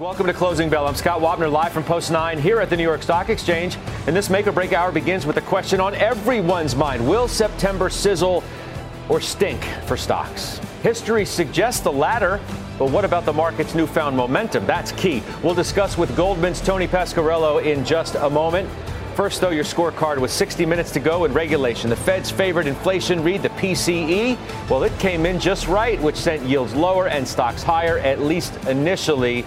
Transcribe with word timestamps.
Welcome 0.00 0.28
to 0.28 0.32
Closing 0.32 0.70
Bell. 0.70 0.86
I'm 0.86 0.94
Scott 0.94 1.20
Wapner, 1.20 1.52
live 1.52 1.72
from 1.72 1.84
Post 1.84 2.10
9 2.10 2.38
here 2.38 2.58
at 2.58 2.70
the 2.70 2.76
New 2.78 2.82
York 2.82 3.02
Stock 3.02 3.28
Exchange. 3.28 3.76
And 4.06 4.16
this 4.16 4.30
make 4.30 4.46
or 4.46 4.52
break 4.52 4.72
hour 4.72 4.90
begins 4.90 5.26
with 5.26 5.36
a 5.36 5.42
question 5.42 5.78
on 5.78 5.94
everyone's 5.94 6.74
mind 6.74 7.06
Will 7.06 7.28
September 7.28 7.90
sizzle 7.90 8.42
or 9.10 9.20
stink 9.20 9.62
for 9.84 9.98
stocks? 9.98 10.58
History 10.82 11.26
suggests 11.26 11.82
the 11.82 11.92
latter, 11.92 12.40
but 12.78 12.90
what 12.90 13.04
about 13.04 13.26
the 13.26 13.34
market's 13.34 13.74
newfound 13.74 14.16
momentum? 14.16 14.64
That's 14.64 14.92
key. 14.92 15.22
We'll 15.42 15.52
discuss 15.52 15.98
with 15.98 16.16
Goldman's 16.16 16.62
Tony 16.62 16.88
Pasquariello 16.88 17.62
in 17.62 17.84
just 17.84 18.14
a 18.14 18.30
moment. 18.30 18.70
First, 19.16 19.42
though, 19.42 19.50
your 19.50 19.64
scorecard 19.64 20.18
with 20.18 20.30
60 20.30 20.64
minutes 20.64 20.92
to 20.92 21.00
go 21.00 21.26
in 21.26 21.34
regulation. 21.34 21.90
The 21.90 21.96
Fed's 21.96 22.30
favorite 22.30 22.66
inflation 22.66 23.22
read, 23.22 23.42
the 23.42 23.50
PCE, 23.50 24.38
well, 24.70 24.82
it 24.82 24.98
came 24.98 25.26
in 25.26 25.38
just 25.38 25.68
right, 25.68 26.00
which 26.00 26.16
sent 26.16 26.42
yields 26.44 26.74
lower 26.74 27.08
and 27.08 27.28
stocks 27.28 27.62
higher, 27.62 27.98
at 27.98 28.22
least 28.22 28.54
initially. 28.64 29.44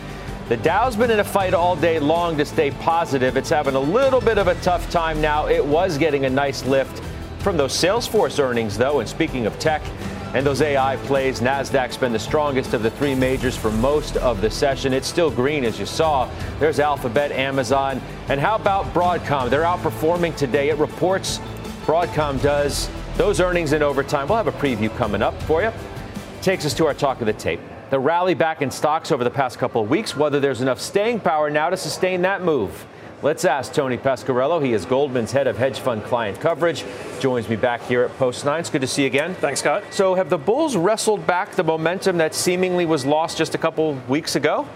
The 0.54 0.62
Dow's 0.62 0.96
been 0.96 1.10
in 1.10 1.20
a 1.20 1.24
fight 1.24 1.56
all 1.56 1.76
day 1.76 1.98
long 1.98 2.38
to 2.38 2.46
stay 2.46 2.70
positive. 2.70 3.38
It's 3.38 3.50
having 3.50 3.74
a 3.74 3.80
little 3.80 4.22
bit 4.22 4.38
of 4.38 4.48
a 4.48 4.54
tough 4.62 4.88
time 4.92 5.20
now. 5.20 5.48
It 5.48 5.66
was 5.66 5.98
getting 5.98 6.26
a 6.26 6.30
nice 6.30 6.64
lift 6.66 7.02
from 7.40 7.58
those 7.58 7.74
Salesforce 7.74 8.38
earnings, 8.38 8.78
though. 8.78 9.00
And 9.00 9.10
speaking 9.10 9.48
of 9.48 9.58
tech 9.58 9.82
and 10.36 10.46
those 10.46 10.62
AI 10.62 10.98
plays, 10.98 11.42
NASDAQ's 11.42 11.98
been 11.98 12.14
the 12.14 12.20
strongest 12.20 12.76
of 12.76 12.84
the 12.84 12.92
three 12.92 13.16
majors 13.16 13.58
for 13.58 13.72
most 13.72 14.16
of 14.18 14.42
the 14.42 14.52
session. 14.52 14.94
It's 14.94 15.08
still 15.08 15.32
green, 15.32 15.66
as 15.66 15.80
you 15.80 15.88
saw. 15.88 16.30
There's 16.60 16.80
Alphabet, 16.80 17.32
Amazon. 17.32 18.00
And 18.30 18.40
how 18.40 18.54
about 18.54 18.94
Broadcom? 18.94 19.50
They're 19.50 19.64
outperforming 19.64 20.36
today. 20.36 20.70
It 20.70 20.78
reports 20.78 21.40
Broadcom 21.88 22.40
does 22.44 22.92
those 23.18 23.40
earnings 23.40 23.74
in 23.74 23.82
overtime. 23.82 24.28
We'll 24.28 24.38
have 24.38 24.46
a 24.46 24.52
preview 24.52 24.96
coming 24.98 25.24
up 25.24 25.42
for 25.42 25.64
you. 25.64 25.72
Takes 26.44 26.64
us 26.64 26.76
to 26.76 26.86
our 26.86 26.94
talk 26.94 27.22
of 27.22 27.26
the 27.26 27.34
tape 27.34 27.60
the 27.94 28.00
rally 28.00 28.34
back 28.34 28.64
in 28.64 28.72
stocks 28.72 29.12
over 29.12 29.24
the 29.24 29.30
past 29.30 29.60
couple 29.60 29.80
of 29.80 29.88
weeks, 29.88 30.18
whether 30.18 30.40
there's 30.40 30.62
enough 30.62 30.82
staying 30.82 31.20
power 31.20 31.52
now 31.52 31.70
to 31.70 31.78
sustain 31.78 32.24
that 32.24 32.42
move. 32.42 32.88
Let's 33.22 33.46
ask 33.46 33.72
Tony 33.72 34.00
Pasquariello. 34.00 34.66
He 34.66 34.74
is 34.74 34.84
Goldman's 34.84 35.32
head 35.32 35.46
of 35.46 35.60
hedge 35.60 35.80
fund 35.80 36.04
client 36.04 36.40
coverage. 36.40 36.86
Joins 37.20 37.48
me 37.48 37.56
back 37.56 37.84
here 37.84 38.02
at 38.02 38.18
Post 38.18 38.46
9. 38.46 38.62
It's 38.62 38.72
good 38.72 38.82
to 38.82 38.88
see 38.88 39.04
you 39.04 39.08
again. 39.10 39.36
Thanks, 39.36 39.60
Scott. 39.60 39.84
So, 39.92 40.16
have 40.16 40.32
the 40.32 40.40
Bulls 40.40 40.76
wrestled 40.76 41.28
back 41.28 41.52
the 41.52 41.64
momentum 41.64 42.18
that 42.18 42.34
seemingly 42.34 42.88
was 42.88 43.06
lost 43.06 43.38
just 43.38 43.54
a 43.54 43.60
couple 43.60 43.94
weeks 44.08 44.36
ago? 44.36 44.68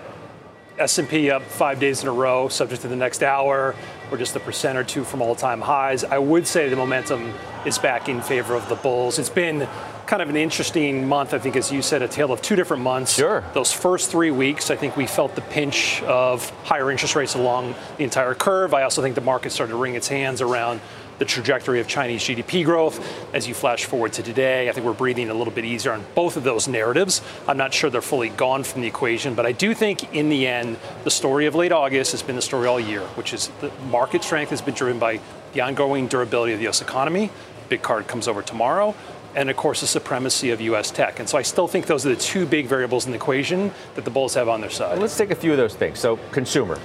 S&P 0.79 1.31
up 1.31 1.41
five 1.43 1.79
days 1.79 2.03
in 2.03 2.07
a 2.07 2.11
row, 2.11 2.47
subject 2.47 2.83
to 2.83 2.87
the 2.87 2.95
next 2.95 3.23
hour, 3.23 3.75
or 4.11 4.17
just 4.17 4.35
a 4.35 4.39
percent 4.39 4.77
or 4.77 4.83
two 4.83 5.03
from 5.03 5.21
all-time 5.21 5.61
highs. 5.61 6.03
I 6.03 6.19
would 6.19 6.45
say 6.45 6.69
the 6.69 6.75
momentum 6.75 7.33
is 7.65 7.77
back 7.77 8.09
in 8.09 8.21
favor 8.21 8.55
of 8.55 8.69
the 8.69 8.75
bulls. 8.75 9.17
It's 9.17 9.29
been 9.29 9.67
kind 10.05 10.21
of 10.21 10.29
an 10.29 10.35
interesting 10.35 11.07
month, 11.07 11.33
I 11.33 11.39
think, 11.39 11.55
as 11.55 11.71
you 11.71 11.81
said, 11.81 12.01
a 12.01 12.07
tale 12.07 12.31
of 12.31 12.41
two 12.41 12.55
different 12.55 12.83
months. 12.83 13.15
Sure. 13.15 13.43
Those 13.53 13.73
first 13.73 14.09
three 14.09 14.31
weeks, 14.31 14.69
I 14.69 14.75
think 14.75 14.95
we 14.95 15.07
felt 15.07 15.35
the 15.35 15.41
pinch 15.41 16.01
of 16.03 16.49
higher 16.63 16.89
interest 16.91 17.15
rates 17.15 17.35
along 17.35 17.75
the 17.97 18.03
entire 18.03 18.33
curve. 18.33 18.73
I 18.73 18.83
also 18.83 19.01
think 19.01 19.15
the 19.15 19.21
market 19.21 19.51
started 19.51 19.73
to 19.73 19.77
wring 19.77 19.95
its 19.95 20.07
hands 20.07 20.41
around 20.41 20.79
the 21.19 21.25
trajectory 21.25 21.79
of 21.79 21.87
Chinese 21.87 22.21
GDP 22.23 22.63
growth. 22.63 22.99
As 23.33 23.47
you 23.47 23.53
flash 23.53 23.85
forward 23.85 24.13
to 24.13 24.23
today, 24.23 24.69
I 24.69 24.71
think 24.71 24.85
we're 24.85 24.93
breathing 24.93 25.29
a 25.29 25.33
little 25.33 25.53
bit 25.53 25.65
easier 25.65 25.91
on 25.91 26.05
both 26.15 26.37
of 26.37 26.43
those 26.43 26.67
narratives. 26.67 27.21
I'm 27.47 27.57
not 27.57 27.73
sure 27.73 27.89
they're 27.89 28.01
fully 28.01 28.29
gone 28.29 28.63
from 28.63 28.81
the 28.81 28.87
equation, 28.87 29.33
but 29.33 29.45
I 29.45 29.51
do 29.51 29.73
think 29.73 30.13
in 30.13 30.29
the 30.29 30.47
end, 30.47 30.77
the 31.03 31.11
story 31.11 31.45
of 31.45 31.55
late 31.55 31.71
August 31.71 32.11
has 32.11 32.21
been 32.21 32.35
the 32.35 32.41
story 32.41 32.67
all 32.67 32.79
year, 32.79 33.01
which 33.15 33.33
is 33.33 33.49
the 33.61 33.71
market 33.89 34.23
strength 34.23 34.49
has 34.49 34.61
been 34.61 34.73
driven 34.73 34.99
by 34.99 35.19
the 35.53 35.61
ongoing 35.61 36.07
durability 36.07 36.53
of 36.53 36.59
the 36.59 36.63
U.S. 36.63 36.81
economy. 36.81 37.31
Big 37.69 37.81
card 37.81 38.07
comes 38.07 38.27
over 38.27 38.41
tomorrow. 38.41 38.95
And 39.35 39.51
of 39.51 39.57
course, 39.57 39.81
the 39.81 39.87
supremacy 39.87 40.49
of 40.49 40.61
U.S. 40.61 40.89
tech. 40.89 41.19
And 41.19 41.29
so 41.29 41.37
I 41.37 41.43
still 41.43 41.67
think 41.67 41.85
those 41.85 42.05
are 42.07 42.09
the 42.09 42.15
two 42.15 42.47
big 42.47 42.65
variables 42.65 43.05
in 43.05 43.11
the 43.11 43.17
equation 43.17 43.71
that 43.93 44.03
the 44.03 44.09
bulls 44.09 44.33
have 44.33 44.49
on 44.49 44.61
their 44.61 44.69
side. 44.71 44.97
Let's 44.97 45.15
take 45.15 45.29
a 45.29 45.35
few 45.35 45.51
of 45.51 45.57
those 45.57 45.75
things. 45.75 45.99
So, 45.99 46.17
consumer. 46.31 46.79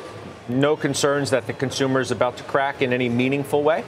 No 0.49 0.77
concerns 0.77 1.31
that 1.31 1.47
the 1.47 1.53
consumer 1.55 2.01
is 2.01 2.11
about 2.11 2.37
to 2.37 2.43
crack 2.45 2.83
in 2.83 2.93
any 2.93 3.09
meaningful 3.09 3.63
way? 3.63 3.85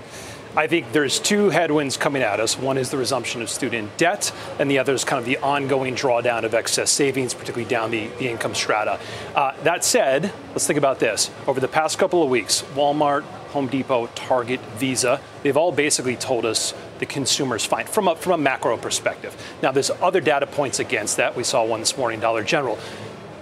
I 0.56 0.68
think 0.68 0.92
there's 0.92 1.18
two 1.18 1.50
headwinds 1.50 1.96
coming 1.96 2.22
at 2.22 2.38
us. 2.38 2.56
One 2.56 2.78
is 2.78 2.90
the 2.90 2.96
resumption 2.96 3.42
of 3.42 3.50
student 3.50 3.96
debt, 3.96 4.30
and 4.60 4.70
the 4.70 4.78
other 4.78 4.94
is 4.94 5.02
kind 5.02 5.18
of 5.18 5.24
the 5.24 5.38
ongoing 5.38 5.96
drawdown 5.96 6.44
of 6.44 6.54
excess 6.54 6.92
savings, 6.92 7.34
particularly 7.34 7.68
down 7.68 7.90
the, 7.90 8.06
the 8.18 8.28
income 8.28 8.54
strata. 8.54 9.00
Uh, 9.34 9.52
that 9.64 9.84
said, 9.84 10.32
let's 10.50 10.64
think 10.64 10.78
about 10.78 11.00
this. 11.00 11.28
Over 11.48 11.58
the 11.58 11.66
past 11.66 11.98
couple 11.98 12.22
of 12.22 12.30
weeks, 12.30 12.62
Walmart, 12.76 13.22
Home 13.50 13.66
Depot, 13.66 14.06
Target, 14.14 14.60
Visa, 14.76 15.20
they've 15.42 15.56
all 15.56 15.72
basically 15.72 16.14
told 16.14 16.46
us 16.46 16.72
the 17.00 17.06
consumer's 17.06 17.64
fine 17.64 17.86
from 17.86 18.06
a, 18.06 18.14
from 18.14 18.32
a 18.32 18.38
macro 18.38 18.76
perspective. 18.76 19.36
Now, 19.60 19.72
there's 19.72 19.90
other 19.90 20.20
data 20.20 20.46
points 20.46 20.78
against 20.78 21.16
that. 21.16 21.34
We 21.34 21.42
saw 21.42 21.64
one 21.64 21.80
this 21.80 21.98
morning, 21.98 22.20
Dollar 22.20 22.44
General. 22.44 22.78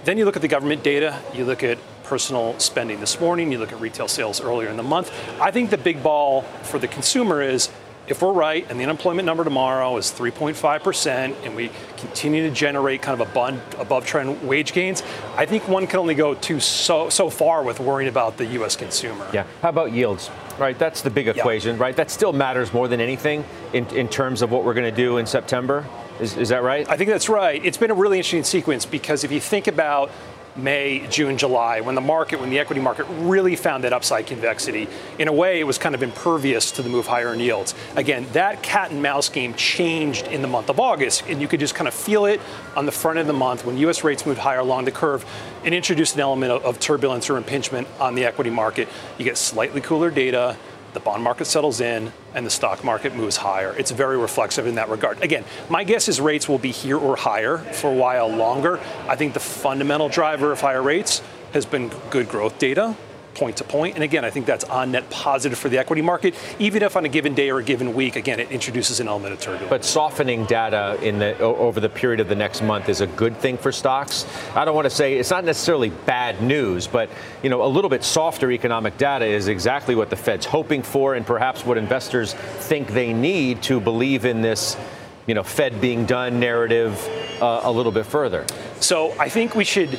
Then 0.03 0.17
you 0.17 0.25
look 0.25 0.35
at 0.35 0.41
the 0.41 0.47
government 0.47 0.81
data, 0.81 1.21
you 1.31 1.45
look 1.45 1.63
at 1.63 1.77
personal 2.13 2.53
spending 2.59 2.99
this 2.99 3.19
morning, 3.19 3.51
you 3.51 3.57
look 3.57 3.71
at 3.71 3.81
retail 3.81 4.07
sales 4.07 4.39
earlier 4.39 4.69
in 4.69 4.77
the 4.77 4.83
month. 4.83 5.11
I 5.41 5.49
think 5.49 5.71
the 5.71 5.79
big 5.79 6.03
ball 6.03 6.43
for 6.61 6.77
the 6.77 6.87
consumer 6.87 7.41
is 7.41 7.71
if 8.05 8.21
we're 8.21 8.31
right 8.31 8.69
and 8.69 8.79
the 8.79 8.83
unemployment 8.83 9.25
number 9.25 9.43
tomorrow 9.43 9.97
is 9.97 10.11
3.5% 10.11 11.35
and 11.43 11.55
we 11.55 11.71
continue 11.97 12.47
to 12.47 12.53
generate 12.53 13.01
kind 13.01 13.19
of 13.19 13.27
above, 13.27 13.79
above 13.79 14.05
trend 14.05 14.47
wage 14.47 14.73
gains, 14.73 15.01
I 15.37 15.47
think 15.47 15.67
one 15.67 15.87
can 15.87 16.01
only 16.01 16.13
go 16.13 16.35
to 16.35 16.59
so, 16.59 17.09
so 17.09 17.31
far 17.31 17.63
with 17.63 17.79
worrying 17.79 18.09
about 18.09 18.37
the 18.37 18.45
U.S. 18.57 18.75
consumer. 18.75 19.27
Yeah. 19.33 19.47
How 19.63 19.69
about 19.69 19.91
yields? 19.91 20.29
Right, 20.59 20.77
that's 20.77 21.01
the 21.01 21.09
big 21.09 21.27
equation, 21.27 21.77
yeah. 21.77 21.81
right? 21.81 21.95
That 21.95 22.11
still 22.11 22.31
matters 22.31 22.71
more 22.71 22.87
than 22.87 23.01
anything 23.01 23.43
in, 23.73 23.87
in 23.87 24.07
terms 24.07 24.43
of 24.43 24.51
what 24.51 24.63
we're 24.63 24.75
going 24.75 24.93
to 24.93 24.95
do 24.95 25.17
in 25.17 25.25
September. 25.25 25.83
Is, 26.19 26.37
is 26.37 26.49
that 26.49 26.61
right? 26.61 26.87
I 26.87 26.95
think 26.95 27.09
that's 27.09 27.27
right. 27.27 27.63
It's 27.65 27.77
been 27.77 27.89
a 27.89 27.95
really 27.95 28.19
interesting 28.19 28.43
sequence 28.43 28.85
because 28.85 29.23
if 29.23 29.31
you 29.31 29.39
think 29.39 29.65
about 29.65 30.11
May, 30.55 31.07
June, 31.07 31.37
July, 31.37 31.81
when 31.81 31.95
the 31.95 32.01
market, 32.01 32.39
when 32.39 32.49
the 32.49 32.59
equity 32.59 32.81
market 32.81 33.05
really 33.09 33.55
found 33.55 33.83
that 33.83 33.93
upside 33.93 34.27
convexity. 34.27 34.87
In 35.17 35.27
a 35.27 35.33
way, 35.33 35.59
it 35.59 35.63
was 35.63 35.77
kind 35.77 35.95
of 35.95 36.03
impervious 36.03 36.71
to 36.73 36.81
the 36.81 36.89
move 36.89 37.07
higher 37.07 37.33
in 37.33 37.39
yields. 37.39 37.73
Again, 37.95 38.27
that 38.33 38.61
cat 38.61 38.91
and 38.91 39.01
mouse 39.01 39.29
game 39.29 39.53
changed 39.55 40.27
in 40.27 40.41
the 40.41 40.47
month 40.47 40.69
of 40.69 40.79
August, 40.79 41.23
and 41.27 41.41
you 41.41 41.47
could 41.47 41.59
just 41.59 41.75
kind 41.75 41.87
of 41.87 41.93
feel 41.93 42.25
it 42.25 42.39
on 42.75 42.85
the 42.85 42.91
front 42.91 43.19
of 43.19 43.27
the 43.27 43.33
month 43.33 43.65
when 43.65 43.77
U.S. 43.77 44.03
rates 44.03 44.25
moved 44.25 44.39
higher 44.39 44.59
along 44.59 44.85
the 44.85 44.91
curve 44.91 45.25
and 45.63 45.73
introduced 45.73 46.15
an 46.15 46.21
element 46.21 46.51
of, 46.51 46.63
of 46.65 46.79
turbulence 46.79 47.29
or 47.29 47.37
impingement 47.37 47.87
on 47.99 48.15
the 48.15 48.25
equity 48.25 48.49
market. 48.49 48.87
You 49.17 49.25
get 49.25 49.37
slightly 49.37 49.81
cooler 49.81 50.11
data 50.11 50.57
the 50.93 50.99
bond 50.99 51.23
market 51.23 51.45
settles 51.45 51.81
in, 51.81 52.11
and 52.33 52.45
the 52.45 52.49
stock 52.49 52.83
market 52.83 53.15
moves 53.15 53.37
higher. 53.37 53.75
It's 53.77 53.91
very 53.91 54.17
reflexive 54.17 54.67
in 54.67 54.75
that 54.75 54.89
regard. 54.89 55.21
Again, 55.21 55.45
my 55.69 55.83
guess 55.83 56.07
is 56.07 56.19
rates 56.21 56.47
will 56.47 56.57
be 56.57 56.71
here 56.71 56.97
or 56.97 57.15
higher 57.15 57.57
for 57.57 57.91
a 57.91 57.95
while 57.95 58.27
longer. 58.27 58.79
I 59.07 59.15
think 59.15 59.33
the 59.33 59.39
fundamental 59.39 60.09
driver 60.09 60.51
of 60.51 60.61
higher 60.61 60.81
rates 60.81 61.21
has 61.53 61.65
been 61.65 61.89
good 62.09 62.29
growth 62.29 62.57
data 62.59 62.95
point 63.33 63.57
to 63.57 63.63
point. 63.63 63.95
And 63.95 64.03
again, 64.03 64.25
I 64.25 64.29
think 64.29 64.45
that's 64.45 64.63
on 64.65 64.91
net 64.91 65.09
positive 65.09 65.57
for 65.57 65.69
the 65.69 65.77
equity 65.77 66.01
market, 66.01 66.35
even 66.59 66.83
if 66.83 66.95
on 66.95 67.05
a 67.05 67.09
given 67.09 67.33
day 67.33 67.49
or 67.49 67.59
a 67.59 67.63
given 67.63 67.93
week, 67.93 68.15
again, 68.15 68.39
it 68.39 68.51
introduces 68.51 68.99
an 68.99 69.07
element 69.07 69.33
of 69.33 69.39
turbulence. 69.39 69.69
But 69.69 69.85
softening 69.85 70.45
data 70.45 70.97
in 71.01 71.19
the 71.19 71.37
over 71.39 71.79
the 71.79 71.89
period 71.89 72.19
of 72.19 72.29
the 72.29 72.35
next 72.35 72.61
month 72.61 72.89
is 72.89 73.01
a 73.01 73.07
good 73.07 73.37
thing 73.37 73.57
for 73.57 73.71
stocks. 73.71 74.25
I 74.55 74.65
don't 74.65 74.75
want 74.75 74.85
to 74.85 74.89
say 74.89 75.17
it's 75.17 75.31
not 75.31 75.45
necessarily 75.45 75.89
bad 75.89 76.41
news, 76.41 76.87
but 76.87 77.09
you 77.41 77.49
know, 77.49 77.63
a 77.63 77.67
little 77.67 77.89
bit 77.89 78.03
softer 78.03 78.51
economic 78.51 78.97
data 78.97 79.25
is 79.25 79.47
exactly 79.47 79.95
what 79.95 80.09
the 80.09 80.15
Fed's 80.15 80.45
hoping 80.45 80.83
for, 80.83 81.15
and 81.15 81.25
perhaps 81.25 81.65
what 81.65 81.77
investors 81.77 82.33
think 82.33 82.89
they 82.89 83.13
need 83.13 83.61
to 83.63 83.79
believe 83.79 84.25
in 84.25 84.41
this. 84.41 84.77
You 85.25 85.35
know, 85.35 85.43
Fed 85.43 85.79
being 85.79 86.05
done 86.05 86.41
narrative 86.41 86.99
uh, 87.41 87.61
a 87.63 87.71
little 87.71 87.93
bit 87.93 88.05
further. 88.05 88.45
So 88.81 89.15
I 89.17 89.29
think 89.29 89.55
we 89.55 89.63
should 89.63 89.97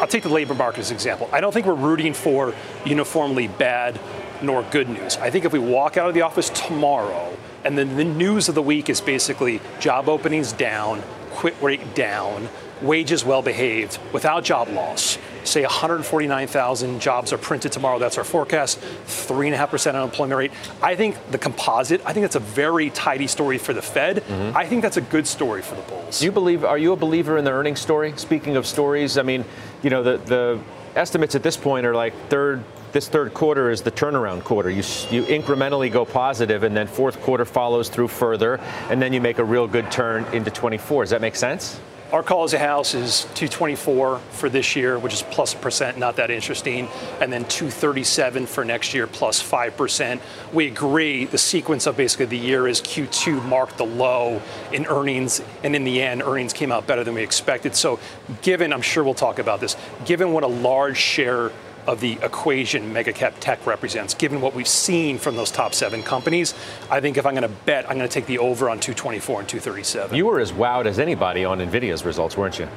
I'll 0.00 0.06
take 0.06 0.22
the 0.22 0.28
labor 0.28 0.54
market 0.54 0.80
as 0.80 0.90
an 0.90 0.96
example. 0.96 1.28
I 1.32 1.40
don't 1.40 1.52
think 1.52 1.66
we're 1.66 1.74
rooting 1.74 2.14
for 2.14 2.54
uniformly 2.84 3.48
bad 3.48 3.98
nor 4.42 4.62
good 4.64 4.88
news. 4.88 5.16
I 5.16 5.30
think 5.30 5.44
if 5.44 5.52
we 5.52 5.58
walk 5.58 5.96
out 5.96 6.08
of 6.08 6.14
the 6.14 6.22
office 6.22 6.50
tomorrow 6.50 7.36
and 7.64 7.76
then 7.76 7.96
the 7.96 8.04
news 8.04 8.48
of 8.48 8.54
the 8.54 8.62
week 8.62 8.88
is 8.88 9.00
basically 9.00 9.60
job 9.80 10.08
openings 10.08 10.52
down, 10.52 11.02
quit 11.30 11.54
rate 11.60 11.94
down, 11.94 12.48
wages 12.82 13.24
well 13.24 13.42
behaved 13.42 13.98
without 14.12 14.44
job 14.44 14.68
loss. 14.68 15.18
Say 15.44 15.62
149,000 15.62 17.00
jobs 17.00 17.32
are 17.32 17.38
printed 17.38 17.72
tomorrow. 17.72 17.98
That's 17.98 18.18
our 18.18 18.24
forecast. 18.24 18.80
3.5% 19.06 19.94
unemployment 19.94 20.38
rate. 20.38 20.52
I 20.82 20.94
think 20.94 21.16
the 21.30 21.38
composite, 21.38 22.02
I 22.04 22.12
think 22.12 22.24
that's 22.24 22.36
a 22.36 22.40
very 22.40 22.90
tidy 22.90 23.26
story 23.26 23.56
for 23.56 23.72
the 23.72 23.80
Fed. 23.80 24.18
Mm-hmm. 24.18 24.56
I 24.56 24.66
think 24.66 24.82
that's 24.82 24.98
a 24.98 25.00
good 25.00 25.26
story 25.26 25.62
for 25.62 25.74
the 25.74 25.82
bulls. 25.82 26.18
Do 26.20 26.26
You 26.26 26.32
believe, 26.32 26.64
are 26.64 26.76
you 26.78 26.92
a 26.92 26.96
believer 26.96 27.38
in 27.38 27.44
the 27.44 27.50
earnings 27.50 27.80
story? 27.80 28.12
Speaking 28.16 28.56
of 28.56 28.66
stories, 28.66 29.16
I 29.16 29.22
mean, 29.22 29.44
you 29.82 29.90
know, 29.90 30.02
the, 30.02 30.18
the 30.18 30.60
estimates 30.94 31.34
at 31.34 31.42
this 31.42 31.56
point 31.56 31.86
are 31.86 31.94
like 31.94 32.14
third, 32.28 32.62
this 32.92 33.08
third 33.08 33.34
quarter 33.34 33.70
is 33.70 33.82
the 33.82 33.90
turnaround 33.90 34.44
quarter. 34.44 34.70
You, 34.70 34.82
you 35.10 35.24
incrementally 35.24 35.90
go 35.92 36.04
positive, 36.04 36.62
and 36.62 36.76
then 36.76 36.86
fourth 36.86 37.20
quarter 37.22 37.44
follows 37.44 37.88
through 37.88 38.08
further, 38.08 38.60
and 38.90 39.00
then 39.00 39.12
you 39.12 39.20
make 39.20 39.38
a 39.38 39.44
real 39.44 39.66
good 39.66 39.90
turn 39.90 40.24
into 40.34 40.50
24. 40.50 41.04
Does 41.04 41.10
that 41.10 41.20
make 41.20 41.36
sense? 41.36 41.80
Our 42.10 42.22
call 42.22 42.44
as 42.44 42.54
a 42.54 42.58
house 42.58 42.94
is 42.94 43.24
224 43.34 44.18
for 44.18 44.48
this 44.48 44.74
year, 44.74 44.98
which 44.98 45.12
is 45.12 45.22
percent, 45.22 45.98
not 45.98 46.16
that 46.16 46.30
interesting, 46.30 46.88
and 47.20 47.30
then 47.30 47.44
237 47.44 48.46
for 48.46 48.64
next 48.64 48.94
year, 48.94 49.06
plus 49.06 49.42
5%. 49.42 50.18
We 50.54 50.68
agree 50.68 51.26
the 51.26 51.36
sequence 51.36 51.86
of 51.86 51.98
basically 51.98 52.24
the 52.24 52.38
year 52.38 52.66
is 52.66 52.80
Q2 52.80 53.44
marked 53.44 53.76
the 53.76 53.84
low 53.84 54.40
in 54.72 54.86
earnings, 54.86 55.42
and 55.62 55.76
in 55.76 55.84
the 55.84 56.00
end, 56.00 56.22
earnings 56.22 56.54
came 56.54 56.72
out 56.72 56.86
better 56.86 57.04
than 57.04 57.12
we 57.12 57.22
expected. 57.22 57.76
So, 57.76 58.00
given, 58.40 58.72
I'm 58.72 58.80
sure 58.80 59.04
we'll 59.04 59.12
talk 59.12 59.38
about 59.38 59.60
this, 59.60 59.76
given 60.06 60.32
what 60.32 60.44
a 60.44 60.48
large 60.48 60.96
share 60.96 61.52
of 61.88 62.00
the 62.00 62.18
equation 62.22 62.92
megacap 62.92 63.32
tech 63.40 63.66
represents. 63.66 64.12
Given 64.12 64.42
what 64.42 64.54
we've 64.54 64.68
seen 64.68 65.16
from 65.18 65.36
those 65.36 65.50
top 65.50 65.74
seven 65.74 66.02
companies, 66.02 66.52
I 66.90 67.00
think 67.00 67.16
if 67.16 67.24
I'm 67.24 67.32
going 67.32 67.42
to 67.42 67.56
bet, 67.64 67.88
I'm 67.88 67.96
going 67.96 68.08
to 68.08 68.12
take 68.12 68.26
the 68.26 68.38
over 68.38 68.68
on 68.68 68.78
224 68.78 69.40
and 69.40 69.48
237. 69.48 70.14
You 70.14 70.26
were 70.26 70.38
as 70.38 70.52
wowed 70.52 70.84
as 70.84 70.98
anybody 70.98 71.46
on 71.46 71.60
Nvidia's 71.60 72.04
results, 72.04 72.36
weren't 72.36 72.58
you? 72.58 72.68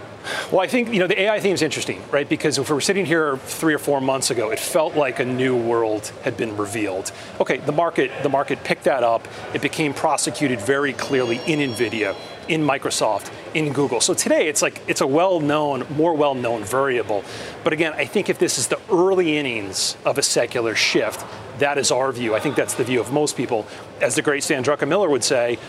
Well, 0.50 0.62
I 0.62 0.68
think 0.68 0.94
you 0.94 1.00
know 1.00 1.08
the 1.08 1.20
AI 1.24 1.42
theme 1.42 1.56
is 1.56 1.62
interesting, 1.62 2.02
right? 2.10 2.30
Because 2.30 2.58
if 2.58 2.70
we 2.70 2.74
were 2.74 2.82
sitting 2.82 3.06
here 3.06 3.36
three 3.38 3.74
or 3.74 3.80
four 3.80 4.00
months 4.00 4.32
ago, 4.32 4.50
it 4.50 4.60
felt 4.60 4.96
like 4.96 5.20
a 5.20 5.26
new 5.26 5.58
world 5.58 6.14
had 6.24 6.38
been 6.38 6.56
revealed. 6.56 7.12
Okay, 7.42 7.58
the 7.58 7.72
market 7.74 8.12
the 8.24 8.30
market 8.30 8.64
picked 8.64 8.86
that 8.86 9.04
up. 9.04 9.28
It 9.54 9.62
became 9.62 9.94
prosecuted 9.94 10.62
very 10.62 10.94
clearly 10.94 11.42
in 11.48 11.60
Nvidia 11.72 12.16
in 12.52 12.62
Microsoft, 12.62 13.32
in 13.54 13.72
Google. 13.72 14.02
So 14.02 14.14
today 14.14 14.50
it's 14.50 14.62
like 14.62 14.82
it's 14.86 15.00
a 15.00 15.08
well-known, 15.08 15.88
more 15.96 16.14
well-known 16.14 16.66
variable. 16.66 17.24
But 17.64 17.72
again, 17.72 17.94
I 17.94 18.04
think 18.04 18.30
if 18.30 18.38
this 18.40 18.58
is 18.58 18.68
the 18.68 18.80
early 18.92 19.38
innings 19.38 19.96
of 20.04 20.18
a 20.18 20.22
secular 20.22 20.76
shift, 20.76 21.26
that 21.60 21.78
is 21.78 21.92
our 21.92 22.12
view. 22.12 22.36
I 22.36 22.42
think 22.42 22.58
that's 22.58 22.74
the 22.74 22.84
view 22.84 23.00
of 23.00 23.14
most 23.14 23.38
people. 23.38 23.66
As 24.02 24.16
the 24.16 24.22
great 24.22 24.44
Stan 24.44 24.66
Druckenmiller 24.66 25.10
would 25.10 25.24
say, 25.24 25.60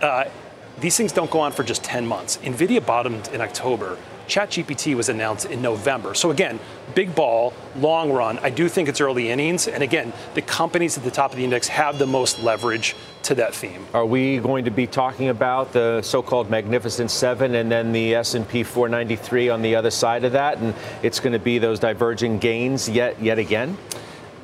uh, 0.00 0.24
these 0.78 0.96
things 0.96 1.10
don't 1.10 1.30
go 1.30 1.40
on 1.40 1.50
for 1.50 1.64
just 1.64 1.82
10 1.82 2.06
months. 2.06 2.38
NVIDIA 2.38 2.84
bottomed 2.84 3.28
in 3.32 3.40
October. 3.40 3.98
ChatGPT 4.28 4.94
was 4.94 5.08
announced 5.08 5.46
in 5.46 5.62
November. 5.62 6.14
So 6.14 6.30
again, 6.30 6.58
big 6.94 7.14
ball, 7.14 7.52
long 7.76 8.12
run. 8.12 8.38
I 8.38 8.50
do 8.50 8.68
think 8.68 8.88
it's 8.88 9.00
early 9.00 9.30
innings. 9.30 9.68
And 9.68 9.82
again, 9.82 10.12
the 10.34 10.42
companies 10.42 10.96
at 10.96 11.04
the 11.04 11.10
top 11.10 11.30
of 11.32 11.36
the 11.36 11.44
index 11.44 11.68
have 11.68 11.98
the 11.98 12.06
most 12.06 12.42
leverage 12.42 12.94
to 13.24 13.34
that 13.36 13.54
theme. 13.54 13.86
Are 13.94 14.06
we 14.06 14.38
going 14.38 14.64
to 14.64 14.70
be 14.70 14.86
talking 14.86 15.28
about 15.28 15.72
the 15.72 16.02
so-called 16.02 16.50
Magnificent 16.50 17.10
Seven 17.10 17.54
and 17.54 17.70
then 17.70 17.92
the 17.92 18.14
S&P 18.16 18.62
493 18.62 19.48
on 19.48 19.62
the 19.62 19.76
other 19.76 19.90
side 19.90 20.24
of 20.24 20.32
that, 20.32 20.58
and 20.58 20.74
it's 21.02 21.20
going 21.20 21.32
to 21.32 21.38
be 21.38 21.58
those 21.58 21.78
diverging 21.78 22.38
gains 22.38 22.88
yet 22.88 23.20
yet 23.22 23.38
again? 23.38 23.76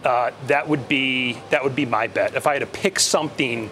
Uh, 0.04 0.30
that 0.46 0.68
would 0.68 0.88
be 0.88 1.40
that 1.50 1.64
would 1.64 1.74
be 1.74 1.84
my 1.84 2.06
bet. 2.06 2.34
If 2.34 2.46
I 2.46 2.52
had 2.54 2.60
to 2.60 2.66
pick 2.66 3.00
something 3.00 3.70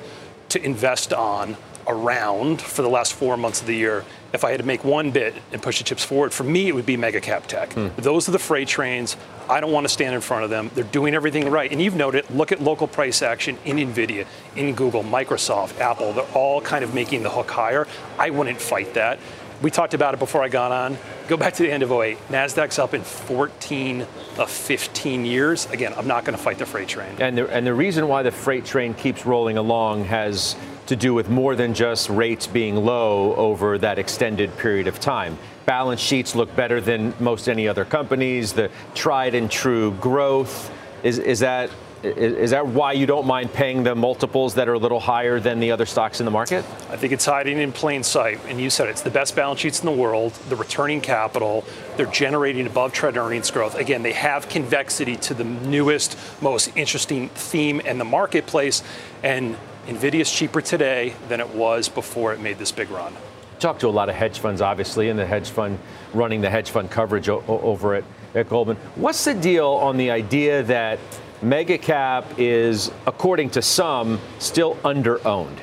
to 0.48 0.62
invest 0.62 1.12
on 1.12 1.56
around 1.86 2.60
for 2.60 2.82
the 2.82 2.88
last 2.88 3.14
four 3.14 3.36
months 3.36 3.60
of 3.60 3.66
the 3.66 3.74
year, 3.74 4.04
if 4.36 4.44
I 4.44 4.52
had 4.52 4.60
to 4.60 4.66
make 4.66 4.84
one 4.84 5.10
bit 5.10 5.34
and 5.50 5.60
push 5.60 5.78
the 5.78 5.84
chips 5.84 6.04
forward, 6.04 6.32
for 6.32 6.44
me, 6.44 6.68
it 6.68 6.74
would 6.74 6.86
be 6.86 6.96
mega 6.96 7.20
cap 7.20 7.46
tech. 7.46 7.72
Hmm. 7.72 7.88
Those 7.96 8.28
are 8.28 8.32
the 8.32 8.38
freight 8.38 8.68
trains. 8.68 9.16
I 9.48 9.60
don't 9.60 9.72
want 9.72 9.84
to 9.84 9.88
stand 9.88 10.14
in 10.14 10.20
front 10.20 10.44
of 10.44 10.50
them. 10.50 10.70
They're 10.74 10.84
doing 10.84 11.14
everything 11.14 11.50
right. 11.50 11.70
And 11.70 11.80
you've 11.80 11.96
noted, 11.96 12.28
look 12.30 12.52
at 12.52 12.60
local 12.60 12.86
price 12.86 13.22
action 13.22 13.58
in 13.64 13.76
NVIDIA, 13.78 14.26
in 14.54 14.74
Google, 14.74 15.02
Microsoft, 15.02 15.80
Apple. 15.80 16.12
They're 16.12 16.32
all 16.34 16.60
kind 16.60 16.84
of 16.84 16.94
making 16.94 17.22
the 17.22 17.30
hook 17.30 17.50
higher. 17.50 17.86
I 18.18 18.30
wouldn't 18.30 18.60
fight 18.60 18.94
that. 18.94 19.18
We 19.62 19.70
talked 19.70 19.94
about 19.94 20.12
it 20.12 20.20
before 20.20 20.42
I 20.42 20.48
got 20.48 20.70
on. 20.70 20.98
Go 21.28 21.38
back 21.38 21.54
to 21.54 21.62
the 21.62 21.72
end 21.72 21.82
of 21.82 21.90
08. 21.90 22.18
NASDAQ's 22.28 22.78
up 22.78 22.92
in 22.92 23.02
14 23.02 24.06
of 24.36 24.50
15 24.50 25.24
years. 25.24 25.66
Again, 25.70 25.94
I'm 25.96 26.06
not 26.06 26.24
going 26.26 26.36
to 26.36 26.42
fight 26.42 26.58
the 26.58 26.66
freight 26.66 26.88
train. 26.88 27.16
And 27.18 27.38
the, 27.38 27.48
and 27.48 27.66
the 27.66 27.72
reason 27.72 28.06
why 28.06 28.22
the 28.22 28.30
freight 28.30 28.66
train 28.66 28.92
keeps 28.92 29.24
rolling 29.24 29.56
along 29.56 30.04
has 30.04 30.56
to 30.86 30.96
do 30.96 31.14
with 31.14 31.28
more 31.28 31.56
than 31.56 31.74
just 31.74 32.08
rates 32.08 32.46
being 32.46 32.76
low 32.76 33.34
over 33.34 33.78
that 33.78 33.98
extended 33.98 34.56
period 34.56 34.86
of 34.86 35.00
time. 35.00 35.38
Balance 35.64 36.00
sheets 36.00 36.34
look 36.34 36.54
better 36.54 36.80
than 36.80 37.12
most 37.18 37.48
any 37.48 37.66
other 37.66 37.84
companies. 37.84 38.52
The 38.52 38.70
tried 38.94 39.34
and 39.34 39.50
true 39.50 39.92
growth 39.92 40.70
is, 41.02 41.18
is 41.18 41.40
that 41.40 41.70
is 42.02 42.50
that 42.50 42.66
why 42.66 42.92
you 42.92 43.06
don't 43.06 43.26
mind 43.26 43.52
paying 43.52 43.82
the 43.82 43.94
multiples 43.94 44.54
that 44.54 44.68
are 44.68 44.74
a 44.74 44.78
little 44.78 45.00
higher 45.00 45.40
than 45.40 45.60
the 45.60 45.72
other 45.72 45.86
stocks 45.86 46.20
in 46.20 46.24
the 46.24 46.30
market? 46.30 46.64
I 46.90 46.96
think 46.96 47.12
it's 47.12 47.24
hiding 47.24 47.58
in 47.58 47.72
plain 47.72 48.02
sight. 48.02 48.38
And 48.48 48.60
you 48.60 48.70
said 48.70 48.88
it, 48.88 48.90
it's 48.90 49.02
the 49.02 49.10
best 49.10 49.34
balance 49.34 49.60
sheets 49.60 49.80
in 49.80 49.86
the 49.86 49.92
world, 49.92 50.32
the 50.48 50.56
returning 50.56 51.00
capital, 51.00 51.64
they're 51.96 52.06
generating 52.06 52.66
above 52.66 52.92
trend 52.92 53.16
earnings 53.16 53.50
growth. 53.50 53.74
Again, 53.74 54.02
they 54.02 54.12
have 54.12 54.48
convexity 54.48 55.16
to 55.16 55.34
the 55.34 55.44
newest, 55.44 56.16
most 56.40 56.70
interesting 56.76 57.28
theme 57.30 57.80
in 57.80 57.98
the 57.98 58.04
marketplace. 58.04 58.82
And 59.22 59.56
NVIDIA 59.86 60.20
is 60.20 60.32
cheaper 60.32 60.60
today 60.60 61.14
than 61.28 61.38
it 61.38 61.48
was 61.50 61.88
before 61.88 62.32
it 62.32 62.40
made 62.40 62.58
this 62.58 62.72
big 62.72 62.90
run. 62.90 63.14
Talked 63.60 63.80
to 63.80 63.88
a 63.88 63.90
lot 63.90 64.08
of 64.08 64.16
hedge 64.16 64.40
funds, 64.40 64.60
obviously, 64.60 65.10
and 65.10 65.18
the 65.18 65.24
hedge 65.26 65.48
fund 65.48 65.78
running 66.12 66.40
the 66.40 66.50
hedge 66.50 66.70
fund 66.70 66.90
coverage 66.90 67.28
o- 67.28 67.44
over 67.46 67.94
at, 67.94 68.04
at 68.34 68.48
Goldman. 68.48 68.76
What's 68.96 69.24
the 69.24 69.32
deal 69.32 69.68
on 69.68 69.96
the 69.96 70.10
idea 70.10 70.64
that 70.64 70.98
mega 71.40 71.78
cap 71.78 72.24
is, 72.36 72.90
according 73.06 73.50
to 73.50 73.62
some, 73.62 74.20
still 74.40 74.76
under 74.84 75.24
owned? 75.26 75.60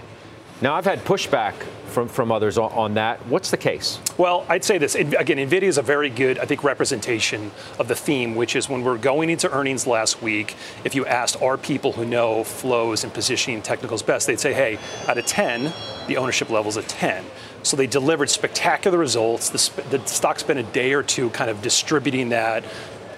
Now, 0.61 0.75
I've 0.75 0.85
had 0.85 0.99
pushback 0.99 1.55
from, 1.93 2.07
from 2.07 2.31
others 2.31 2.57
on, 2.57 2.71
on, 2.71 2.93
that. 2.95 3.25
What's 3.27 3.51
the 3.51 3.57
case? 3.57 3.99
Well, 4.17 4.45
I'd 4.49 4.63
say 4.63 4.77
this. 4.77 4.95
Again, 4.95 5.37
NVIDIA 5.37 5.63
is 5.63 5.77
a 5.77 5.81
very 5.81 6.09
good, 6.09 6.39
I 6.39 6.45
think, 6.45 6.63
representation 6.63 7.51
of 7.79 7.87
the 7.87 7.95
theme, 7.95 8.35
which 8.35 8.55
is 8.55 8.67
when 8.67 8.83
we're 8.83 8.97
going 8.97 9.29
into 9.29 9.49
earnings 9.51 9.87
last 9.87 10.21
week, 10.21 10.55
if 10.83 10.95
you 10.95 11.05
asked 11.05 11.41
our 11.41 11.57
people 11.57 11.93
who 11.93 12.05
know 12.05 12.43
flows 12.43 13.03
and 13.03 13.13
positioning 13.13 13.61
technicals 13.61 14.01
best, 14.01 14.27
they'd 14.27 14.39
say, 14.39 14.53
hey, 14.53 14.79
out 15.07 15.17
of 15.17 15.25
10, 15.25 15.71
the 16.07 16.17
ownership 16.17 16.49
level's 16.49 16.77
a 16.77 16.83
10. 16.83 17.23
So 17.63 17.77
they 17.77 17.87
delivered 17.87 18.29
spectacular 18.29 18.97
results. 18.97 19.49
The, 19.49 19.97
the 19.97 20.05
stock 20.05 20.39
spent 20.39 20.59
a 20.59 20.63
day 20.63 20.93
or 20.93 21.01
two 21.01 21.29
kind 21.29 21.49
of 21.49 21.61
distributing 21.61 22.29
that 22.29 22.65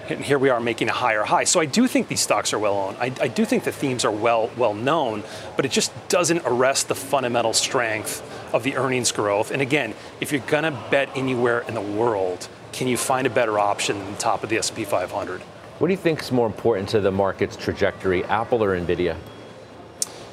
and 0.08 0.24
here 0.24 0.38
we 0.38 0.50
are 0.50 0.60
making 0.60 0.88
a 0.88 0.92
higher 0.92 1.24
high. 1.24 1.44
So 1.44 1.60
I 1.60 1.66
do 1.66 1.86
think 1.86 2.08
these 2.08 2.20
stocks 2.20 2.52
are 2.52 2.58
well 2.58 2.74
owned. 2.74 2.96
I, 2.98 3.12
I, 3.20 3.28
do 3.28 3.44
think 3.44 3.64
the 3.64 3.72
themes 3.72 4.04
are 4.04 4.10
well 4.10 4.50
well 4.56 4.74
known, 4.74 5.22
but 5.56 5.64
it 5.64 5.72
just 5.72 5.92
doesn't 6.08 6.42
arrest 6.44 6.88
the 6.88 6.94
fundamental 6.94 7.52
strength 7.52 8.22
of 8.54 8.62
the 8.62 8.76
earnings 8.76 9.12
growth. 9.12 9.50
And 9.50 9.60
again, 9.60 9.94
if 10.20 10.32
you're 10.32 10.40
to 10.40 10.78
bet 10.90 11.08
anywhere 11.14 11.60
in 11.60 11.74
the 11.74 11.80
world, 11.80 12.48
can 12.72 12.88
you 12.88 12.96
find 12.96 13.26
a 13.26 13.30
better 13.30 13.58
option 13.58 13.98
than 13.98 14.12
the 14.12 14.18
top 14.18 14.42
of 14.42 14.50
the 14.50 14.58
S&P 14.58 14.84
500? 14.84 15.40
What 15.78 15.88
do 15.88 15.92
you 15.92 15.98
think 15.98 16.22
is 16.22 16.32
more 16.32 16.46
important 16.46 16.88
to 16.90 17.00
the 17.00 17.10
market's 17.10 17.56
trajectory, 17.56 18.24
Apple 18.24 18.62
or 18.62 18.78
Nvidia? 18.78 19.16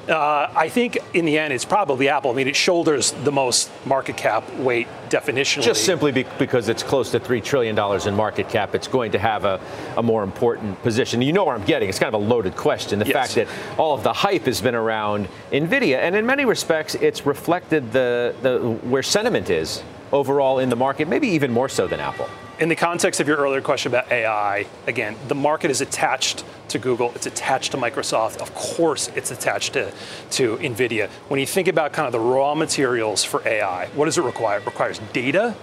Uh, 0.08 0.52
I 0.54 0.68
think 0.68 0.98
in 1.14 1.24
the 1.24 1.38
end, 1.38 1.52
it's 1.52 1.64
probably 1.64 2.08
Apple. 2.08 2.30
I 2.30 2.34
mean, 2.34 2.48
it 2.48 2.56
shoulders 2.56 3.12
the 3.12 3.32
most 3.32 3.70
market 3.86 4.16
cap 4.16 4.48
weight 4.56 4.86
definitionally. 5.08 5.62
Just 5.62 5.84
simply 5.84 6.12
be- 6.12 6.26
because 6.38 6.68
it's 6.68 6.82
close 6.82 7.10
to 7.12 7.20
$3 7.20 7.42
trillion 7.42 7.78
in 8.06 8.14
market 8.14 8.48
cap, 8.48 8.74
it's 8.74 8.88
going 8.88 9.12
to 9.12 9.18
have 9.18 9.44
a, 9.44 9.60
a, 9.96 10.02
more 10.02 10.22
important 10.22 10.80
position. 10.82 11.22
You 11.22 11.32
know 11.32 11.44
where 11.44 11.54
I'm 11.54 11.64
getting. 11.64 11.88
It's 11.88 11.98
kind 11.98 12.14
of 12.14 12.20
a 12.20 12.24
loaded 12.24 12.54
question. 12.54 12.98
The 12.98 13.06
yes. 13.06 13.14
fact 13.14 13.34
that 13.36 13.78
all 13.78 13.94
of 13.94 14.02
the 14.02 14.12
hype 14.12 14.44
has 14.44 14.60
been 14.60 14.74
around 14.74 15.28
NVIDIA, 15.52 15.96
and 15.96 16.14
in 16.14 16.26
many 16.26 16.44
respects, 16.44 16.94
it's 16.96 17.24
reflected 17.24 17.92
the, 17.92 18.34
the 18.42 18.58
where 18.82 19.02
sentiment 19.02 19.48
is 19.48 19.82
overall 20.12 20.58
in 20.58 20.68
the 20.68 20.76
market, 20.76 21.08
maybe 21.08 21.28
even 21.28 21.50
more 21.50 21.68
so 21.68 21.86
than 21.86 22.00
Apple 22.00 22.28
in 22.58 22.68
the 22.68 22.76
context 22.76 23.20
of 23.20 23.28
your 23.28 23.36
earlier 23.36 23.60
question 23.60 23.90
about 23.90 24.10
AI, 24.10 24.66
again, 24.86 25.16
the 25.28 25.34
market 25.34 25.70
is 25.70 25.80
attached 25.80 26.44
to 26.68 26.78
Google, 26.78 27.12
it's 27.14 27.26
attached 27.26 27.72
to 27.72 27.78
Microsoft, 27.78 28.40
of 28.40 28.54
course 28.54 29.08
it's 29.14 29.30
attached 29.30 29.72
to, 29.74 29.92
to 30.30 30.56
NVIDIA. 30.58 31.08
When 31.28 31.40
you 31.40 31.46
think 31.46 31.68
about 31.68 31.92
kind 31.92 32.06
of 32.06 32.12
the 32.12 32.20
raw 32.20 32.54
materials 32.54 33.24
for 33.24 33.46
AI, 33.46 33.86
what 33.88 34.06
does 34.06 34.18
it 34.18 34.22
require? 34.22 34.58
It 34.58 34.66
requires 34.66 35.00
data 35.12 35.54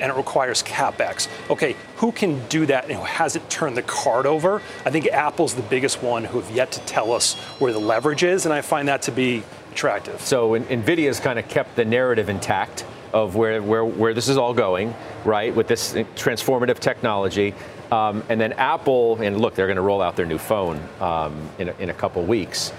and 0.00 0.10
it 0.10 0.16
requires 0.16 0.62
capex. 0.62 1.28
Okay, 1.50 1.76
who 1.96 2.12
can 2.12 2.46
do 2.48 2.66
that 2.66 2.84
and 2.84 2.94
who 2.94 3.04
hasn't 3.04 3.48
turned 3.48 3.76
the 3.76 3.82
card 3.82 4.26
over? 4.26 4.60
I 4.84 4.90
think 4.90 5.06
Apple's 5.06 5.54
the 5.54 5.62
biggest 5.62 6.02
one 6.02 6.24
who 6.24 6.40
have 6.40 6.54
yet 6.54 6.72
to 6.72 6.80
tell 6.80 7.12
us 7.12 7.34
where 7.60 7.72
the 7.72 7.78
leverage 7.78 8.22
is, 8.22 8.44
and 8.44 8.52
I 8.52 8.60
find 8.60 8.88
that 8.88 9.02
to 9.02 9.12
be 9.12 9.44
attractive. 9.70 10.20
So 10.20 10.50
NVIDIA's 10.50 11.20
kind 11.20 11.38
of 11.38 11.48
kept 11.48 11.76
the 11.76 11.84
narrative 11.84 12.28
intact 12.28 12.84
of 13.14 13.36
where, 13.36 13.62
where, 13.62 13.84
where 13.84 14.12
this 14.12 14.28
is 14.28 14.36
all 14.36 14.52
going, 14.52 14.92
right, 15.24 15.54
with 15.54 15.68
this 15.68 15.92
transformative 15.94 16.80
technology. 16.80 17.54
Um, 17.92 18.24
and 18.28 18.40
then 18.40 18.52
Apple, 18.54 19.22
and 19.22 19.40
look, 19.40 19.54
they're 19.54 19.68
going 19.68 19.76
to 19.76 19.82
roll 19.82 20.02
out 20.02 20.16
their 20.16 20.26
new 20.26 20.36
phone 20.36 20.82
um, 21.00 21.48
in, 21.58 21.68
a, 21.68 21.74
in 21.78 21.90
a 21.90 21.94
couple 21.94 22.24
weeks, 22.24 22.72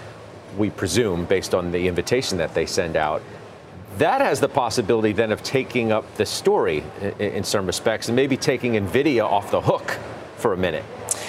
we 0.57 0.69
presume, 0.69 1.23
based 1.25 1.55
on 1.55 1.71
the 1.71 1.87
invitation 1.87 2.37
that 2.39 2.53
they 2.53 2.65
send 2.65 2.97
out. 2.97 3.23
That 3.97 4.19
has 4.19 4.41
the 4.41 4.49
possibility 4.49 5.13
then 5.13 5.31
of 5.31 5.41
taking 5.41 5.93
up 5.93 6.15
the 6.15 6.25
story 6.25 6.83
in, 7.01 7.13
in 7.21 7.43
some 7.45 7.65
respects 7.65 8.09
and 8.09 8.15
maybe 8.15 8.35
taking 8.35 8.73
NVIDIA 8.73 9.23
off 9.23 9.51
the 9.51 9.61
hook 9.61 9.97
for 10.35 10.51
a 10.51 10.57
minute 10.57 10.83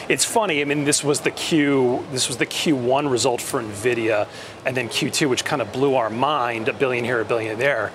it's 0.09 0.25
funny. 0.25 0.61
I 0.61 0.65
mean, 0.65 0.85
this 0.85 1.03
was 1.03 1.21
the 1.21 1.33
Q 1.33 2.05
this 2.13 2.29
was 2.29 2.37
the 2.37 2.47
Q1 2.47 3.11
result 3.11 3.41
for 3.41 3.61
Nvidia, 3.61 4.29
and 4.65 4.77
then 4.77 4.89
Q2, 4.89 5.29
which 5.29 5.45
kind 5.45 5.61
of 5.61 5.73
blew 5.73 5.97
our 5.97 6.11
mind, 6.11 6.69
a 6.69 6.73
billion 6.73 7.05
here, 7.05 7.21
a 7.21 7.25
billion 7.25 7.59
there. 7.59 7.93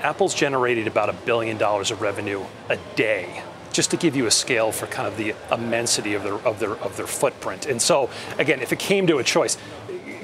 Apple's 0.00 0.34
generated 0.34 0.86
about 0.86 1.08
a 1.08 1.12
billion 1.12 1.58
dollars 1.58 1.90
of 1.90 2.00
revenue 2.00 2.44
a 2.68 2.76
day 2.94 3.42
just 3.72 3.90
to 3.90 3.96
give 3.96 4.16
you 4.16 4.26
a 4.26 4.30
scale 4.30 4.72
for 4.72 4.86
kind 4.86 5.06
of 5.06 5.16
the 5.16 5.34
immensity 5.52 6.14
of 6.14 6.22
their 6.22 6.34
of 6.34 6.58
their 6.58 6.72
of 6.76 6.96
their 6.96 7.06
footprint. 7.06 7.66
And 7.66 7.80
so 7.80 8.10
again, 8.38 8.60
if 8.60 8.72
it 8.72 8.78
came 8.78 9.06
to 9.06 9.18
a 9.18 9.24
choice, 9.24 9.56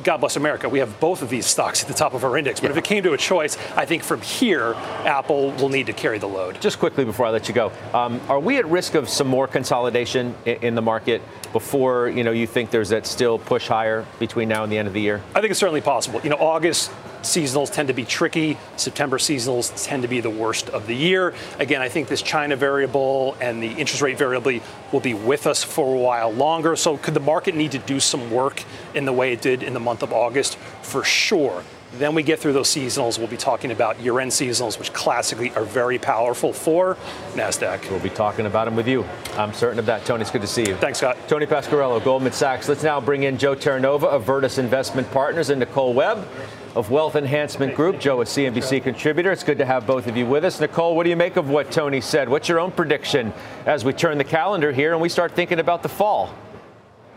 God 0.03 0.19
bless 0.19 0.37
America, 0.37 0.69
we 0.69 0.81
have 0.81 1.01
both 1.01 1.23
of 1.23 1.31
these 1.31 1.47
stocks 1.47 1.83
at 1.83 1.89
the 1.89 1.95
top 1.95 2.13
of 2.13 2.25
our 2.25 2.37
index. 2.37 2.61
But 2.61 2.67
yeah. 2.67 2.73
if 2.73 2.77
it 2.79 2.85
came 2.85 3.03
to 3.05 3.15
a 3.15 3.17
choice, 3.17 3.57
I 3.75 3.87
think 3.87 4.03
from 4.03 4.21
here, 4.21 4.75
Apple 5.05 5.53
will 5.53 5.71
need 5.71 5.87
to 5.87 5.93
carry 5.93 6.19
the 6.19 6.27
load. 6.27 6.61
Just 6.61 6.79
quickly 6.79 7.05
before 7.05 7.27
I 7.27 7.31
let 7.31 7.49
you 7.49 7.55
go, 7.55 7.73
um, 7.95 8.21
are 8.29 8.39
we 8.39 8.59
at 8.59 8.67
risk 8.67 8.95
of 8.95 9.09
some 9.09 9.29
more 9.29 9.49
consolidation 9.49 10.35
in, 10.45 10.57
in 10.57 10.75
the 10.75 10.83
market 10.83 11.23
before 11.53 12.09
you 12.09 12.23
know 12.23 12.33
you 12.33 12.47
think 12.47 12.71
there's 12.71 12.91
that 12.91 13.07
still 13.07 13.39
push 13.39 13.67
higher 13.67 14.05
between 14.19 14.49
now 14.49 14.63
and 14.63 14.71
the 14.71 14.79
end 14.79 14.89
of 14.89 14.95
the 14.95 15.01
year? 15.01 15.23
I 15.35 15.41
think 15.41 15.53
it's 15.53 15.61
certainly 15.61 15.81
possible. 15.81 16.21
You 16.23 16.31
know, 16.31 16.37
August 16.37 16.91
seasonals 17.25 17.73
tend 17.73 17.89
to 17.89 17.95
be 17.95 18.05
tricky. 18.05 18.57
September 18.77 19.19
seasonals 19.19 19.85
tend 19.85 20.03
to 20.03 20.09
be 20.09 20.21
the 20.21 20.31
worst 20.31 20.69
of 20.71 20.87
the 20.87 20.95
year. 20.95 21.35
Again, 21.59 21.83
I 21.83 21.89
think 21.89 22.09
this 22.09 22.23
China 22.23 22.57
variable 22.57 23.37
and 23.41 23.63
the 23.63 23.69
interest 23.69 24.03
rate 24.03 24.19
variable 24.19 24.61
will 24.93 25.01
be 25.01 25.15
with 25.15 25.47
us 25.47 25.63
for 25.63 25.95
a 25.95 25.99
while 25.99 26.33
longer. 26.33 26.77
So, 26.77 26.97
could 26.97 27.15
the 27.15 27.21
market 27.21 27.55
need 27.55 27.73
to 27.73 27.79
do 27.79 28.01
some 28.01 28.31
work 28.31 28.63
in 28.95 29.05
the 29.05 29.13
way 29.13 29.33
it 29.33 29.41
did 29.41 29.63
in 29.63 29.75
the 29.75 29.81
month 29.81 30.03
of 30.03 30.13
August? 30.13 30.57
For 30.83 31.05
sure. 31.05 31.63
Then 31.99 32.15
we 32.17 32.25
get 32.25 32.41
through 32.41 32.55
those 32.55 32.69
seasonals. 32.69 33.19
We'll 33.19 33.29
be 33.29 33.37
talking 33.37 33.71
about 33.71 34.01
year 34.01 34.19
end 34.19 34.33
seasonals, 34.33 34.79
which 34.79 34.93
classically 34.93 35.53
are 35.55 35.65
very 35.65 35.99
powerful 35.99 36.53
for 36.53 36.97
NASDAQ. 37.35 37.89
We'll 37.89 38.01
be 38.01 38.11
talking 38.11 38.47
about 38.47 38.65
them 38.65 38.75
with 38.75 38.89
you. 38.89 39.05
I'm 39.37 39.53
certain 39.53 39.79
of 39.79 39.87
that. 39.87 40.05
Tony, 40.05 40.23
it's 40.23 40.31
good 40.31 40.41
to 40.41 40.49
see 40.49 40.67
you. 40.67 40.75
Thanks, 40.77 40.99
Scott. 40.99 41.17
Tony 41.29 41.47
Pasquariello, 41.47 42.03
Goldman 42.03 42.33
Sachs. 42.33 42.69
Let's 42.69 42.83
now 42.83 43.01
bring 43.01 43.23
in 43.23 43.39
Joe 43.39 43.55
Terranova 43.55 44.05
of 44.05 44.25
Virtus 44.25 44.59
Investment 44.59 45.09
Partners 45.13 45.51
and 45.51 45.61
Nicole 45.61 45.95
Webb 45.95 46.27
of 46.75 46.91
Wealth 46.91 47.15
Enhancement 47.15 47.75
Group. 47.75 48.01
Joe, 48.01 48.21
a 48.21 48.25
CNBC 48.25 48.83
contributor. 48.83 49.31
It's 49.31 49.45
good 49.45 49.59
to 49.59 49.65
have 49.65 49.87
both 49.87 50.07
of 50.07 50.17
you 50.17 50.27
with 50.27 50.45
us. 50.45 50.61
Nicole, 50.61 50.97
what 50.97 51.05
do 51.05 51.11
you 51.11 51.17
make 51.17 51.37
of 51.37 51.49
what 51.49 51.71
Tony 51.71 52.01
said? 52.01 52.29
What's 52.29 52.49
your 52.49 52.59
own 52.59 52.73
prediction 52.73 53.33
as 53.67 53.85
we 53.85 53.93
turn 53.93 54.19
the 54.19 54.25
calendar 54.25 54.73
here 54.73 54.93
and 54.93 55.01
we 55.01 55.09
start 55.09 55.33
thinking 55.33 55.61
about 55.61 55.83
the 55.83 55.89
fall? 55.89 56.35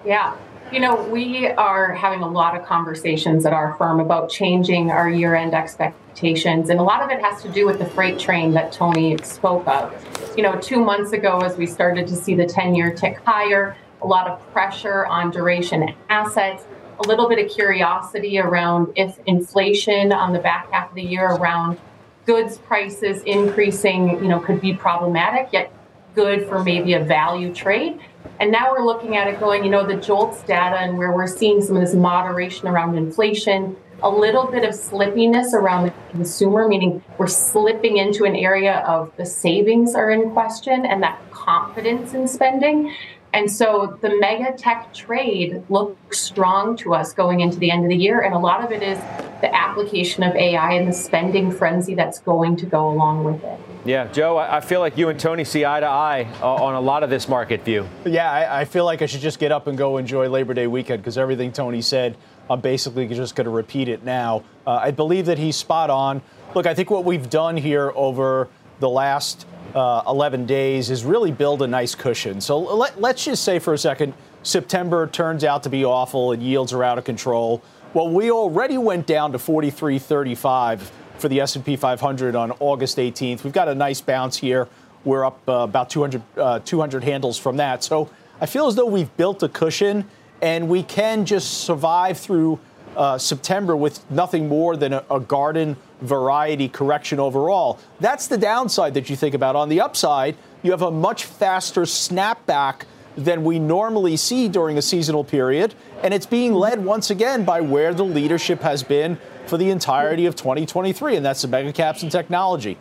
Yeah. 0.06 0.36
You 0.72 0.82
know, 0.82 1.02
we 1.06 1.48
are 1.48 1.94
having 1.94 2.22
a 2.22 2.28
lot 2.28 2.60
of 2.60 2.66
conversations 2.66 3.46
at 3.46 3.54
our 3.54 3.76
firm 3.78 4.00
about 4.00 4.30
changing 4.30 4.92
our 4.92 5.10
year 5.10 5.34
end 5.34 5.54
expectations. 5.54 6.70
And 6.70 6.80
a 6.80 6.84
lot 6.84 7.02
of 7.02 7.10
it 7.10 7.22
has 7.22 7.42
to 7.42 7.50
do 7.50 7.66
with 7.66 7.80
the 7.80 7.86
freight 7.86 8.20
train 8.20 8.52
that 8.52 8.72
Tony 8.72 9.18
spoke 9.24 9.66
of. 9.68 9.94
You 10.38 10.44
know, 10.44 10.60
two 10.60 10.84
months 10.84 11.14
ago, 11.14 11.40
as 11.40 11.58
we 11.58 11.66
started 11.66 12.06
to 12.08 12.16
see 12.16 12.36
the 12.36 12.46
10 12.46 12.76
year 12.76 12.94
tick 12.94 13.20
higher, 13.26 13.76
a 14.02 14.08
lot 14.08 14.28
of 14.28 14.40
pressure 14.52 15.08
on 15.08 15.32
duration 15.32 15.96
assets 16.10 16.66
a 17.00 17.08
little 17.08 17.30
bit 17.30 17.44
of 17.44 17.52
curiosity 17.52 18.40
around 18.40 18.94
if 18.96 19.20
inflation 19.26 20.12
on 20.12 20.34
the 20.34 20.40
back 20.40 20.72
half 20.72 20.90
of 20.90 20.96
the 20.96 21.04
year 21.04 21.28
around 21.28 21.78
goods 22.26 22.58
prices 22.58 23.24
increasing, 23.24 24.10
you 24.22 24.28
know, 24.28 24.40
could 24.40 24.60
be 24.60 24.74
problematic, 24.74 25.50
yet 25.54 25.72
good 26.14 26.48
for 26.48 26.64
maybe 26.64 26.94
a 26.94 27.04
value 27.04 27.54
trade. 27.54 28.00
And 28.40 28.52
now 28.52 28.72
we're 28.72 28.86
looking 28.86 29.16
at 29.16 29.28
it 29.28 29.40
going, 29.40 29.64
you 29.64 29.70
know, 29.70 29.86
the 29.86 29.96
JOLTS 29.96 30.44
data 30.44 30.78
and 30.78 30.98
where 30.98 31.12
we're 31.12 31.28
seeing 31.28 31.62
some 31.62 31.76
of 31.78 31.82
this 31.82 31.94
moderation 31.94 32.68
around 32.68 32.98
inflation, 32.98 33.78
a 34.04 34.10
little 34.10 34.46
bit 34.46 34.64
of 34.64 34.72
slippiness 34.72 35.54
around 35.54 35.86
the 35.86 35.94
consumer, 36.12 36.68
meaning 36.68 37.04
we're 37.18 37.28
slipping 37.28 37.98
into 37.98 38.26
an 38.26 38.36
area 38.36 38.80
of 38.80 39.12
the 39.18 39.26
savings 39.26 39.96
are 39.96 40.12
in 40.12 40.32
question 40.32 40.86
and 40.86 41.02
that 41.02 41.20
confidence 41.32 42.14
in 42.14 42.28
spending. 42.28 42.94
And 43.38 43.52
so 43.52 44.00
the 44.02 44.18
mega 44.20 44.58
tech 44.58 44.92
trade 44.96 45.62
looks 45.70 46.20
strong 46.20 46.76
to 46.78 46.96
us 46.96 47.14
going 47.14 47.42
into 47.42 47.60
the 47.60 47.70
end 47.70 47.84
of 47.84 47.90
the 47.90 47.96
year. 47.96 48.22
And 48.22 48.34
a 48.34 48.40
lot 48.40 48.64
of 48.64 48.72
it 48.72 48.82
is 48.82 48.98
the 49.42 49.56
application 49.56 50.24
of 50.24 50.36
AI 50.36 50.74
and 50.74 50.88
the 50.88 50.92
spending 50.92 51.52
frenzy 51.52 51.94
that's 51.94 52.18
going 52.18 52.56
to 52.56 52.66
go 52.66 52.90
along 52.90 53.26
with 53.26 53.44
it. 53.44 53.60
Yeah, 53.86 54.08
Joe, 54.08 54.38
I 54.40 54.60
feel 54.60 54.80
like 54.80 54.98
you 54.98 55.10
and 55.10 55.20
Tony 55.20 55.44
see 55.44 55.66
eye 55.66 55.82
to 55.82 55.86
eye 55.86 56.28
uh, 56.42 56.52
on 56.52 56.74
a 56.74 56.82
lot 56.82 57.04
of 57.04 57.12
this 57.12 57.30
market 57.30 57.64
view. 57.64 57.88
Yeah, 58.06 58.50
I, 58.52 58.66
feel 58.66 58.86
like 58.86 59.04
I 59.04 59.06
should 59.06 59.22
just 59.22 59.38
get 59.38 59.52
up 59.52 59.68
and 59.68 59.78
go 59.78 59.98
enjoy 59.98 60.28
Labor 60.30 60.56
Day 60.56 60.66
weekend 60.66 61.04
because 61.04 61.20
everything 61.20 61.52
Tony 61.52 61.84
said, 61.84 62.18
I'm 62.50 62.60
basically 62.60 63.08
just 63.08 63.36
going 63.36 63.46
to 63.46 63.52
repeat 63.52 63.88
it 63.88 64.04
now. 64.04 64.46
Uh, 64.66 64.80
I 64.82 64.90
believe 64.90 65.28
that 65.28 65.38
he's 65.38 65.56
spot 65.56 65.92
on. 65.92 66.24
Look, 66.56 66.66
I 66.66 66.74
think 66.74 66.90
what 66.90 67.06
we've 67.06 67.30
done 67.30 67.56
here 67.56 67.92
over 67.94 68.50
the 68.80 68.90
last 68.90 69.46
uh, 69.76 70.04
11 70.08 70.46
days 70.46 70.90
is 70.90 71.04
really 71.04 71.32
build 71.32 71.62
a 71.62 71.68
nice 71.68 71.96
cushion. 71.96 72.42
So 72.42 72.60
let, 72.60 73.00
let's 73.00 73.26
just 73.26 73.44
say 73.44 73.60
for 73.60 73.74
a 73.74 73.78
second, 73.78 74.14
September 74.44 75.08
turns 75.08 75.44
out 75.44 75.64
to 75.64 75.70
be 75.70 75.84
awful 75.84 76.32
and 76.32 76.42
yields 76.42 76.74
are 76.74 76.84
out 76.84 76.98
of 76.98 77.04
control. 77.04 77.62
Well, 77.94 78.10
we 78.10 78.32
already 78.32 78.78
went 78.78 79.08
down 79.08 79.32
to 79.32 79.38
43.35 79.38 80.90
for 81.18 81.28
the 81.28 81.42
S&P 81.42 81.76
500 81.76 82.36
on 82.36 82.52
August 82.60 82.98
18th. 82.98 83.44
We've 83.44 83.54
got 83.54 83.68
a 83.68 83.76
nice 83.76 84.02
bounce 84.02 84.38
here. 84.38 84.68
We're 85.04 85.26
up 85.26 85.40
uh, 85.48 85.54
about 85.54 85.90
200, 85.90 86.22
uh, 86.38 86.60
200 86.60 87.04
handles 87.04 87.38
from 87.38 87.58
that. 87.58 87.84
So 87.84 88.10
I 88.40 88.46
feel 88.46 88.68
as 88.68 88.76
though 88.76 88.86
we've 88.86 89.16
built 89.18 89.42
a 89.44 89.50
cushion 89.50 90.06
and 90.42 90.70
we 90.70 90.84
can 90.84 91.26
just 91.26 91.62
survive 91.62 92.18
through 92.18 92.60
uh, 92.96 93.18
September 93.18 93.76
with 93.76 94.10
nothing 94.12 94.48
more 94.48 94.76
than 94.78 94.94
a, 94.94 95.04
a 95.10 95.20
garden 95.20 95.78
variety 96.02 96.70
correction 96.70 97.20
overall. 97.20 97.80
That's 98.00 98.28
the 98.28 98.38
downside 98.38 98.94
that 98.94 99.10
you 99.10 99.16
think 99.16 99.34
about. 99.34 99.56
On 99.56 99.70
the 99.70 99.82
upside, 99.82 100.36
you 100.64 100.72
have 100.72 100.82
a 100.82 100.92
much 100.92 101.26
faster 101.26 101.82
snapback 101.82 102.84
than 103.16 103.44
we 103.44 103.58
normally 103.58 104.16
see 104.16 104.48
during 104.48 104.78
a 104.78 104.82
seasonal 104.82 105.24
period, 105.24 105.74
and 106.04 106.14
it's 106.14 106.28
being 106.28 106.54
led 106.54 106.84
once 106.84 107.10
again 107.10 107.44
by 107.44 107.62
where 107.62 107.94
the 107.94 108.04
leadership 108.04 108.62
has 108.62 108.84
been 108.84 109.18
for 109.48 109.58
the 109.58 109.72
entirety 109.72 110.28
of 110.28 110.36
2023, 110.36 111.16
and 111.16 111.26
that's 111.26 111.42
the 111.42 111.48
mega 111.48 111.74
caps 111.74 112.04
and 112.04 112.12
technology. 112.12 112.78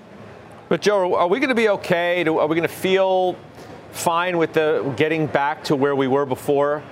But 0.69 0.83
Joe, 0.83 1.15
are 1.15 1.29
we 1.29 1.39
going 1.39 1.49
to 1.49 1.55
be 1.55 1.69
okay? 1.71 2.23
Are 2.27 2.47
we 2.47 2.55
going 2.55 2.63
to 2.63 2.69
feel 2.69 3.37
fine 3.93 4.37
with 4.37 4.53
the 4.53 4.93
getting 4.97 5.27
back 5.27 5.65
to 5.65 5.77
where 5.77 5.97
we 5.97 6.07
were 6.07 6.27
before? 6.27 6.83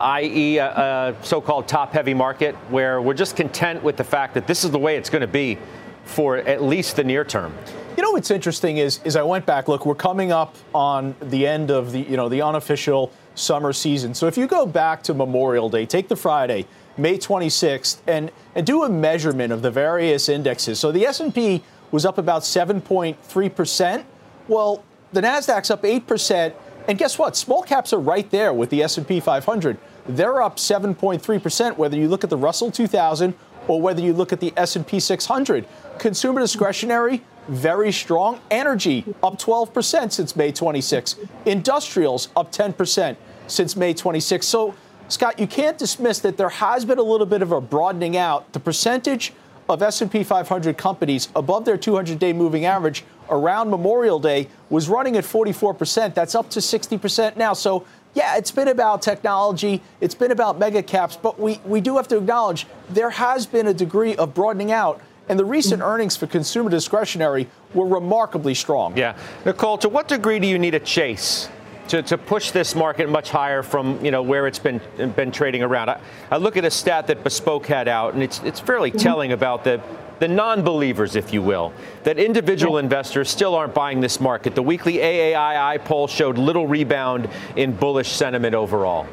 i.e., 0.00 0.58
a, 0.58 0.64
uh, 0.64 0.68
a 0.68 1.18
uh, 1.18 1.22
so 1.22 1.40
called 1.40 1.66
top 1.66 1.92
heavy 1.92 2.14
market 2.14 2.54
where 2.70 3.02
we're 3.02 3.14
just 3.14 3.36
content 3.36 3.82
with 3.82 3.96
the 3.96 4.04
fact 4.04 4.34
that 4.34 4.46
this 4.46 4.64
is 4.64 4.70
the 4.70 4.78
way 4.78 4.96
it's 4.96 5.10
going 5.10 5.22
to 5.22 5.26
be 5.26 5.58
for 6.04 6.38
at 6.38 6.62
least 6.62 6.96
the 6.96 7.04
near 7.04 7.24
term. 7.24 7.54
You 7.96 8.02
know 8.02 8.12
what's 8.12 8.30
interesting 8.30 8.78
is 8.78 9.00
is 9.04 9.16
I 9.16 9.22
went 9.22 9.44
back. 9.44 9.66
Look, 9.66 9.84
we're 9.84 9.94
coming 9.94 10.30
up 10.30 10.54
on 10.72 11.16
the 11.20 11.46
end 11.46 11.70
of 11.70 11.92
the 11.92 12.00
you 12.00 12.16
know 12.16 12.28
the 12.28 12.42
unofficial 12.42 13.12
summer 13.34 13.72
season. 13.72 14.14
So 14.14 14.26
if 14.26 14.38
you 14.38 14.46
go 14.46 14.66
back 14.66 15.02
to 15.04 15.14
Memorial 15.14 15.68
Day, 15.68 15.84
take 15.84 16.08
the 16.08 16.16
Friday, 16.16 16.66
May 16.96 17.18
26th, 17.18 17.98
and 18.06 18.30
and 18.54 18.64
do 18.64 18.84
a 18.84 18.88
measurement 18.88 19.52
of 19.52 19.62
the 19.62 19.70
various 19.70 20.28
indexes. 20.28 20.78
So 20.78 20.92
the 20.92 21.06
S&P 21.06 21.62
was 21.90 22.06
up 22.06 22.18
about 22.18 22.42
7.3 22.42 23.54
percent. 23.54 24.06
Well, 24.46 24.84
the 25.12 25.20
Nasdaq's 25.20 25.70
up 25.70 25.84
8 25.84 26.06
percent. 26.06 26.54
And 26.88 26.96
guess 26.96 27.18
what? 27.18 27.36
Small 27.36 27.62
caps 27.62 27.92
are 27.92 28.00
right 28.00 28.28
there 28.30 28.54
with 28.54 28.70
the 28.70 28.82
S&P 28.82 29.20
500. 29.20 29.76
They're 30.08 30.42
up 30.42 30.56
7.3% 30.56 31.76
whether 31.76 31.96
you 31.98 32.08
look 32.08 32.24
at 32.24 32.30
the 32.30 32.36
Russell 32.38 32.70
2000 32.70 33.34
or 33.68 33.80
whether 33.80 34.00
you 34.00 34.14
look 34.14 34.32
at 34.32 34.40
the 34.40 34.54
S&P 34.56 34.98
600. 34.98 35.66
Consumer 35.98 36.40
discretionary 36.40 37.22
very 37.48 37.92
strong. 37.92 38.40
Energy 38.50 39.04
up 39.22 39.38
12% 39.38 40.12
since 40.12 40.34
May 40.34 40.50
26. 40.50 41.16
Industrials 41.44 42.28
up 42.34 42.52
10% 42.52 43.16
since 43.46 43.76
May 43.76 43.92
26. 43.92 44.46
So, 44.46 44.74
Scott, 45.08 45.38
you 45.38 45.46
can't 45.46 45.76
dismiss 45.76 46.18
that 46.20 46.36
there 46.38 46.48
has 46.48 46.84
been 46.84 46.98
a 46.98 47.02
little 47.02 47.26
bit 47.26 47.42
of 47.42 47.52
a 47.52 47.60
broadening 47.60 48.16
out. 48.16 48.52
The 48.52 48.60
percentage 48.60 49.32
of 49.68 49.82
S&P 49.82 50.24
500 50.24 50.78
companies 50.78 51.28
above 51.36 51.64
their 51.66 51.76
200-day 51.76 52.32
moving 52.32 52.64
average 52.64 53.04
around 53.30 53.70
Memorial 53.70 54.18
Day 54.18 54.48
was 54.70 54.88
running 54.88 55.16
at 55.16 55.24
44%. 55.24 56.14
That's 56.14 56.34
up 56.34 56.50
to 56.50 56.60
60% 56.60 57.36
now. 57.36 57.52
So 57.52 57.84
yeah, 58.14 58.36
it's 58.36 58.50
been 58.50 58.68
about 58.68 59.02
technology, 59.02 59.82
it's 60.00 60.14
been 60.14 60.32
about 60.32 60.58
mega 60.58 60.82
caps, 60.82 61.16
but 61.16 61.38
we, 61.38 61.60
we 61.64 61.80
do 61.80 61.96
have 61.96 62.08
to 62.08 62.16
acknowledge 62.16 62.66
there 62.88 63.10
has 63.10 63.46
been 63.46 63.66
a 63.66 63.74
degree 63.74 64.16
of 64.16 64.34
broadening 64.34 64.72
out. 64.72 65.00
And 65.28 65.38
the 65.38 65.44
recent 65.44 65.82
earnings 65.82 66.16
for 66.16 66.26
consumer 66.26 66.70
discretionary 66.70 67.48
were 67.74 67.86
remarkably 67.86 68.54
strong. 68.54 68.96
Yeah. 68.96 69.16
Nicole, 69.44 69.76
to 69.78 69.88
what 69.88 70.08
degree 70.08 70.38
do 70.38 70.46
you 70.46 70.58
need 70.58 70.74
a 70.74 70.80
chase 70.80 71.50
to, 71.88 72.02
to 72.02 72.16
push 72.16 72.50
this 72.50 72.74
market 72.74 73.10
much 73.10 73.30
higher 73.30 73.62
from 73.62 74.02
you 74.02 74.10
know 74.10 74.22
where 74.22 74.46
it's 74.46 74.58
been 74.58 74.80
been 75.16 75.30
trading 75.30 75.62
around? 75.62 75.90
I, 75.90 76.00
I 76.30 76.38
look 76.38 76.56
at 76.56 76.64
a 76.64 76.70
stat 76.70 77.08
that 77.08 77.24
Bespoke 77.24 77.66
had 77.66 77.88
out, 77.88 78.14
and 78.14 78.22
it's 78.22 78.42
it's 78.42 78.58
fairly 78.58 78.90
mm-hmm. 78.90 78.98
telling 78.98 79.32
about 79.32 79.64
the 79.64 79.82
the 80.18 80.28
non 80.28 80.62
believers, 80.62 81.16
if 81.16 81.32
you 81.32 81.42
will, 81.42 81.72
that 82.04 82.18
individual 82.18 82.78
investors 82.78 83.28
still 83.28 83.54
aren't 83.54 83.74
buying 83.74 84.00
this 84.00 84.20
market. 84.20 84.54
The 84.54 84.62
weekly 84.62 84.94
AAII 84.94 85.84
poll 85.84 86.06
showed 86.06 86.38
little 86.38 86.66
rebound 86.66 87.28
in 87.56 87.72
bullish 87.72 88.10
sentiment 88.10 88.54
overall. 88.54 89.06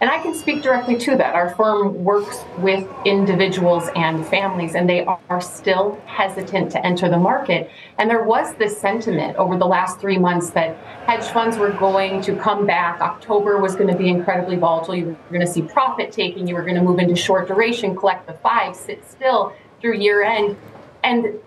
And 0.00 0.08
I 0.08 0.22
can 0.22 0.32
speak 0.32 0.62
directly 0.62 0.96
to 0.98 1.16
that. 1.16 1.34
Our 1.34 1.50
firm 1.56 2.04
works 2.04 2.44
with 2.58 2.88
individuals 3.04 3.88
and 3.96 4.24
families, 4.24 4.76
and 4.76 4.88
they 4.88 5.04
are 5.04 5.40
still 5.40 6.00
hesitant 6.06 6.70
to 6.72 6.86
enter 6.86 7.08
the 7.08 7.18
market. 7.18 7.68
And 7.98 8.08
there 8.08 8.22
was 8.22 8.54
this 8.54 8.78
sentiment 8.80 9.36
over 9.36 9.58
the 9.58 9.66
last 9.66 9.98
three 9.98 10.16
months 10.16 10.50
that 10.50 10.76
hedge 11.06 11.24
funds 11.32 11.58
were 11.58 11.72
going 11.72 12.20
to 12.22 12.36
come 12.36 12.64
back. 12.64 13.00
October 13.00 13.58
was 13.58 13.74
going 13.74 13.88
to 13.88 13.96
be 13.96 14.08
incredibly 14.08 14.54
volatile. 14.54 14.94
You 14.94 15.06
were 15.06 15.16
going 15.30 15.44
to 15.44 15.52
see 15.52 15.62
profit 15.62 16.12
taking. 16.12 16.46
You 16.46 16.54
were 16.54 16.62
going 16.62 16.76
to 16.76 16.82
move 16.82 17.00
into 17.00 17.16
short 17.16 17.48
duration, 17.48 17.96
collect 17.96 18.28
the 18.28 18.34
five, 18.34 18.76
sit 18.76 19.04
still 19.10 19.52
through 19.80 19.94
year 19.94 20.22
end. 20.22 20.56
And 21.02 21.40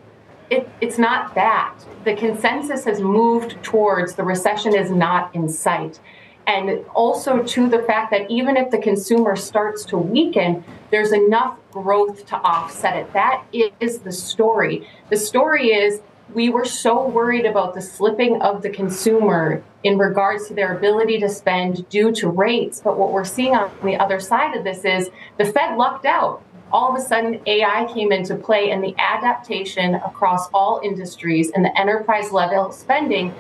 it, 0.50 0.70
it's 0.82 0.98
not 0.98 1.34
that. 1.36 1.74
The 2.04 2.16
consensus 2.16 2.84
has 2.84 3.00
moved 3.00 3.64
towards 3.64 4.16
the 4.16 4.24
recession 4.24 4.76
is 4.76 4.92
not 4.92 5.34
in 5.34 5.48
sight. 5.48 6.02
And 6.48 6.86
also 6.96 7.44
to 7.44 7.70
the 7.70 7.84
fact 7.84 8.12
that 8.12 8.30
even 8.30 8.58
if 8.58 8.72
the 8.72 8.80
consumer 8.80 9.36
starts 9.36 9.86
to 9.86 9.98
weaken, 9.98 10.64
there's 10.90 11.12
enough 11.12 11.58
growth 11.72 12.26
to 12.28 12.36
offset 12.38 12.98
it. 12.98 13.14
That 13.14 13.44
is 13.80 14.00
the 14.00 14.12
story. 14.12 14.88
The 15.10 15.18
story 15.18 15.68
is 15.68 16.02
we 16.34 16.50
were 16.50 16.66
so 16.66 17.08
worried 17.08 17.46
about 17.46 17.74
the 17.74 17.82
slipping 17.82 18.42
of 18.42 18.62
the 18.62 18.70
consumer 18.70 19.64
in 19.84 19.98
regards 19.98 20.48
to 20.48 20.54
their 20.54 20.78
ability 20.78 21.20
to 21.20 21.30
spend 21.30 21.88
due 21.90 22.12
to 22.14 22.30
rates. 22.30 22.82
But 22.84 22.98
what 22.98 23.12
we're 23.12 23.26
seeing 23.26 23.56
on 23.56 23.72
the 23.84 23.98
other 23.98 24.20
side 24.20 24.56
of 24.56 24.64
this 24.64 24.86
is 24.86 25.10
the 25.38 25.46
Fed 25.46 25.78
lucked 25.78 26.06
out. 26.06 26.44
All 26.72 26.96
of 26.96 26.98
a 26.98 27.06
sudden, 27.06 27.42
AI 27.46 27.86
came 27.94 28.14
into 28.14 28.36
play, 28.36 28.72
and 28.72 28.82
the 28.82 28.96
adaptation 28.98 29.96
across 29.96 30.48
all 30.54 30.80
industries 30.82 31.52
and 31.52 31.66
the 31.66 31.78
enterprise 31.78 32.32
level 32.32 32.72
spending 32.72 33.34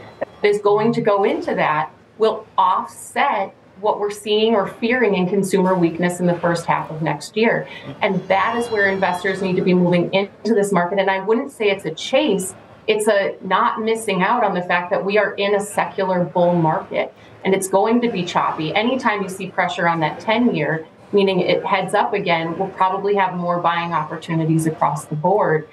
is 0.43 0.59
going 0.59 0.91
to 0.93 1.01
go 1.01 1.23
into 1.23 1.55
that 1.55 1.91
will 2.21 2.45
offset 2.55 3.51
what 3.79 3.99
we're 3.99 4.11
seeing 4.11 4.53
or 4.53 4.67
fearing 4.67 5.15
in 5.15 5.27
consumer 5.27 5.73
weakness 5.73 6.19
in 6.19 6.27
the 6.27 6.37
first 6.37 6.67
half 6.67 6.91
of 6.91 7.01
next 7.01 7.35
year. 7.35 7.67
And 7.99 8.25
that 8.27 8.55
is 8.55 8.69
where 8.69 8.87
investors 8.89 9.41
need 9.41 9.55
to 9.55 9.63
be 9.63 9.73
moving 9.73 10.13
into 10.13 10.53
this 10.53 10.71
market. 10.71 10.99
And 10.99 11.09
I 11.09 11.19
wouldn't 11.19 11.51
say 11.51 11.71
it's 11.71 11.85
a 11.85 11.93
chase, 11.95 12.53
it's 12.85 13.07
a 13.07 13.35
not 13.41 13.81
missing 13.81 14.21
out 14.21 14.43
on 14.43 14.53
the 14.53 14.61
fact 14.61 14.91
that 14.91 15.03
we 15.03 15.17
are 15.17 15.33
in 15.33 15.55
a 15.55 15.59
secular 15.59 16.23
bull 16.23 16.53
market 16.53 17.11
and 17.43 17.55
it's 17.55 17.67
going 17.67 18.01
to 18.01 18.11
be 18.11 18.23
choppy. 18.23 18.71
Anytime 18.75 19.23
you 19.23 19.29
see 19.29 19.47
pressure 19.49 19.87
on 19.87 19.99
that 20.01 20.19
10 20.19 20.53
year, 20.53 20.85
meaning 21.11 21.39
it 21.39 21.65
heads 21.65 21.95
up 21.95 22.13
again, 22.13 22.55
we'll 22.59 22.69
probably 22.69 23.15
have 23.15 23.33
more 23.33 23.59
buying 23.59 23.93
opportunities 23.93 24.67
across 24.67 25.05
the 25.05 25.15
board. 25.15 25.67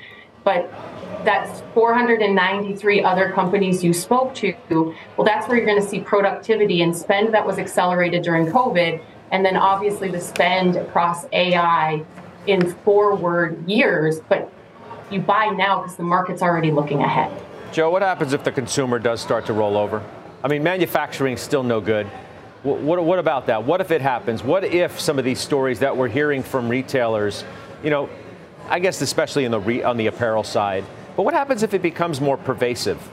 But 0.44 0.72
that's 1.24 1.62
493 1.74 3.02
other 3.02 3.30
companies 3.32 3.82
you 3.82 3.92
spoke 3.92 4.34
to. 4.36 4.54
Well, 5.16 5.24
that's 5.24 5.48
where 5.48 5.56
you're 5.56 5.66
going 5.66 5.80
to 5.80 5.86
see 5.86 6.00
productivity 6.00 6.82
and 6.82 6.96
spend 6.96 7.34
that 7.34 7.46
was 7.46 7.58
accelerated 7.58 8.22
during 8.22 8.46
COVID. 8.46 9.02
And 9.30 9.44
then 9.44 9.56
obviously 9.56 10.10
the 10.10 10.20
spend 10.20 10.76
across 10.76 11.26
AI 11.32 12.04
in 12.46 12.72
forward 12.72 13.68
years. 13.68 14.20
But 14.28 14.52
you 15.10 15.20
buy 15.20 15.46
now 15.46 15.82
because 15.82 15.96
the 15.96 16.02
market's 16.02 16.42
already 16.42 16.70
looking 16.70 17.02
ahead. 17.02 17.30
Joe, 17.72 17.90
what 17.90 18.02
happens 18.02 18.32
if 18.32 18.44
the 18.44 18.52
consumer 18.52 18.98
does 18.98 19.20
start 19.20 19.46
to 19.46 19.52
roll 19.52 19.76
over? 19.76 20.02
I 20.42 20.48
mean, 20.48 20.62
manufacturing's 20.62 21.40
still 21.40 21.62
no 21.62 21.80
good. 21.80 22.06
What, 22.62 22.80
what, 22.80 23.04
what, 23.04 23.18
about 23.18 23.46
that? 23.46 23.64
What 23.64 23.80
if 23.80 23.90
it 23.90 24.00
happens? 24.00 24.42
What 24.42 24.64
if 24.64 24.98
some 24.98 25.18
of 25.18 25.24
these 25.24 25.38
stories 25.38 25.80
that 25.80 25.96
we're 25.96 26.08
hearing 26.08 26.42
from 26.42 26.68
retailers, 26.68 27.44
you 27.82 27.90
know, 27.90 28.08
I 28.68 28.80
guess 28.80 29.00
especially 29.00 29.44
in 29.44 29.50
the 29.50 29.60
re, 29.60 29.82
on 29.82 29.96
the 29.96 30.06
apparel 30.06 30.42
side, 30.42 30.84
but 31.18 31.24
what 31.24 31.34
happens 31.34 31.64
if 31.64 31.74
it 31.74 31.82
becomes 31.82 32.20
more 32.20 32.36
pervasive? 32.36 33.10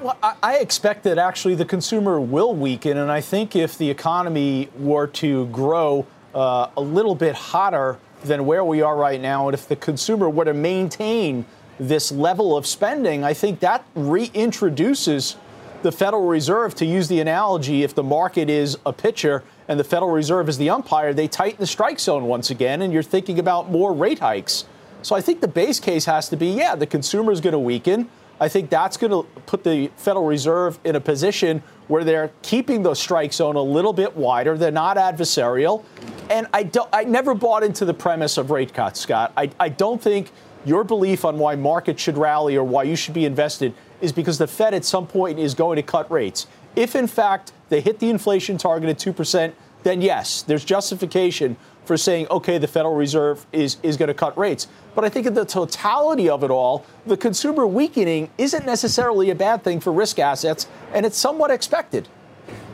Well, 0.00 0.16
I 0.22 0.58
expect 0.58 1.02
that 1.02 1.18
actually 1.18 1.56
the 1.56 1.64
consumer 1.64 2.20
will 2.20 2.54
weaken, 2.54 2.96
and 2.98 3.10
I 3.10 3.20
think 3.20 3.56
if 3.56 3.76
the 3.76 3.90
economy 3.90 4.68
were 4.78 5.08
to 5.08 5.46
grow 5.46 6.06
uh, 6.36 6.68
a 6.76 6.80
little 6.80 7.16
bit 7.16 7.34
hotter 7.34 7.98
than 8.22 8.46
where 8.46 8.64
we 8.64 8.80
are 8.80 8.96
right 8.96 9.20
now. 9.20 9.48
And 9.48 9.54
if 9.54 9.66
the 9.66 9.74
consumer 9.74 10.30
were 10.30 10.44
to 10.44 10.54
maintain 10.54 11.44
this 11.80 12.12
level 12.12 12.56
of 12.56 12.64
spending, 12.64 13.24
I 13.24 13.34
think 13.34 13.58
that 13.58 13.84
reintroduces 13.96 15.34
the 15.82 15.90
Federal 15.90 16.28
Reserve, 16.28 16.76
to 16.76 16.86
use 16.86 17.08
the 17.08 17.18
analogy, 17.18 17.82
if 17.82 17.92
the 17.92 18.04
market 18.04 18.48
is 18.48 18.78
a 18.86 18.92
pitcher 18.92 19.42
and 19.66 19.80
the 19.80 19.84
Federal 19.84 20.12
Reserve 20.12 20.48
is 20.48 20.58
the 20.58 20.70
umpire, 20.70 21.12
they 21.12 21.26
tighten 21.26 21.58
the 21.58 21.66
strike 21.66 21.98
zone 21.98 22.26
once 22.26 22.50
again, 22.50 22.82
and 22.82 22.92
you're 22.92 23.02
thinking 23.02 23.40
about 23.40 23.68
more 23.68 23.92
rate 23.92 24.20
hikes. 24.20 24.64
So 25.02 25.16
I 25.16 25.20
think 25.20 25.40
the 25.40 25.48
base 25.48 25.80
case 25.80 26.04
has 26.06 26.28
to 26.30 26.36
be 26.36 26.48
yeah, 26.48 26.74
the 26.74 26.86
consumer 26.86 27.32
is 27.32 27.40
going 27.40 27.52
to 27.52 27.58
weaken. 27.58 28.08
I 28.40 28.48
think 28.48 28.70
that's 28.70 28.96
going 28.96 29.12
to 29.12 29.22
put 29.42 29.62
the 29.62 29.88
Federal 29.96 30.26
Reserve 30.26 30.78
in 30.82 30.96
a 30.96 31.00
position 31.00 31.62
where 31.86 32.02
they're 32.02 32.32
keeping 32.42 32.82
the 32.82 32.94
strike 32.94 33.32
zone 33.32 33.54
a 33.54 33.62
little 33.62 33.92
bit 33.92 34.16
wider. 34.16 34.58
They're 34.58 34.72
not 34.72 34.96
adversarial. 34.96 35.84
And 36.28 36.48
I, 36.52 36.64
don't, 36.64 36.88
I 36.92 37.04
never 37.04 37.34
bought 37.34 37.62
into 37.62 37.84
the 37.84 37.94
premise 37.94 38.38
of 38.38 38.50
rate 38.50 38.74
cuts, 38.74 38.98
Scott. 38.98 39.32
I, 39.36 39.50
I 39.60 39.68
don't 39.68 40.02
think 40.02 40.32
your 40.64 40.82
belief 40.82 41.24
on 41.24 41.38
why 41.38 41.54
markets 41.54 42.02
should 42.02 42.16
rally 42.16 42.56
or 42.56 42.64
why 42.64 42.84
you 42.84 42.96
should 42.96 43.14
be 43.14 43.26
invested 43.26 43.74
is 44.00 44.12
because 44.12 44.38
the 44.38 44.48
Fed 44.48 44.74
at 44.74 44.84
some 44.84 45.06
point 45.06 45.38
is 45.38 45.54
going 45.54 45.76
to 45.76 45.82
cut 45.82 46.10
rates. 46.10 46.46
If, 46.74 46.96
in 46.96 47.06
fact, 47.06 47.52
they 47.68 47.80
hit 47.80 48.00
the 48.00 48.10
inflation 48.10 48.58
target 48.58 48.88
at 48.88 48.98
2%, 48.98 49.52
then 49.82 50.02
yes, 50.02 50.42
there's 50.42 50.64
justification 50.64 51.56
for 51.84 51.96
saying, 51.96 52.28
okay, 52.30 52.58
the 52.58 52.68
Federal 52.68 52.94
Reserve 52.94 53.44
is, 53.52 53.76
is 53.82 53.96
going 53.96 54.08
to 54.08 54.14
cut 54.14 54.36
rates. 54.38 54.68
But 54.94 55.04
I 55.04 55.08
think 55.08 55.26
in 55.26 55.34
the 55.34 55.44
totality 55.44 56.28
of 56.28 56.44
it 56.44 56.50
all, 56.50 56.84
the 57.06 57.16
consumer 57.16 57.66
weakening 57.66 58.30
isn't 58.38 58.64
necessarily 58.64 59.30
a 59.30 59.34
bad 59.34 59.64
thing 59.64 59.80
for 59.80 59.92
risk 59.92 60.18
assets, 60.18 60.68
and 60.92 61.04
it's 61.04 61.16
somewhat 61.16 61.50
expected. 61.50 62.08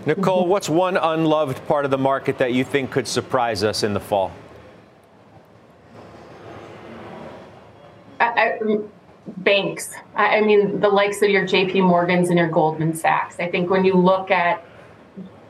Nicole, 0.07 0.43
mm-hmm. 0.43 0.51
what's 0.51 0.69
one 0.69 0.97
unloved 0.97 1.67
part 1.67 1.85
of 1.85 1.91
the 1.91 1.99
market 1.99 2.39
that 2.39 2.53
you 2.53 2.65
think 2.65 2.91
could 2.91 3.09
surprise 3.09 3.63
us 3.63 3.83
in 3.83 3.95
the 3.95 4.01
fall? 4.01 4.33
I, 8.21 8.27
I, 8.27 8.59
banks. 9.39 9.93
I, 10.15 10.39
I 10.39 10.41
mean, 10.41 10.81
the 10.81 10.89
likes 10.89 11.23
of 11.23 11.31
your 11.31 11.47
JP 11.47 11.87
Morgans 11.87 12.31
and 12.31 12.39
your 12.39 12.49
Goldman 12.49 12.95
Sachs. 12.95 13.39
I 13.39 13.51
think 13.51 13.71
when 13.71 13.85
you 13.85 13.95
look 13.95 14.31
at 14.31 14.65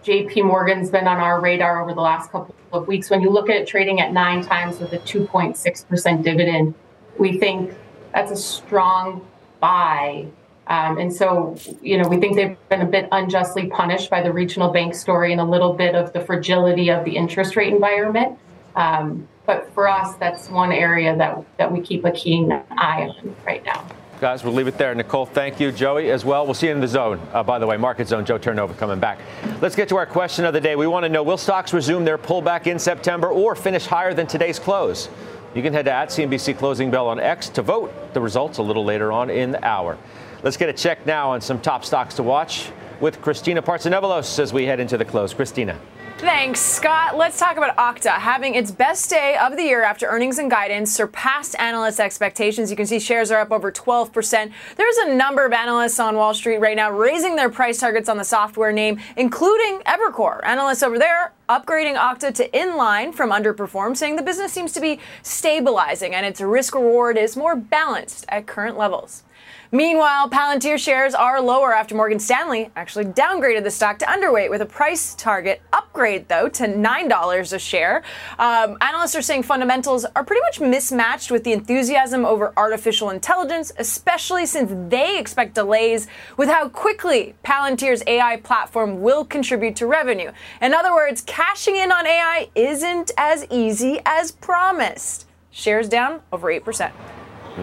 JP 0.04 0.44
Morgan's 0.44 0.90
been 0.90 1.06
on 1.06 1.18
our 1.18 1.40
radar 1.40 1.82
over 1.82 1.94
the 1.94 2.00
last 2.00 2.30
couple 2.30 2.54
of 2.72 2.86
weeks. 2.86 3.10
When 3.10 3.20
you 3.20 3.30
look 3.30 3.48
at 3.50 3.56
it 3.56 3.66
trading 3.66 4.00
at 4.00 4.12
nine 4.12 4.42
times 4.42 4.78
with 4.78 4.92
a 4.92 4.98
2.6% 4.98 6.22
dividend, 6.22 6.74
we 7.18 7.38
think 7.38 7.74
that's 8.14 8.30
a 8.30 8.36
strong 8.36 9.26
buy. 9.60 10.26
Um, 10.66 10.98
and 10.98 11.14
so, 11.14 11.56
you 11.80 11.96
know, 11.96 12.08
we 12.08 12.18
think 12.18 12.36
they've 12.36 12.56
been 12.68 12.82
a 12.82 12.86
bit 12.86 13.08
unjustly 13.10 13.68
punished 13.68 14.10
by 14.10 14.22
the 14.22 14.32
regional 14.32 14.70
bank 14.70 14.94
story 14.94 15.32
and 15.32 15.40
a 15.40 15.44
little 15.44 15.72
bit 15.72 15.94
of 15.94 16.12
the 16.12 16.20
fragility 16.20 16.90
of 16.90 17.04
the 17.04 17.16
interest 17.16 17.56
rate 17.56 17.72
environment. 17.72 18.38
Um, 18.76 19.26
but 19.46 19.72
for 19.72 19.88
us, 19.88 20.14
that's 20.16 20.50
one 20.50 20.72
area 20.72 21.16
that, 21.16 21.42
that 21.56 21.72
we 21.72 21.80
keep 21.80 22.04
a 22.04 22.10
keen 22.10 22.52
eye 22.52 23.08
on 23.08 23.34
right 23.46 23.64
now. 23.64 23.86
Guys, 24.20 24.42
we'll 24.42 24.52
leave 24.52 24.66
it 24.66 24.76
there. 24.76 24.92
Nicole, 24.96 25.26
thank 25.26 25.60
you. 25.60 25.70
Joey, 25.70 26.10
as 26.10 26.24
well. 26.24 26.44
We'll 26.44 26.54
see 26.54 26.66
you 26.66 26.72
in 26.72 26.80
the 26.80 26.88
zone. 26.88 27.20
Uh, 27.32 27.44
by 27.44 27.60
the 27.60 27.66
way, 27.68 27.76
market 27.76 28.08
zone, 28.08 28.24
Joe 28.24 28.36
Terranova 28.36 28.76
coming 28.76 28.98
back. 28.98 29.20
Let's 29.60 29.76
get 29.76 29.88
to 29.90 29.96
our 29.96 30.06
question 30.06 30.44
of 30.44 30.52
the 30.52 30.60
day. 30.60 30.74
We 30.74 30.88
want 30.88 31.04
to 31.04 31.08
know 31.08 31.22
will 31.22 31.36
stocks 31.36 31.72
resume 31.72 32.04
their 32.04 32.18
pullback 32.18 32.66
in 32.66 32.80
September 32.80 33.28
or 33.28 33.54
finish 33.54 33.86
higher 33.86 34.14
than 34.14 34.26
today's 34.26 34.58
close? 34.58 35.08
You 35.54 35.62
can 35.62 35.72
head 35.72 35.84
to 35.84 35.92
at 35.92 36.08
CNBC 36.08 36.58
Closing 36.58 36.90
Bell 36.90 37.06
on 37.06 37.20
X 37.20 37.48
to 37.50 37.62
vote 37.62 38.12
the 38.12 38.20
results 38.20 38.58
a 38.58 38.62
little 38.62 38.84
later 38.84 39.12
on 39.12 39.30
in 39.30 39.52
the 39.52 39.64
hour. 39.64 39.96
Let's 40.42 40.56
get 40.56 40.68
a 40.68 40.72
check 40.72 41.06
now 41.06 41.30
on 41.30 41.40
some 41.40 41.60
top 41.60 41.84
stocks 41.84 42.14
to 42.14 42.24
watch 42.24 42.72
with 43.00 43.22
Christina 43.22 43.62
Partsinevelos 43.62 44.40
as 44.40 44.52
we 44.52 44.64
head 44.64 44.80
into 44.80 44.98
the 44.98 45.04
close. 45.04 45.32
Christina. 45.32 45.78
Thanks, 46.18 46.58
Scott. 46.58 47.16
Let's 47.16 47.38
talk 47.38 47.56
about 47.56 47.76
Okta 47.76 48.10
having 48.10 48.56
its 48.56 48.72
best 48.72 49.08
day 49.08 49.36
of 49.40 49.56
the 49.56 49.62
year 49.62 49.84
after 49.84 50.06
earnings 50.06 50.38
and 50.38 50.50
guidance 50.50 50.92
surpassed 50.92 51.54
analyst 51.60 52.00
expectations. 52.00 52.70
You 52.72 52.76
can 52.76 52.86
see 52.86 52.98
shares 52.98 53.30
are 53.30 53.38
up 53.38 53.52
over 53.52 53.70
12%. 53.70 54.52
There's 54.76 54.96
a 54.96 55.14
number 55.14 55.46
of 55.46 55.52
analysts 55.52 56.00
on 56.00 56.16
Wall 56.16 56.34
Street 56.34 56.58
right 56.58 56.74
now 56.74 56.90
raising 56.90 57.36
their 57.36 57.48
price 57.48 57.78
targets 57.78 58.08
on 58.08 58.16
the 58.16 58.24
software 58.24 58.72
name, 58.72 58.98
including 59.16 59.78
Evercore. 59.86 60.44
Analysts 60.44 60.82
over 60.82 60.98
there 60.98 61.34
upgrading 61.48 61.96
Okta 61.96 62.34
to 62.34 62.48
inline 62.50 63.14
from 63.14 63.30
underperform, 63.30 63.96
saying 63.96 64.16
the 64.16 64.22
business 64.22 64.52
seems 64.52 64.72
to 64.72 64.80
be 64.80 64.98
stabilizing 65.22 66.16
and 66.16 66.26
its 66.26 66.40
risk 66.40 66.74
reward 66.74 67.16
is 67.16 67.36
more 67.36 67.54
balanced 67.54 68.24
at 68.28 68.44
current 68.44 68.76
levels. 68.76 69.22
Meanwhile, 69.70 70.30
Palantir 70.30 70.78
shares 70.78 71.14
are 71.14 71.42
lower 71.42 71.74
after 71.74 71.94
Morgan 71.94 72.18
Stanley 72.18 72.70
actually 72.74 73.04
downgraded 73.04 73.64
the 73.64 73.70
stock 73.70 73.98
to 73.98 74.06
underweight 74.06 74.48
with 74.48 74.62
a 74.62 74.66
price 74.66 75.14
target 75.14 75.60
upgrade, 75.74 76.26
though, 76.28 76.48
to 76.48 76.64
$9 76.64 77.52
a 77.52 77.58
share. 77.58 78.02
Um, 78.38 78.78
analysts 78.80 79.14
are 79.14 79.20
saying 79.20 79.42
fundamentals 79.42 80.06
are 80.16 80.24
pretty 80.24 80.40
much 80.40 80.58
mismatched 80.58 81.30
with 81.30 81.44
the 81.44 81.52
enthusiasm 81.52 82.24
over 82.24 82.54
artificial 82.56 83.10
intelligence, 83.10 83.70
especially 83.76 84.46
since 84.46 84.72
they 84.90 85.18
expect 85.18 85.54
delays 85.54 86.06
with 86.38 86.48
how 86.48 86.70
quickly 86.70 87.34
Palantir's 87.44 88.02
AI 88.06 88.38
platform 88.38 89.02
will 89.02 89.26
contribute 89.26 89.76
to 89.76 89.86
revenue. 89.86 90.32
In 90.62 90.72
other 90.72 90.94
words, 90.94 91.20
cashing 91.20 91.76
in 91.76 91.92
on 91.92 92.06
AI 92.06 92.48
isn't 92.54 93.10
as 93.18 93.46
easy 93.50 94.00
as 94.06 94.32
promised. 94.32 95.26
Shares 95.50 95.90
down 95.90 96.22
over 96.32 96.48
8%. 96.48 96.90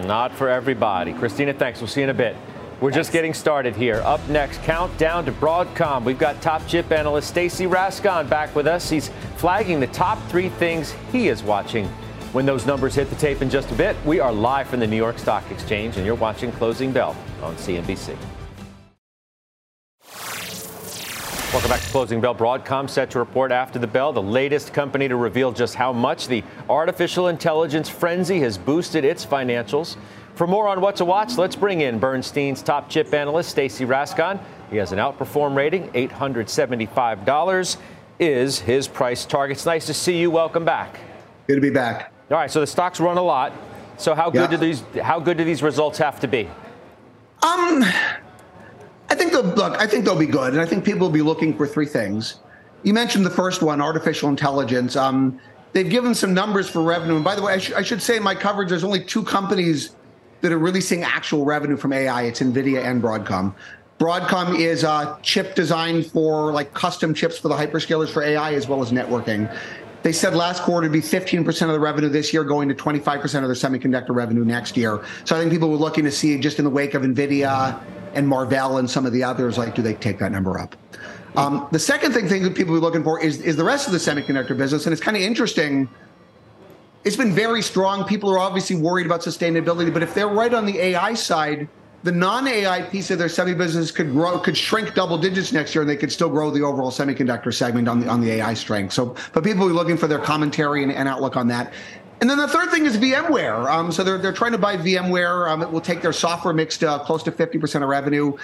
Not 0.04 0.32
for 0.32 0.48
everybody. 0.48 1.12
Christina, 1.12 1.52
thanks. 1.52 1.80
We'll 1.80 1.88
see 1.88 2.00
you 2.00 2.04
in 2.04 2.10
a 2.10 2.14
bit. 2.14 2.36
We're 2.80 2.90
thanks. 2.90 3.06
just 3.06 3.12
getting 3.12 3.32
started 3.32 3.74
here. 3.74 4.02
Up 4.04 4.26
next, 4.28 4.62
countdown 4.62 5.24
to 5.24 5.32
Broadcom. 5.32 6.04
We've 6.04 6.18
got 6.18 6.42
top 6.42 6.66
chip 6.66 6.92
analyst 6.92 7.28
Stacy 7.28 7.64
Rasgon 7.64 8.28
back 8.28 8.54
with 8.54 8.66
us. 8.66 8.90
He's 8.90 9.08
flagging 9.36 9.80
the 9.80 9.86
top 9.88 10.18
three 10.28 10.50
things 10.50 10.94
he 11.10 11.28
is 11.28 11.42
watching. 11.42 11.86
When 12.32 12.44
those 12.44 12.66
numbers 12.66 12.94
hit 12.94 13.08
the 13.08 13.16
tape 13.16 13.40
in 13.40 13.48
just 13.48 13.70
a 13.70 13.74
bit, 13.74 13.96
we 14.04 14.20
are 14.20 14.32
live 14.32 14.68
from 14.68 14.80
the 14.80 14.86
New 14.86 14.96
York 14.96 15.18
Stock 15.18 15.50
Exchange, 15.50 15.96
and 15.96 16.04
you're 16.04 16.14
watching 16.14 16.52
Closing 16.52 16.92
Bell 16.92 17.16
on 17.42 17.56
CNBC. 17.56 18.14
Welcome 21.52 21.70
back 21.70 21.80
to 21.80 21.90
Closing 21.90 22.20
Bell. 22.20 22.34
Broadcom 22.34 22.90
set 22.90 23.08
to 23.10 23.20
report 23.20 23.52
after 23.52 23.78
the 23.78 23.86
bell, 23.86 24.12
the 24.12 24.20
latest 24.20 24.74
company 24.74 25.06
to 25.06 25.16
reveal 25.16 25.52
just 25.52 25.76
how 25.76 25.92
much 25.92 26.26
the 26.26 26.42
artificial 26.68 27.28
intelligence 27.28 27.88
frenzy 27.88 28.40
has 28.40 28.58
boosted 28.58 29.04
its 29.04 29.24
financials. 29.24 29.96
For 30.34 30.46
more 30.46 30.66
on 30.66 30.80
what 30.80 30.96
to 30.96 31.04
watch, 31.04 31.38
let's 31.38 31.54
bring 31.56 31.82
in 31.82 31.98
Bernstein's 32.00 32.62
top 32.62 32.90
chip 32.90 33.14
analyst, 33.14 33.50
Stacy 33.50 33.86
Rasgon. 33.86 34.40
He 34.70 34.76
has 34.76 34.90
an 34.90 34.98
outperform 34.98 35.56
rating, 35.56 35.88
$875 35.92 37.76
is 38.18 38.58
his 38.58 38.88
price 38.88 39.24
target. 39.24 39.56
It's 39.56 39.66
nice 39.66 39.86
to 39.86 39.94
see 39.94 40.18
you. 40.18 40.32
Welcome 40.32 40.64
back. 40.64 40.98
Good 41.46 41.54
to 41.54 41.60
be 41.60 41.70
back. 41.70 42.12
All 42.30 42.36
right, 42.36 42.50
so 42.50 42.60
the 42.60 42.66
stocks 42.66 42.98
run 42.98 43.18
a 43.18 43.22
lot. 43.22 43.52
So 43.98 44.14
how 44.16 44.30
good 44.30 44.50
yeah. 44.50 44.56
do 44.56 44.56
these 44.56 44.82
how 45.00 45.20
good 45.20 45.38
do 45.38 45.44
these 45.44 45.62
results 45.62 45.98
have 45.98 46.18
to 46.20 46.28
be? 46.28 46.48
Um 47.42 47.84
I 49.08 49.14
think 49.14 49.32
they'll 49.32 49.42
look, 49.42 49.76
I 49.78 49.86
think 49.86 50.04
they'll 50.04 50.18
be 50.18 50.26
good. 50.26 50.52
And 50.52 50.60
I 50.60 50.66
think 50.66 50.84
people 50.84 51.06
will 51.06 51.14
be 51.14 51.22
looking 51.22 51.56
for 51.56 51.66
three 51.66 51.86
things. 51.86 52.40
You 52.82 52.94
mentioned 52.94 53.24
the 53.24 53.30
first 53.30 53.62
one, 53.62 53.80
artificial 53.80 54.28
intelligence. 54.28 54.96
Um, 54.96 55.40
they've 55.72 55.88
given 55.88 56.14
some 56.14 56.34
numbers 56.34 56.68
for 56.68 56.82
revenue. 56.82 57.16
And 57.16 57.24
by 57.24 57.34
the 57.34 57.42
way, 57.42 57.54
I, 57.54 57.58
sh- 57.58 57.72
I 57.72 57.82
should 57.82 58.02
say 58.02 58.16
in 58.16 58.22
my 58.22 58.34
coverage, 58.34 58.68
there's 58.68 58.84
only 58.84 59.04
two 59.04 59.22
companies 59.22 59.96
that 60.40 60.52
are 60.52 60.58
really 60.58 60.80
seeing 60.80 61.02
actual 61.02 61.44
revenue 61.44 61.76
from 61.76 61.92
AI. 61.92 62.22
It's 62.22 62.40
NVIDIA 62.40 62.84
and 62.84 63.02
Broadcom. 63.02 63.54
Broadcom 63.98 64.58
is 64.58 64.84
a 64.84 65.18
chip 65.22 65.54
designed 65.54 66.06
for 66.06 66.52
like 66.52 66.74
custom 66.74 67.14
chips 67.14 67.38
for 67.38 67.48
the 67.48 67.54
hyperscalers 67.54 68.10
for 68.10 68.22
AI 68.22 68.52
as 68.52 68.68
well 68.68 68.82
as 68.82 68.92
networking. 68.92 69.52
They 70.02 70.12
said 70.12 70.34
last 70.34 70.62
quarter 70.62 70.86
to 70.86 70.92
be 70.92 71.00
15% 71.00 71.62
of 71.62 71.68
the 71.68 71.80
revenue 71.80 72.08
this 72.08 72.32
year, 72.32 72.44
going 72.44 72.68
to 72.68 72.74
25% 72.74 73.24
of 73.24 73.30
their 73.30 73.40
semiconductor 73.48 74.14
revenue 74.14 74.44
next 74.44 74.76
year. 74.76 75.04
So 75.24 75.34
I 75.34 75.40
think 75.40 75.50
people 75.50 75.70
were 75.70 75.78
looking 75.78 76.04
to 76.04 76.12
see 76.12 76.38
just 76.38 76.58
in 76.58 76.64
the 76.64 76.70
wake 76.70 76.94
of 76.94 77.02
NVIDIA 77.02 77.82
and 78.16 78.26
Marvell 78.26 78.78
and 78.78 78.90
some 78.90 79.06
of 79.06 79.12
the 79.12 79.22
others, 79.22 79.58
like, 79.58 79.74
do 79.74 79.82
they 79.82 79.94
take 79.94 80.18
that 80.18 80.32
number 80.32 80.58
up? 80.58 80.74
Um, 81.36 81.68
the 81.70 81.78
second 81.78 82.12
thing, 82.12 82.28
thing 82.28 82.42
that 82.44 82.54
people 82.54 82.74
are 82.74 82.80
looking 82.80 83.04
for 83.04 83.20
is, 83.20 83.40
is 83.42 83.56
the 83.56 83.64
rest 83.64 83.86
of 83.86 83.92
the 83.92 83.98
semiconductor 83.98 84.56
business. 84.56 84.86
And 84.86 84.92
it's 84.92 85.02
kind 85.02 85.16
of 85.16 85.22
interesting. 85.22 85.88
It's 87.04 87.16
been 87.16 87.32
very 87.32 87.62
strong. 87.62 88.04
People 88.04 88.30
are 88.30 88.38
obviously 88.38 88.76
worried 88.76 89.06
about 89.06 89.20
sustainability, 89.20 89.92
but 89.92 90.02
if 90.02 90.14
they're 90.14 90.28
right 90.28 90.52
on 90.52 90.64
the 90.64 90.78
AI 90.78 91.12
side, 91.12 91.68
the 92.02 92.12
non-AI 92.12 92.82
piece 92.82 93.10
of 93.10 93.18
their 93.18 93.28
semi 93.28 93.52
business 93.52 93.90
could 93.90 94.12
grow, 94.12 94.38
could 94.38 94.56
shrink 94.56 94.94
double 94.94 95.18
digits 95.18 95.52
next 95.52 95.74
year, 95.74 95.82
and 95.82 95.90
they 95.90 95.96
could 95.96 96.12
still 96.12 96.28
grow 96.28 96.50
the 96.50 96.62
overall 96.62 96.90
semiconductor 96.90 97.52
segment 97.52 97.88
on 97.88 98.00
the 98.00 98.08
on 98.08 98.20
the 98.20 98.30
AI 98.32 98.54
strength. 98.54 98.92
So, 98.92 99.16
but 99.32 99.42
people 99.42 99.68
are 99.68 99.72
looking 99.72 99.96
for 99.96 100.06
their 100.06 100.18
commentary 100.18 100.82
and, 100.82 100.92
and 100.92 101.08
outlook 101.08 101.36
on 101.36 101.48
that. 101.48 101.72
And 102.20 102.30
then 102.30 102.38
the 102.38 102.48
third 102.48 102.70
thing 102.70 102.86
is 102.86 102.96
VMware. 102.96 103.70
Um, 103.70 103.92
so 103.92 104.02
they're 104.02 104.18
they're 104.18 104.32
trying 104.32 104.52
to 104.52 104.58
buy 104.58 104.76
VMware. 104.76 105.50
Um, 105.50 105.62
it 105.62 105.70
will 105.70 105.80
take 105.80 106.00
their 106.00 106.12
software 106.12 106.54
mix 106.54 106.78
to 106.78 107.00
close 107.04 107.22
to 107.24 107.32
fifty 107.32 107.58
percent 107.58 107.84
of 107.84 107.90
revenue. 107.90 108.36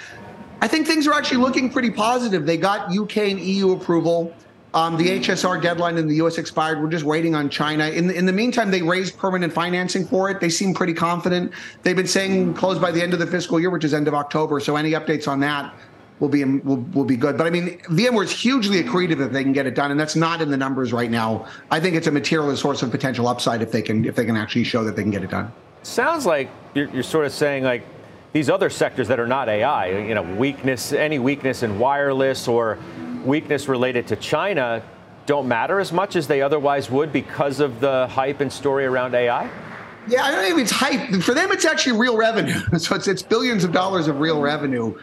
I 0.61 0.67
think 0.67 0.87
things 0.87 1.07
are 1.07 1.13
actually 1.13 1.37
looking 1.37 1.69
pretty 1.69 1.89
positive. 1.89 2.45
They 2.45 2.57
got 2.57 2.95
UK 2.95 3.17
and 3.17 3.39
EU 3.39 3.71
approval. 3.71 4.33
Um, 4.75 4.97
the 4.97 5.19
HSR 5.19 5.61
deadline 5.61 5.99
in 5.99 6.07
the 6.07 6.15
U.S. 6.15 6.39
expired. 6.39 6.81
We're 6.81 6.89
just 6.89 7.03
waiting 7.03 7.35
on 7.35 7.47
China. 7.47 7.89
In 7.89 8.07
the, 8.07 8.17
in 8.17 8.25
the 8.25 8.31
meantime, 8.31 8.71
they 8.71 8.81
raised 8.81 9.19
permanent 9.19 9.53
financing 9.53 10.07
for 10.07 10.31
it. 10.31 10.39
They 10.39 10.49
seem 10.49 10.73
pretty 10.73 10.95
confident. 10.95 11.51
They've 11.83 11.95
been 11.95 12.07
saying 12.07 12.55
close 12.55 12.79
by 12.79 12.89
the 12.91 12.99
end 12.99 13.13
of 13.13 13.19
the 13.19 13.27
fiscal 13.27 13.59
year, 13.59 13.69
which 13.69 13.83
is 13.83 13.93
end 13.93 14.07
of 14.07 14.15
October. 14.15 14.59
So 14.59 14.75
any 14.75 14.93
updates 14.93 15.27
on 15.27 15.39
that 15.41 15.75
will 16.23 16.29
be 16.29 16.45
will, 16.45 16.77
will 16.93 17.03
be 17.03 17.17
good. 17.17 17.37
But 17.37 17.45
I 17.45 17.49
mean, 17.49 17.77
VMware 17.89 18.23
is 18.23 18.31
hugely 18.31 18.81
accretive 18.81 19.19
if 19.19 19.33
they 19.33 19.43
can 19.43 19.51
get 19.51 19.67
it 19.67 19.75
done, 19.75 19.91
and 19.91 19.99
that's 19.99 20.15
not 20.15 20.41
in 20.41 20.49
the 20.49 20.55
numbers 20.55 20.93
right 20.93 21.11
now. 21.11 21.45
I 21.69 21.81
think 21.81 21.97
it's 21.97 22.07
a 22.07 22.11
material 22.11 22.55
source 22.55 22.81
of 22.81 22.91
potential 22.91 23.27
upside 23.27 23.61
if 23.61 23.73
they 23.73 23.81
can 23.81 24.05
if 24.05 24.15
they 24.15 24.25
can 24.25 24.37
actually 24.37 24.63
show 24.63 24.85
that 24.85 24.95
they 24.95 25.01
can 25.01 25.11
get 25.11 25.23
it 25.23 25.29
done. 25.29 25.51
Sounds 25.83 26.25
like 26.25 26.49
you're, 26.73 26.89
you're 26.91 27.03
sort 27.03 27.25
of 27.25 27.33
saying 27.33 27.65
like 27.65 27.83
these 28.31 28.49
other 28.49 28.69
sectors 28.69 29.09
that 29.09 29.19
are 29.19 29.27
not 29.27 29.49
AI, 29.49 29.99
you 29.99 30.15
know, 30.15 30.23
weakness, 30.23 30.93
any 30.93 31.19
weakness 31.19 31.61
in 31.61 31.77
wireless 31.77 32.47
or 32.47 32.79
weakness 33.25 33.67
related 33.67 34.07
to 34.07 34.15
China 34.15 34.81
don't 35.25 35.47
matter 35.47 35.79
as 35.79 35.91
much 35.91 36.15
as 36.15 36.27
they 36.27 36.41
otherwise 36.41 36.89
would 36.89 37.11
because 37.13 37.59
of 37.59 37.79
the 37.81 38.07
hype 38.07 38.39
and 38.39 38.51
story 38.51 38.85
around 38.85 39.13
AI? 39.13 39.49
Yeah, 40.07 40.23
I 40.23 40.31
don't 40.31 40.43
think 40.43 40.59
it's 40.59 40.71
hype. 40.71 41.21
For 41.21 41.33
them, 41.33 41.51
it's 41.51 41.63
actually 41.63 41.97
real 41.97 42.17
revenue. 42.17 42.59
So 42.77 42.95
it's, 42.95 43.07
it's 43.07 43.21
billions 43.21 43.63
of 43.63 43.71
dollars 43.71 44.07
of 44.07 44.19
real 44.19 44.41
revenue. 44.41 44.97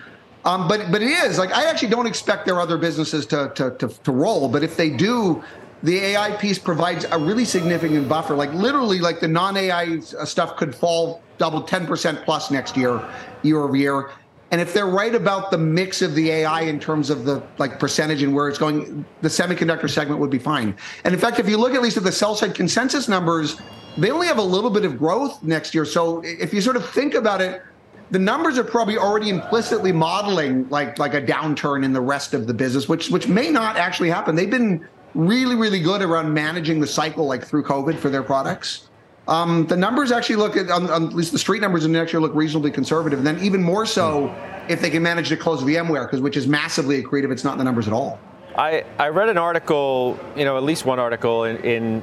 Um, 0.44 0.68
but 0.68 0.90
but 0.90 1.02
it 1.02 1.10
is 1.10 1.38
like 1.38 1.52
I 1.52 1.68
actually 1.68 1.90
don't 1.90 2.06
expect 2.06 2.46
their 2.46 2.58
other 2.60 2.78
businesses 2.78 3.26
to, 3.26 3.52
to 3.54 3.76
to 3.76 3.88
to 3.88 4.12
roll. 4.12 4.48
But 4.48 4.62
if 4.62 4.76
they 4.76 4.88
do, 4.88 5.42
the 5.82 5.98
AI 5.98 6.32
piece 6.32 6.58
provides 6.58 7.04
a 7.10 7.18
really 7.18 7.44
significant 7.44 8.08
buffer. 8.08 8.34
Like 8.34 8.52
literally, 8.52 8.98
like 8.98 9.20
the 9.20 9.28
non-AI 9.28 10.00
stuff 10.00 10.56
could 10.56 10.74
fall 10.74 11.22
double 11.38 11.62
10% 11.62 12.24
plus 12.24 12.50
next 12.50 12.76
year, 12.76 13.02
year 13.42 13.60
over 13.60 13.76
year. 13.76 14.10
And 14.50 14.60
if 14.60 14.74
they're 14.74 14.86
right 14.86 15.14
about 15.14 15.50
the 15.50 15.58
mix 15.58 16.02
of 16.02 16.14
the 16.14 16.30
AI 16.30 16.62
in 16.62 16.80
terms 16.80 17.08
of 17.08 17.24
the 17.24 17.42
like 17.58 17.78
percentage 17.78 18.22
and 18.22 18.34
where 18.34 18.48
it's 18.48 18.58
going, 18.58 19.04
the 19.22 19.28
semiconductor 19.28 19.88
segment 19.88 20.20
would 20.20 20.30
be 20.30 20.40
fine. 20.40 20.76
And 21.04 21.14
in 21.14 21.20
fact, 21.20 21.38
if 21.38 21.48
you 21.48 21.56
look 21.56 21.72
at 21.72 21.82
least 21.82 21.96
at 21.96 22.02
the 22.02 22.12
sell 22.12 22.34
side 22.34 22.54
consensus 22.54 23.08
numbers, 23.08 23.60
they 23.96 24.10
only 24.10 24.26
have 24.26 24.38
a 24.38 24.42
little 24.42 24.70
bit 24.70 24.84
of 24.84 24.98
growth 24.98 25.42
next 25.42 25.74
year. 25.74 25.84
So 25.84 26.20
if 26.24 26.52
you 26.52 26.60
sort 26.60 26.76
of 26.76 26.88
think 26.90 27.14
about 27.14 27.40
it, 27.40 27.62
the 28.10 28.18
numbers 28.18 28.58
are 28.58 28.64
probably 28.64 28.98
already 28.98 29.30
implicitly 29.30 29.92
modeling 29.92 30.68
like 30.68 30.98
like 30.98 31.14
a 31.14 31.22
downturn 31.22 31.84
in 31.84 31.92
the 31.92 32.00
rest 32.00 32.34
of 32.34 32.46
the 32.46 32.54
business, 32.54 32.88
which 32.88 33.10
which 33.10 33.28
may 33.28 33.50
not 33.50 33.76
actually 33.76 34.10
happen. 34.10 34.34
They've 34.34 34.50
been 34.50 34.86
really 35.14 35.54
really 35.54 35.80
good 35.80 36.02
around 36.02 36.32
managing 36.32 36.80
the 36.80 36.86
cycle 36.86 37.26
like 37.26 37.44
through 37.44 37.64
COVID 37.64 37.96
for 37.96 38.10
their 38.10 38.22
products. 38.22 38.88
Um, 39.28 39.66
the 39.66 39.76
numbers 39.76 40.10
actually 40.10 40.36
look 40.36 40.56
at, 40.56 40.68
um, 40.70 40.90
at 40.90 41.14
least 41.14 41.30
the 41.30 41.38
street 41.38 41.60
numbers 41.60 41.84
and 41.84 41.96
actually 41.96 42.20
look 42.20 42.34
reasonably 42.34 42.72
conservative. 42.72 43.20
And 43.20 43.26
then 43.26 43.38
even 43.44 43.62
more 43.62 43.86
so 43.86 44.34
if 44.68 44.80
they 44.80 44.90
can 44.90 45.04
manage 45.04 45.28
to 45.28 45.36
close 45.36 45.62
VMware, 45.62 46.06
because 46.06 46.20
which 46.20 46.36
is 46.36 46.48
massively 46.48 47.00
accretive. 47.00 47.30
It's 47.30 47.44
not 47.44 47.52
in 47.52 47.58
the 47.58 47.64
numbers 47.64 47.86
at 47.86 47.92
all. 47.92 48.18
I, 48.56 48.84
I 48.98 49.08
read 49.10 49.28
an 49.28 49.38
article, 49.38 50.18
you 50.34 50.44
know, 50.44 50.56
at 50.56 50.64
least 50.64 50.84
one 50.84 50.98
article 50.98 51.44
in, 51.44 51.58
in 51.58 52.02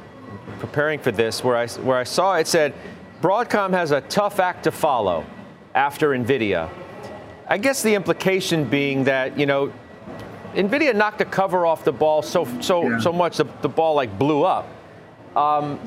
preparing 0.58 0.98
for 1.00 1.12
this 1.12 1.44
where 1.44 1.56
I, 1.56 1.66
where 1.66 1.98
I 1.98 2.04
saw 2.04 2.36
it 2.36 2.46
said 2.46 2.72
Broadcom 3.20 3.70
has 3.72 3.90
a 3.90 4.00
tough 4.02 4.40
act 4.40 4.64
to 4.64 4.70
follow 4.70 5.26
after 5.74 6.10
NVIDIA. 6.10 6.70
I 7.46 7.58
guess 7.58 7.82
the 7.82 7.94
implication 7.94 8.64
being 8.64 9.04
that, 9.04 9.38
you 9.38 9.46
know, 9.46 9.72
NVIDIA 10.54 10.94
knocked 10.94 11.18
the 11.18 11.24
cover 11.24 11.66
off 11.66 11.84
the 11.84 11.92
ball 11.92 12.22
so, 12.22 12.46
so, 12.60 12.88
yeah. 12.88 12.98
so 12.98 13.12
much 13.12 13.36
the, 13.36 13.46
the 13.62 13.68
ball 13.68 13.94
like 13.94 14.18
blew 14.18 14.44
up. 14.44 14.68
Um, 15.36 15.78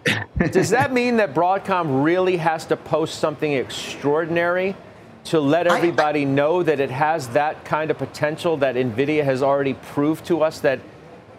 does 0.50 0.70
that 0.70 0.92
mean 0.92 1.16
that 1.18 1.34
Broadcom 1.34 2.04
really 2.04 2.36
has 2.38 2.64
to 2.66 2.76
post 2.76 3.18
something 3.18 3.52
extraordinary 3.52 4.76
to 5.24 5.40
let 5.40 5.66
everybody 5.66 6.20
I, 6.20 6.22
I, 6.22 6.26
know 6.26 6.62
that 6.62 6.80
it 6.80 6.90
has 6.90 7.28
that 7.28 7.64
kind 7.64 7.90
of 7.90 7.98
potential 7.98 8.56
that 8.58 8.76
NVIDIA 8.76 9.22
has 9.24 9.42
already 9.42 9.74
proved 9.74 10.24
to 10.26 10.42
us 10.42 10.60
that 10.60 10.80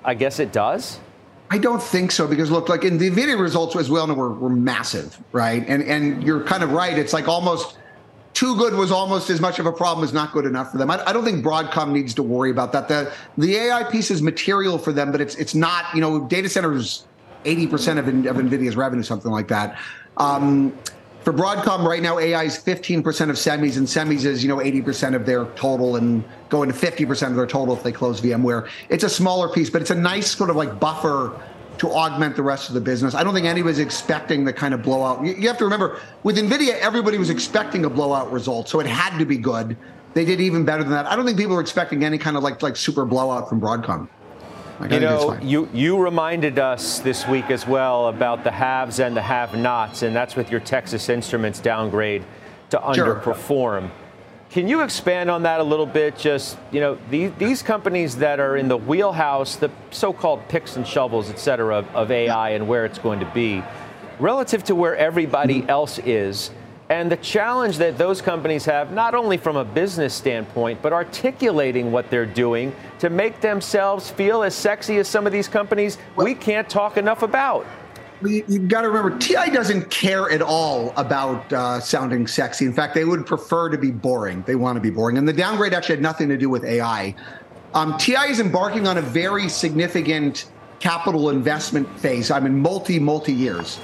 I 0.03 0.13
guess 0.13 0.39
it 0.39 0.51
does? 0.51 0.99
I 1.49 1.57
don't 1.57 1.81
think 1.81 2.11
so 2.11 2.27
because 2.27 2.49
look, 2.49 2.69
like 2.69 2.85
in 2.85 2.97
the 2.97 3.09
NVIDIA 3.09 3.39
results 3.39 3.75
as 3.75 3.89
well 3.89 4.07
were, 4.15 4.33
were 4.33 4.49
massive, 4.49 5.19
right? 5.31 5.65
And 5.67 5.83
and 5.83 6.23
you're 6.23 6.43
kind 6.43 6.63
of 6.63 6.71
right. 6.71 6.97
It's 6.97 7.13
like 7.13 7.27
almost 7.27 7.77
too 8.33 8.55
good 8.55 8.73
was 8.73 8.91
almost 8.91 9.29
as 9.29 9.41
much 9.41 9.59
of 9.59 9.65
a 9.65 9.71
problem 9.71 10.03
as 10.03 10.13
not 10.13 10.31
good 10.31 10.45
enough 10.45 10.71
for 10.71 10.77
them. 10.77 10.89
I, 10.89 11.03
I, 11.05 11.13
don't 11.13 11.25
think 11.25 11.43
Broadcom 11.43 11.91
needs 11.91 12.13
to 12.15 12.23
worry 12.23 12.49
about 12.49 12.71
that. 12.71 12.87
The 12.87 13.11
the 13.37 13.55
AI 13.55 13.83
piece 13.83 14.09
is 14.09 14.21
material 14.21 14.77
for 14.77 14.93
them, 14.93 15.11
but 15.11 15.21
it's 15.21 15.35
it's 15.35 15.53
not. 15.53 15.85
You 15.93 16.01
know, 16.01 16.27
data 16.27 16.47
centers 16.47 17.05
80% 17.43 17.97
of, 17.97 18.07
of 18.07 18.37
NVIDIA's 18.37 18.75
revenue, 18.75 19.03
something 19.03 19.31
like 19.31 19.47
that. 19.49 19.77
Um, 20.17 20.77
for 21.23 21.33
Broadcom 21.33 21.85
right 21.85 22.01
now, 22.01 22.17
AI 22.17 22.43
is 22.45 22.57
15% 22.57 22.99
of 23.29 23.35
semis, 23.35 23.77
and 23.77 23.85
semis 23.85 24.25
is, 24.25 24.43
you 24.43 24.49
know, 24.49 24.57
80% 24.57 25.15
of 25.15 25.25
their 25.25 25.45
total 25.53 25.95
and 25.95 26.23
going 26.49 26.71
to 26.71 26.75
50% 26.75 27.27
of 27.27 27.35
their 27.35 27.45
total 27.45 27.75
if 27.75 27.83
they 27.83 27.91
close 27.91 28.19
VMware. 28.21 28.67
It's 28.89 29.03
a 29.03 29.09
smaller 29.09 29.47
piece, 29.47 29.69
but 29.69 29.81
it's 29.81 29.91
a 29.91 29.95
nice 29.95 30.35
sort 30.35 30.49
of 30.49 30.55
like 30.55 30.79
buffer 30.79 31.39
to 31.81 31.89
augment 31.89 32.35
the 32.35 32.43
rest 32.43 32.69
of 32.69 32.75
the 32.75 32.79
business. 32.79 33.15
I 33.15 33.23
don't 33.23 33.33
think 33.33 33.47
anybody's 33.47 33.79
expecting 33.79 34.45
the 34.45 34.53
kind 34.53 34.75
of 34.75 34.83
blowout. 34.83 35.25
You, 35.25 35.33
you 35.33 35.47
have 35.47 35.57
to 35.57 35.63
remember, 35.63 35.99
with 36.21 36.37
NVIDIA, 36.37 36.77
everybody 36.77 37.17
was 37.17 37.31
expecting 37.31 37.85
a 37.85 37.89
blowout 37.89 38.31
result, 38.31 38.69
so 38.69 38.79
it 38.79 38.85
had 38.85 39.17
to 39.17 39.25
be 39.25 39.35
good. 39.35 39.75
They 40.13 40.23
did 40.23 40.39
even 40.39 40.63
better 40.63 40.83
than 40.83 40.91
that. 40.91 41.07
I 41.07 41.15
don't 41.15 41.25
think 41.25 41.39
people 41.39 41.55
are 41.55 41.59
expecting 41.59 42.03
any 42.03 42.19
kind 42.19 42.37
of 42.37 42.43
like 42.43 42.61
like 42.61 42.75
super 42.75 43.03
blowout 43.03 43.49
from 43.49 43.59
Broadcom. 43.59 44.07
You 44.91 44.99
know, 44.99 45.39
you, 45.41 45.69
you 45.73 45.97
reminded 45.97 46.59
us 46.59 46.99
this 46.99 47.27
week 47.27 47.49
as 47.49 47.65
well 47.65 48.09
about 48.09 48.43
the 48.43 48.51
haves 48.51 48.99
and 48.99 49.17
the 49.17 49.21
have-nots, 49.23 50.03
and 50.03 50.15
that's 50.15 50.35
with 50.35 50.51
your 50.51 50.59
Texas 50.59 51.09
Instruments 51.09 51.59
downgrade 51.59 52.23
to 52.69 52.77
underperform. 52.77 53.89
Can 54.51 54.67
you 54.67 54.81
expand 54.81 55.31
on 55.31 55.43
that 55.43 55.61
a 55.61 55.63
little 55.63 55.85
bit? 55.85 56.17
Just, 56.17 56.57
you 56.73 56.81
know, 56.81 56.97
these, 57.09 57.31
these 57.37 57.63
companies 57.63 58.17
that 58.17 58.41
are 58.41 58.57
in 58.57 58.67
the 58.67 58.75
wheelhouse, 58.75 59.55
the 59.55 59.71
so-called 59.91 60.45
picks 60.49 60.75
and 60.75 60.85
shovels, 60.85 61.29
et 61.29 61.39
cetera, 61.39 61.77
of, 61.77 61.95
of 61.95 62.11
AI 62.11 62.49
and 62.49 62.67
where 62.67 62.83
it's 62.83 62.99
going 62.99 63.21
to 63.21 63.31
be, 63.33 63.63
relative 64.19 64.61
to 64.65 64.75
where 64.75 64.93
everybody 64.97 65.61
mm-hmm. 65.61 65.69
else 65.69 65.99
is, 65.99 66.51
and 66.89 67.09
the 67.09 67.15
challenge 67.15 67.77
that 67.77 67.97
those 67.97 68.21
companies 68.21 68.65
have, 68.65 68.91
not 68.91 69.15
only 69.15 69.37
from 69.37 69.55
a 69.55 69.63
business 69.63 70.13
standpoint, 70.13 70.81
but 70.81 70.91
articulating 70.91 71.93
what 71.93 72.09
they're 72.09 72.25
doing 72.25 72.75
to 72.99 73.09
make 73.09 73.39
themselves 73.39 74.11
feel 74.11 74.43
as 74.43 74.53
sexy 74.53 74.97
as 74.97 75.07
some 75.07 75.25
of 75.25 75.31
these 75.31 75.47
companies 75.47 75.97
well, 76.17 76.25
we 76.25 76.35
can't 76.35 76.69
talk 76.69 76.97
enough 76.97 77.23
about. 77.23 77.65
You, 78.23 78.43
have 78.43 78.67
got 78.67 78.81
to 78.81 78.89
remember, 78.89 79.17
TI 79.17 79.49
doesn't 79.51 79.89
care 79.89 80.29
at 80.31 80.41
all 80.41 80.93
about 80.97 81.51
uh, 81.51 81.79
sounding 81.79 82.27
sexy. 82.27 82.65
In 82.65 82.73
fact, 82.73 82.93
they 82.93 83.05
would 83.05 83.25
prefer 83.25 83.69
to 83.69 83.77
be 83.77 83.91
boring. 83.91 84.43
They 84.43 84.55
want 84.55 84.75
to 84.75 84.81
be 84.81 84.91
boring. 84.91 85.17
And 85.17 85.27
the 85.27 85.33
downgrade 85.33 85.73
actually 85.73 85.95
had 85.95 86.03
nothing 86.03 86.29
to 86.29 86.37
do 86.37 86.49
with 86.49 86.63
AI. 86.63 87.15
Um, 87.73 87.97
TI 87.97 88.29
is 88.29 88.39
embarking 88.39 88.87
on 88.87 88.97
a 88.97 89.01
very 89.01 89.49
significant 89.49 90.49
capital 90.79 91.29
investment 91.29 91.87
phase. 91.99 92.31
I 92.31 92.39
mean, 92.39 92.59
multi, 92.59 92.99
multi 92.99 93.33
years. 93.33 93.79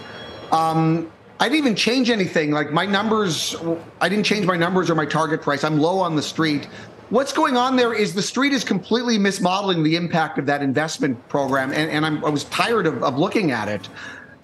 Um, 0.52 1.12
I 1.40 1.46
didn't 1.46 1.60
even 1.60 1.76
change 1.76 2.10
anything. 2.10 2.52
Like 2.52 2.72
my 2.72 2.86
numbers, 2.86 3.56
I 4.02 4.10
didn't 4.10 4.26
change 4.26 4.46
my 4.46 4.58
numbers 4.58 4.90
or 4.90 4.96
my 4.96 5.06
target 5.06 5.42
price. 5.42 5.64
I'm 5.64 5.80
low 5.80 6.00
on 6.00 6.16
the 6.16 6.22
street. 6.22 6.68
what's 7.10 7.32
going 7.32 7.56
on 7.56 7.76
there 7.76 7.94
is 7.94 8.14
the 8.14 8.22
street 8.22 8.52
is 8.52 8.64
completely 8.64 9.18
mismodeling 9.18 9.84
the 9.84 9.96
impact 9.96 10.38
of 10.40 10.46
that 10.48 10.62
investment 10.62 11.16
program, 11.30 11.72
and, 11.72 11.90
and 11.90 12.26
i 12.26 12.30
was 12.30 12.44
tired 12.46 12.86
of, 12.86 13.02
of, 13.04 13.18
looking 13.18 13.52
at 13.52 13.70
it. 13.70 13.88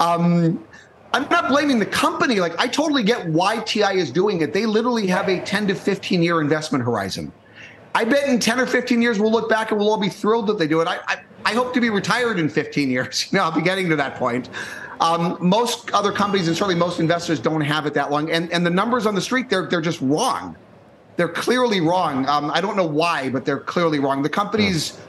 Um, 0.03 0.65
I'm 1.13 1.29
not 1.29 1.47
blaming 1.47 1.79
the 1.79 1.85
company. 1.85 2.39
Like, 2.39 2.59
I 2.59 2.67
totally 2.67 3.03
get 3.03 3.27
why 3.27 3.59
TI 3.59 3.99
is 3.99 4.11
doing 4.11 4.41
it. 4.41 4.51
They 4.51 4.65
literally 4.65 5.07
have 5.07 5.29
a 5.29 5.39
10 5.39 5.67
to 5.67 5.75
15 5.75 6.21
year 6.23 6.41
investment 6.41 6.83
horizon. 6.83 7.31
I 7.95 8.03
bet 8.03 8.27
in 8.27 8.39
10 8.39 8.59
or 8.59 8.65
15 8.65 9.01
years, 9.01 9.19
we'll 9.19 9.31
look 9.31 9.47
back 9.47 9.69
and 9.69 9.79
we'll 9.79 9.89
all 9.89 9.99
be 9.99 10.09
thrilled 10.09 10.47
that 10.47 10.57
they 10.57 10.67
do 10.67 10.81
it. 10.81 10.87
I, 10.87 10.97
I, 11.07 11.23
I 11.45 11.53
hope 11.53 11.73
to 11.75 11.81
be 11.81 11.91
retired 11.91 12.39
in 12.39 12.49
15 12.49 12.89
years. 12.89 13.27
You 13.31 13.37
know, 13.37 13.45
I'll 13.45 13.51
be 13.51 13.61
getting 13.61 13.87
to 13.89 13.95
that 13.95 14.15
point. 14.15 14.49
Um, 14.99 15.37
most 15.39 15.91
other 15.91 16.11
companies 16.11 16.47
and 16.47 16.57
certainly 16.57 16.75
most 16.75 16.99
investors 16.99 17.39
don't 17.39 17.61
have 17.61 17.85
it 17.85 17.93
that 17.93 18.09
long. 18.09 18.31
And, 18.31 18.51
and 18.51 18.65
the 18.65 18.71
numbers 18.71 19.05
on 19.05 19.13
the 19.15 19.21
street, 19.21 19.49
they're, 19.49 19.67
they're 19.67 19.81
just 19.81 20.01
wrong. 20.01 20.57
They're 21.15 21.29
clearly 21.29 21.79
wrong. 21.79 22.27
Um, 22.27 22.49
I 22.51 22.61
don't 22.61 22.75
know 22.75 22.85
why, 22.85 23.29
but 23.29 23.45
they're 23.45 23.59
clearly 23.59 23.99
wrong. 23.99 24.23
The 24.23 24.29
companies 24.29 24.99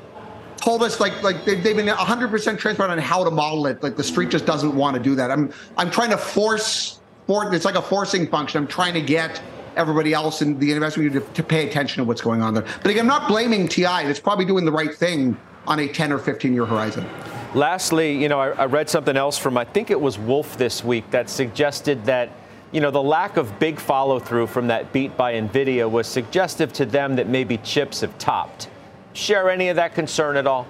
told 0.65 0.83
us 0.83 0.99
like 0.99 1.23
like 1.23 1.45
they've, 1.45 1.63
they've 1.63 1.77
been 1.77 1.87
100% 1.87 2.59
transparent 2.59 2.93
on 2.93 2.99
how 2.99 3.23
to 3.23 3.31
model 3.31 3.67
it. 3.67 3.83
Like 3.83 3.97
the 3.97 4.05
street 4.05 4.31
just 4.31 4.47
doesn't 4.47 4.75
want 4.75 4.97
to 4.97 5.03
do 5.03 5.15
that. 5.15 5.31
I'm 5.31 5.53
I'm 5.77 5.91
trying 5.91 6.11
to 6.11 6.17
force 6.17 7.01
for 7.27 7.55
it's 7.55 7.67
like 7.67 7.75
a 7.75 7.83
forcing 7.83 8.27
function. 8.27 8.63
I'm 8.63 8.69
trying 8.69 8.95
to 8.95 9.03
get 9.03 9.43
everybody 9.77 10.15
else 10.15 10.41
in 10.41 10.59
the 10.59 10.73
investment 10.73 11.13
to, 11.13 11.21
to 11.21 11.43
pay 11.43 11.69
attention 11.69 12.03
to 12.03 12.05
what's 12.05 12.21
going 12.21 12.41
on 12.41 12.55
there. 12.55 12.65
But 12.83 12.91
again, 12.91 13.03
I'm 13.03 13.09
not 13.09 13.29
blaming 13.29 13.69
TI. 13.69 14.05
It's 14.05 14.21
probably 14.21 14.45
doing 14.45 14.65
the 14.65 14.73
right 14.73 14.95
thing 14.95 15.37
on 15.67 15.81
a 15.81 15.89
10 15.89 16.13
or 16.13 16.19
15 16.19 16.55
year 16.55 16.65
horizon. 16.65 17.07
Lastly, 17.55 18.17
you 18.17 18.29
know, 18.29 18.41
I, 18.41 18.51
I 18.51 18.65
read 18.65 18.89
something 18.89 19.17
else 19.17 19.37
from 19.37 19.59
I 19.59 19.65
think 19.65 19.91
it 19.91 20.01
was 20.01 20.19
Wolfe 20.19 20.57
this 20.57 20.83
week 20.83 21.11
that 21.11 21.29
suggested 21.29 22.05
that 22.07 22.31
you 22.73 22.81
know, 22.81 22.91
the 22.91 23.03
lack 23.03 23.37
of 23.37 23.57
big 23.61 23.79
follow 23.79 24.19
through 24.19 24.49
from 24.49 24.67
that 24.67 24.93
beat 24.93 25.17
by 25.17 25.35
NVIDIA 25.35 25.89
was 25.89 26.09
suggestive 26.09 26.73
to 26.73 26.85
them 26.85 27.15
that 27.15 27.29
maybe 27.29 27.59
chips 27.59 28.01
have 28.01 28.19
topped. 28.19 28.69
Share 29.15 29.49
any 29.49 29.69
of 29.69 29.77
that 29.77 29.95
concern 29.95 30.37
at 30.37 30.47
all? 30.47 30.67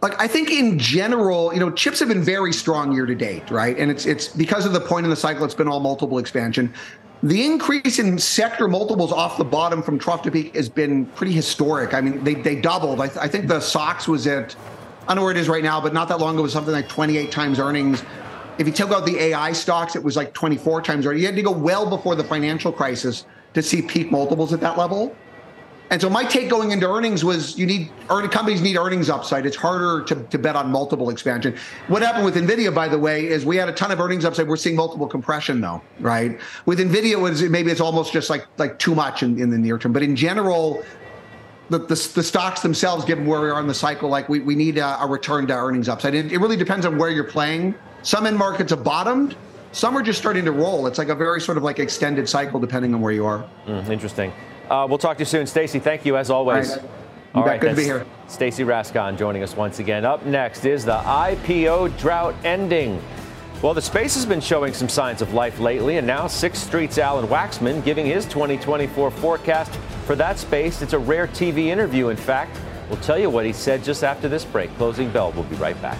Like 0.00 0.20
I 0.20 0.26
think 0.26 0.50
in 0.50 0.78
general, 0.78 1.52
you 1.52 1.60
know, 1.60 1.70
chips 1.70 1.98
have 2.00 2.08
been 2.08 2.22
very 2.22 2.52
strong 2.52 2.92
year 2.92 3.06
to 3.06 3.14
date, 3.14 3.50
right? 3.50 3.76
And 3.78 3.90
it's 3.90 4.06
it's 4.06 4.28
because 4.28 4.66
of 4.66 4.72
the 4.72 4.80
point 4.80 5.04
in 5.04 5.10
the 5.10 5.16
cycle, 5.16 5.44
it's 5.44 5.54
been 5.54 5.68
all 5.68 5.80
multiple 5.80 6.18
expansion. 6.18 6.72
The 7.22 7.44
increase 7.44 7.98
in 7.98 8.18
sector 8.18 8.68
multiples 8.68 9.10
off 9.10 9.38
the 9.38 9.46
bottom 9.46 9.82
from 9.82 9.98
trough 9.98 10.20
to 10.22 10.30
peak 10.30 10.54
has 10.54 10.68
been 10.68 11.06
pretty 11.06 11.32
historic. 11.32 11.94
I 11.94 12.02
mean, 12.02 12.22
they, 12.22 12.34
they 12.34 12.54
doubled. 12.54 13.00
I, 13.00 13.06
th- 13.06 13.18
I 13.18 13.28
think 13.28 13.48
the 13.48 13.60
SOX 13.60 14.06
was 14.06 14.26
at, 14.26 14.54
I 15.04 15.06
don't 15.06 15.16
know 15.16 15.22
where 15.22 15.30
it 15.30 15.38
is 15.38 15.48
right 15.48 15.62
now, 15.62 15.80
but 15.80 15.94
not 15.94 16.06
that 16.08 16.20
long 16.20 16.34
ago, 16.34 16.42
was 16.42 16.52
something 16.52 16.74
like 16.74 16.86
28 16.86 17.32
times 17.32 17.58
earnings. 17.58 18.02
If 18.58 18.66
you 18.66 18.74
took 18.74 18.90
out 18.90 19.06
the 19.06 19.18
AI 19.18 19.52
stocks, 19.52 19.96
it 19.96 20.04
was 20.04 20.16
like 20.16 20.34
24 20.34 20.82
times 20.82 21.06
earnings. 21.06 21.22
You 21.22 21.26
had 21.26 21.36
to 21.36 21.42
go 21.42 21.50
well 21.50 21.88
before 21.88 22.14
the 22.14 22.24
financial 22.24 22.70
crisis 22.70 23.24
to 23.54 23.62
see 23.62 23.80
peak 23.80 24.10
multiples 24.10 24.52
at 24.52 24.60
that 24.60 24.76
level. 24.76 25.16
And 25.94 26.00
so 26.00 26.10
my 26.10 26.24
take 26.24 26.50
going 26.50 26.72
into 26.72 26.90
earnings 26.90 27.24
was 27.24 27.56
you 27.56 27.66
need 27.66 27.88
earning 28.10 28.28
companies 28.28 28.60
need 28.60 28.76
earnings 28.76 29.08
upside. 29.08 29.46
It's 29.46 29.54
harder 29.54 30.02
to, 30.06 30.16
to 30.24 30.38
bet 30.38 30.56
on 30.56 30.68
multiple 30.68 31.08
expansion. 31.08 31.56
What 31.86 32.02
happened 32.02 32.24
with 32.24 32.34
Nvidia, 32.34 32.74
by 32.74 32.88
the 32.88 32.98
way, 32.98 33.28
is 33.28 33.46
we 33.46 33.54
had 33.56 33.68
a 33.68 33.72
ton 33.72 33.92
of 33.92 34.00
earnings 34.00 34.24
upside. 34.24 34.48
We're 34.48 34.56
seeing 34.56 34.74
multiple 34.74 35.06
compression 35.06 35.60
though, 35.60 35.80
right? 36.00 36.40
With 36.66 36.80
Nvidia, 36.80 37.20
was 37.20 37.42
maybe 37.44 37.70
it's 37.70 37.80
almost 37.80 38.12
just 38.12 38.28
like 38.28 38.44
like 38.58 38.80
too 38.80 38.92
much 38.92 39.22
in, 39.22 39.40
in 39.40 39.50
the 39.50 39.56
near 39.56 39.78
term. 39.78 39.92
But 39.92 40.02
in 40.02 40.16
general, 40.16 40.82
the, 41.70 41.78
the, 41.78 42.10
the, 42.16 42.24
stocks 42.24 42.60
themselves, 42.60 43.04
given 43.04 43.24
where 43.24 43.40
we 43.40 43.48
are 43.48 43.60
in 43.60 43.68
the 43.68 43.72
cycle, 43.72 44.08
like 44.08 44.28
we, 44.28 44.40
we 44.40 44.56
need 44.56 44.78
a, 44.78 45.00
a 45.00 45.06
return 45.06 45.46
to 45.46 45.54
earnings 45.54 45.88
upside. 45.88 46.16
It, 46.16 46.32
it 46.32 46.38
really 46.38 46.56
depends 46.56 46.84
on 46.86 46.98
where 46.98 47.10
you're 47.10 47.22
playing. 47.22 47.72
Some 48.02 48.26
end 48.26 48.36
markets 48.36 48.70
have 48.70 48.82
bottomed. 48.82 49.36
Some 49.70 49.96
are 49.96 50.02
just 50.02 50.18
starting 50.18 50.44
to 50.44 50.52
roll. 50.52 50.88
It's 50.88 50.98
like 50.98 51.08
a 51.08 51.14
very 51.14 51.40
sort 51.40 51.56
of 51.56 51.62
like 51.62 51.78
extended 51.78 52.28
cycle 52.28 52.58
depending 52.58 52.94
on 52.94 53.00
where 53.00 53.12
you 53.12 53.24
are. 53.26 53.48
Mm, 53.68 53.88
interesting. 53.90 54.32
Uh, 54.70 54.86
we'll 54.88 54.98
talk 54.98 55.16
to 55.18 55.22
you 55.22 55.26
soon. 55.26 55.46
Stacy, 55.46 55.78
thank 55.78 56.06
you 56.06 56.16
as 56.16 56.30
always. 56.30 56.70
All 56.70 56.76
right. 56.76 56.90
All 57.34 57.44
right 57.44 57.60
good 57.60 57.70
to 57.70 57.76
be 57.76 57.82
here. 57.82 58.06
Stacy 58.28 58.62
Rasgon 58.62 59.18
joining 59.18 59.42
us 59.42 59.56
once 59.56 59.80
again. 59.80 60.04
Up 60.04 60.24
next 60.24 60.64
is 60.64 60.84
the 60.84 60.98
IPO 60.98 61.98
drought 61.98 62.34
ending. 62.44 63.02
Well, 63.60 63.74
the 63.74 63.82
space 63.82 64.14
has 64.14 64.26
been 64.26 64.40
showing 64.40 64.72
some 64.72 64.88
signs 64.88 65.22
of 65.22 65.32
life 65.32 65.58
lately, 65.58 65.96
and 65.96 66.06
now 66.06 66.26
Sixth 66.26 66.64
Street's 66.64 66.98
Alan 66.98 67.26
Waxman 67.26 67.84
giving 67.84 68.06
his 68.06 68.24
2024 68.26 69.10
forecast 69.10 69.74
for 70.06 70.14
that 70.16 70.38
space. 70.38 70.82
It's 70.82 70.92
a 70.92 70.98
rare 70.98 71.26
TV 71.26 71.66
interview, 71.66 72.08
in 72.08 72.16
fact. 72.16 72.60
We'll 72.88 73.00
tell 73.00 73.18
you 73.18 73.30
what 73.30 73.46
he 73.46 73.52
said 73.52 73.82
just 73.82 74.04
after 74.04 74.28
this 74.28 74.44
break. 74.44 74.74
Closing 74.76 75.10
bell. 75.10 75.32
We'll 75.32 75.44
be 75.44 75.56
right 75.56 75.80
back. 75.80 75.98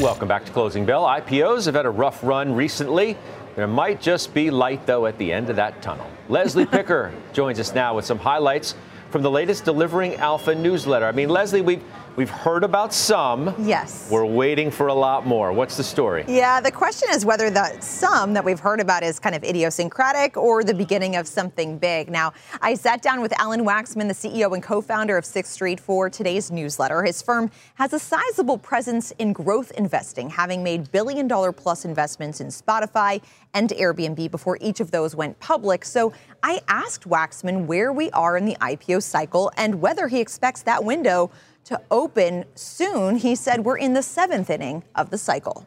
Welcome 0.00 0.28
back 0.28 0.44
to 0.44 0.52
Closing 0.52 0.86
Bell. 0.86 1.04
IPOs 1.04 1.66
have 1.66 1.74
had 1.74 1.84
a 1.84 1.90
rough 1.90 2.22
run 2.22 2.54
recently. 2.54 3.16
There 3.58 3.66
might 3.66 4.00
just 4.00 4.34
be 4.34 4.52
light, 4.52 4.86
though, 4.86 5.06
at 5.06 5.18
the 5.18 5.32
end 5.32 5.50
of 5.50 5.56
that 5.56 5.82
tunnel. 5.82 6.08
Leslie 6.28 6.64
Picker 6.74 7.12
joins 7.32 7.58
us 7.58 7.74
now 7.74 7.96
with 7.96 8.04
some 8.04 8.20
highlights 8.20 8.76
from 9.10 9.22
the 9.22 9.30
latest 9.32 9.64
Delivering 9.64 10.14
Alpha 10.14 10.54
newsletter. 10.54 11.06
I 11.06 11.10
mean, 11.10 11.28
Leslie, 11.28 11.60
we've 11.60 11.82
We've 12.18 12.28
heard 12.28 12.64
about 12.64 12.92
some. 12.92 13.54
Yes. 13.60 14.08
We're 14.10 14.24
waiting 14.24 14.72
for 14.72 14.88
a 14.88 14.92
lot 14.92 15.24
more. 15.24 15.52
What's 15.52 15.76
the 15.76 15.84
story? 15.84 16.24
Yeah, 16.26 16.60
the 16.60 16.72
question 16.72 17.08
is 17.12 17.24
whether 17.24 17.48
the 17.48 17.78
some 17.78 18.32
that 18.32 18.44
we've 18.44 18.58
heard 18.58 18.80
about 18.80 19.04
is 19.04 19.20
kind 19.20 19.36
of 19.36 19.44
idiosyncratic 19.44 20.36
or 20.36 20.64
the 20.64 20.74
beginning 20.74 21.14
of 21.14 21.28
something 21.28 21.78
big. 21.78 22.10
Now, 22.10 22.32
I 22.60 22.74
sat 22.74 23.02
down 23.02 23.20
with 23.20 23.32
Alan 23.38 23.64
Waxman, 23.64 24.08
the 24.08 24.14
CEO 24.14 24.52
and 24.52 24.60
co 24.60 24.80
founder 24.80 25.16
of 25.16 25.24
Sixth 25.24 25.52
Street, 25.52 25.78
for 25.78 26.10
today's 26.10 26.50
newsletter. 26.50 27.04
His 27.04 27.22
firm 27.22 27.52
has 27.76 27.92
a 27.92 28.00
sizable 28.00 28.58
presence 28.58 29.12
in 29.20 29.32
growth 29.32 29.70
investing, 29.76 30.28
having 30.28 30.64
made 30.64 30.90
billion 30.90 31.28
dollar 31.28 31.52
plus 31.52 31.84
investments 31.84 32.40
in 32.40 32.48
Spotify 32.48 33.22
and 33.54 33.70
Airbnb 33.70 34.28
before 34.32 34.58
each 34.60 34.80
of 34.80 34.90
those 34.90 35.14
went 35.14 35.38
public. 35.38 35.84
So 35.84 36.12
I 36.42 36.62
asked 36.66 37.08
Waxman 37.08 37.66
where 37.66 37.92
we 37.92 38.10
are 38.10 38.36
in 38.36 38.44
the 38.44 38.56
IPO 38.60 39.04
cycle 39.04 39.52
and 39.56 39.80
whether 39.80 40.08
he 40.08 40.18
expects 40.18 40.62
that 40.62 40.82
window 40.82 41.30
to 41.68 41.78
open 41.90 42.46
soon. 42.54 43.16
He 43.16 43.34
said 43.34 43.62
we're 43.62 43.76
in 43.76 43.92
the 43.92 44.02
seventh 44.02 44.48
inning 44.48 44.84
of 44.94 45.10
the 45.10 45.18
cycle. 45.18 45.66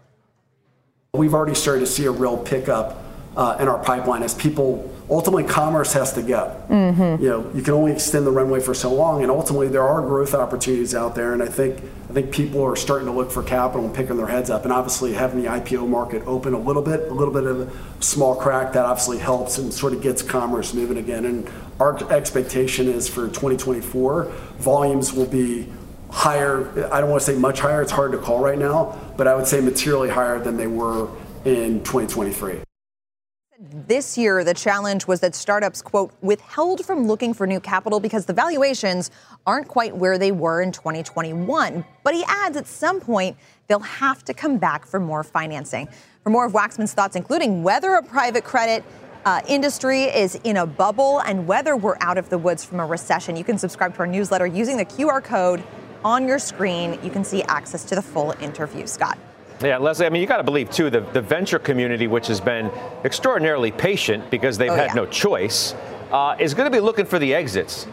We've 1.13 1.33
already 1.33 1.53
started 1.53 1.81
to 1.81 1.85
see 1.85 2.05
a 2.05 2.11
real 2.11 2.37
pickup 2.37 3.03
uh, 3.37 3.57
in 3.59 3.67
our 3.67 3.77
pipeline 3.77 4.23
as 4.23 4.33
people 4.33 4.91
ultimately 5.11 5.43
commerce 5.43 5.93
has 5.93 6.11
to 6.13 6.23
go. 6.23 6.59
Mm-hmm. 6.69 7.23
You 7.23 7.29
know, 7.29 7.51
you 7.53 7.61
can 7.61 7.75
only 7.75 7.91
extend 7.91 8.25
the 8.25 8.31
runway 8.31 8.59
for 8.61 8.73
so 8.73 8.91
long, 8.91 9.21
and 9.21 9.31
ultimately 9.31 9.67
there 9.67 9.83
are 9.83 10.01
growth 10.01 10.33
opportunities 10.33 10.95
out 10.95 11.13
there. 11.13 11.33
And 11.33 11.43
I 11.43 11.45
think 11.45 11.83
I 12.09 12.13
think 12.13 12.31
people 12.31 12.63
are 12.63 12.75
starting 12.75 13.07
to 13.07 13.13
look 13.13 13.31
for 13.31 13.43
capital 13.43 13.85
and 13.85 13.93
picking 13.93 14.17
their 14.17 14.27
heads 14.27 14.49
up. 14.49 14.63
And 14.63 14.73
obviously 14.73 15.13
having 15.13 15.41
the 15.41 15.49
IPO 15.49 15.87
market 15.87 16.23
open 16.25 16.53
a 16.53 16.59
little 16.59 16.81
bit, 16.81 17.11
a 17.11 17.13
little 17.13 17.33
bit 17.33 17.43
of 17.43 17.61
a 17.61 18.03
small 18.03 18.35
crack, 18.35 18.73
that 18.73 18.85
obviously 18.85 19.19
helps 19.19 19.59
and 19.59 19.71
sort 19.71 19.93
of 19.93 20.01
gets 20.01 20.21
commerce 20.21 20.73
moving 20.73 20.97
again. 20.97 21.25
And 21.25 21.49
our 21.79 22.11
expectation 22.11 22.87
is 22.87 23.07
for 23.07 23.27
2024, 23.27 24.25
volumes 24.57 25.13
will 25.13 25.27
be 25.27 25.71
higher. 26.11 26.89
I 26.91 27.01
don't 27.01 27.09
want 27.09 27.21
to 27.21 27.25
say 27.25 27.37
much 27.37 27.59
higher, 27.59 27.81
it's 27.81 27.91
hard 27.91 28.11
to 28.11 28.17
call 28.17 28.39
right 28.39 28.59
now, 28.59 28.99
but 29.17 29.27
I 29.27 29.35
would 29.35 29.47
say 29.47 29.61
materially 29.61 30.09
higher 30.09 30.39
than 30.39 30.57
they 30.57 30.67
were 30.67 31.09
in 31.45 31.79
2023. 31.83 32.59
This 33.87 34.17
year, 34.17 34.43
the 34.43 34.53
challenge 34.53 35.07
was 35.07 35.21
that 35.21 35.33
startups, 35.33 35.81
quote, 35.81 36.11
withheld 36.21 36.83
from 36.85 37.07
looking 37.07 37.33
for 37.33 37.47
new 37.47 37.59
capital 37.59 37.99
because 37.99 38.25
the 38.25 38.33
valuations 38.33 39.11
aren't 39.45 39.67
quite 39.67 39.95
where 39.95 40.17
they 40.17 40.31
were 40.31 40.61
in 40.61 40.71
2021. 40.71 41.85
But 42.03 42.13
he 42.13 42.23
adds 42.27 42.57
at 42.57 42.67
some 42.67 42.99
point 42.99 43.37
they'll 43.67 43.79
have 43.79 44.25
to 44.25 44.33
come 44.33 44.57
back 44.57 44.85
for 44.85 44.99
more 44.99 45.23
financing. 45.23 45.87
For 46.23 46.31
more 46.31 46.45
of 46.45 46.53
Waxman's 46.53 46.93
thoughts, 46.93 47.15
including 47.15 47.63
whether 47.63 47.93
a 47.93 48.03
private 48.03 48.43
credit 48.43 48.83
uh, 49.25 49.41
industry 49.47 50.03
is 50.03 50.35
in 50.43 50.57
a 50.57 50.65
bubble 50.65 51.19
and 51.19 51.47
whether 51.47 51.77
we're 51.77 51.97
out 52.01 52.17
of 52.17 52.29
the 52.29 52.37
woods 52.37 52.65
from 52.65 52.79
a 52.79 52.85
recession, 52.85 53.35
you 53.35 53.43
can 53.43 53.57
subscribe 53.57 53.93
to 53.93 53.99
our 53.99 54.07
newsletter 54.07 54.47
using 54.47 54.75
the 54.77 54.85
QR 54.85 55.23
code 55.23 55.63
on 56.03 56.27
your 56.27 56.39
screen. 56.39 56.99
You 57.03 57.09
can 57.09 57.23
see 57.23 57.43
access 57.43 57.83
to 57.85 57.95
the 57.95 58.01
full 58.01 58.31
interview. 58.41 58.87
Scott. 58.87 59.17
Yeah, 59.61 59.77
Leslie, 59.77 60.07
I 60.07 60.09
mean, 60.09 60.21
you 60.21 60.27
got 60.27 60.37
to 60.37 60.43
believe, 60.43 60.71
too, 60.71 60.89
the, 60.89 61.01
the 61.01 61.21
venture 61.21 61.59
community, 61.59 62.07
which 62.07 62.25
has 62.27 62.41
been 62.41 62.71
extraordinarily 63.05 63.71
patient 63.71 64.31
because 64.31 64.57
they've 64.57 64.71
oh, 64.71 64.75
had 64.75 64.87
yeah. 64.87 64.93
no 64.93 65.05
choice, 65.05 65.75
uh, 66.11 66.35
is 66.39 66.55
going 66.55 66.69
to 66.69 66.75
be 66.75 66.81
looking 66.81 67.05
for 67.05 67.19
the 67.19 67.35
exits 67.35 67.85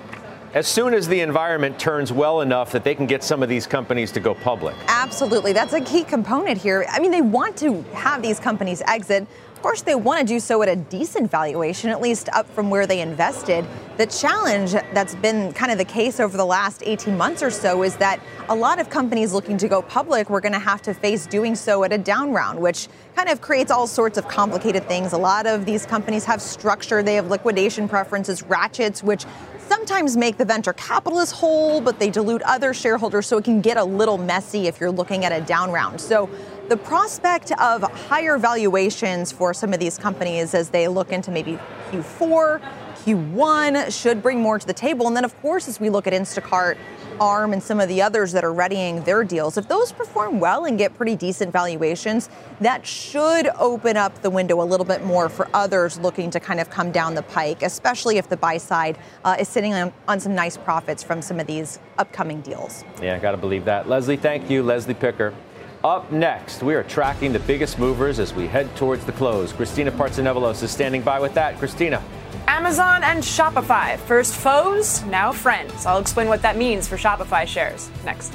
as 0.55 0.67
soon 0.67 0.95
as 0.95 1.07
the 1.07 1.21
environment 1.21 1.79
turns 1.79 2.13
well 2.13 2.41
enough 2.41 2.73
that 2.73 2.85
they 2.85 2.95
can 2.95 3.07
get 3.07 3.23
some 3.23 3.43
of 3.43 3.49
these 3.49 3.67
companies 3.67 4.11
to 4.13 4.21
go 4.21 4.35
public. 4.35 4.75
Absolutely. 4.89 5.53
That's 5.53 5.75
a 5.75 5.81
key 5.81 6.05
component 6.05 6.59
here. 6.59 6.87
I 6.91 7.01
mean, 7.01 7.11
they 7.11 7.21
want 7.21 7.57
to 7.59 7.83
have 7.93 8.23
these 8.23 8.41
companies 8.41 8.83
exit. 8.87 9.27
Of 9.59 9.63
course, 9.63 9.83
they 9.83 9.97
want 9.97 10.21
to 10.21 10.25
do 10.25 10.39
so 10.39 10.63
at 10.63 10.69
a 10.69 10.77
decent 10.77 11.33
valuation, 11.33 11.91
at 11.91 12.01
least 12.01 12.29
up 12.29 12.49
from 12.49 12.71
where 12.71 12.87
they 12.87 13.01
invested. 13.01 13.67
The 13.97 14.07
challenge 14.07 14.71
that's 14.71 15.17
been 15.17 15.53
kind 15.53 15.73
of 15.73 15.79
the 15.79 15.85
case 15.85 16.21
over 16.21 16.37
the 16.37 16.47
last 16.47 16.85
18 16.87 17.17
months 17.17 17.43
or 17.43 17.51
so 17.51 17.83
is 17.83 17.97
that 17.97 18.21
a 18.49 18.55
lot 18.55 18.79
of 18.79 18.89
companies 18.89 19.33
looking 19.33 19.59
to 19.59 19.67
go 19.67 19.83
public 19.83 20.31
were 20.31 20.41
going 20.41 20.53
to 20.53 20.61
have 20.61 20.81
to 20.83 20.95
face 20.95 21.27
doing 21.27 21.57
so 21.57 21.83
at 21.83 21.93
a 21.93 21.99
down 21.99 22.31
round, 22.31 22.61
which 22.61 22.87
kind 23.17 23.29
of 23.29 23.41
creates 23.41 23.73
all 23.73 23.89
sorts 23.89 24.17
of 24.17 24.29
complicated 24.29 24.87
things. 24.87 25.13
A 25.13 25.19
lot 25.19 25.45
of 25.45 25.67
these 25.67 25.85
companies 25.85 26.25
have 26.25 26.41
structure, 26.41 27.03
they 27.03 27.17
have 27.17 27.29
liquidation 27.29 27.89
preferences, 27.89 28.45
ratchets, 28.45 29.03
which 29.03 29.25
sometimes 29.69 30.17
make 30.17 30.39
the 30.39 30.45
venture 30.45 30.73
capitalists 30.73 31.33
whole, 31.33 31.81
but 31.81 31.99
they 31.99 32.11
dilute 32.11 32.43
other 32.43 32.73
shareholders, 32.73 33.27
so 33.27 33.37
it 33.37 33.45
can 33.45 33.61
get 33.61 33.77
a 33.77 33.85
little 33.85 34.19
messy 34.19 34.67
if 34.67 34.81
you're 34.81 34.91
looking 34.91 35.25
at 35.25 35.33
a 35.33 35.41
down 35.45 35.71
round. 35.71 36.01
So 36.01 36.29
the 36.69 36.77
prospect 36.77 37.53
of 37.61 37.83
higher 37.83 38.39
valuations 38.39 39.31
for 39.31 39.53
some 39.55 39.73
of 39.73 39.81
these 39.81 39.99
companies 39.99 40.55
as 40.55 40.71
they 40.71 40.89
look 40.89 41.13
into 41.13 41.31
maybe 41.31 41.59
Q4, 41.91 42.63
Q1 43.05 43.93
should 43.93 44.23
bring 44.23 44.41
more 44.41 44.59
to 44.59 44.67
the 44.67 44.73
table. 44.73 45.07
And 45.07 45.17
then, 45.17 45.25
of 45.25 45.39
course, 45.41 45.69
as 45.69 45.81
we 45.81 45.91
look 45.91 46.07
at 46.07 46.13
Instacart, 46.13 46.77
ARM, 47.21 47.53
and 47.53 47.63
some 47.63 47.81
of 47.81 47.89
the 47.89 48.03
others 48.03 48.33
that 48.33 48.45
are 48.45 48.53
readying 48.53 49.03
their 49.05 49.25
deals, 49.25 49.57
if 49.57 49.69
those 49.69 49.93
perform 49.93 50.41
well 50.41 50.65
and 50.65 50.79
get 50.79 50.95
pretty 50.95 51.17
decent 51.17 51.53
valuations, 51.53 52.29
that 52.61 52.87
should 52.87 53.49
open 53.59 53.97
up 53.97 54.21
the 54.23 54.31
window 54.31 54.63
a 54.63 54.65
little 54.65 54.87
bit 54.87 55.05
more 55.05 55.29
for 55.29 55.49
others 55.55 55.99
looking 55.99 56.31
to 56.31 56.41
kind 56.41 56.61
of 56.61 56.71
come 56.71 56.93
down 56.93 57.15
the 57.15 57.23
pike, 57.23 57.63
especially 57.63 58.19
if 58.19 58.29
the 58.29 58.37
buy 58.37 58.59
side 58.59 58.99
uh, 59.25 59.37
is 59.39 59.49
sitting 59.49 59.75
on, 59.75 59.93
on 60.07 60.21
some 60.21 60.35
nice 60.35 60.57
profits 60.57 61.03
from 61.03 61.23
some 61.23 61.41
of 61.41 61.47
these 61.47 61.79
upcoming 61.99 62.41
deals. 62.41 62.85
Yeah, 63.03 63.19
got 63.19 63.33
to 63.33 63.37
believe 63.37 63.65
that. 63.65 63.89
Leslie, 63.89 64.17
thank 64.17 64.51
you. 64.51 64.63
Leslie 64.63 64.95
Picker. 64.95 65.35
Up 65.85 66.11
next, 66.11 66.65
we 66.65 66.75
are 66.75 66.83
tracking 66.83 67.33
the 67.33 67.39
biggest 67.39 67.79
movers 67.79 68.19
as 68.19 68.35
we 68.35 68.49
head 68.49 68.75
towards 68.75 69.05
the 69.05 69.13
close. 69.13 69.53
Christina 69.53 69.93
Partsinevelos 69.93 70.61
is 70.65 70.73
standing 70.73 71.03
by 71.03 71.21
with 71.21 71.35
that. 71.35 71.57
Christina. 71.59 72.03
Amazon 72.49 73.05
and 73.05 73.23
Shopify. 73.23 73.99
First 73.99 74.35
foes, 74.35 75.05
now 75.05 75.33
friends. 75.33 75.85
I'll 75.85 75.99
explain 75.99 76.29
what 76.29 76.41
that 76.41 76.57
means 76.57 76.89
for 76.89 76.97
Shopify 76.97 77.47
shares 77.47 77.91
next. 78.07 78.33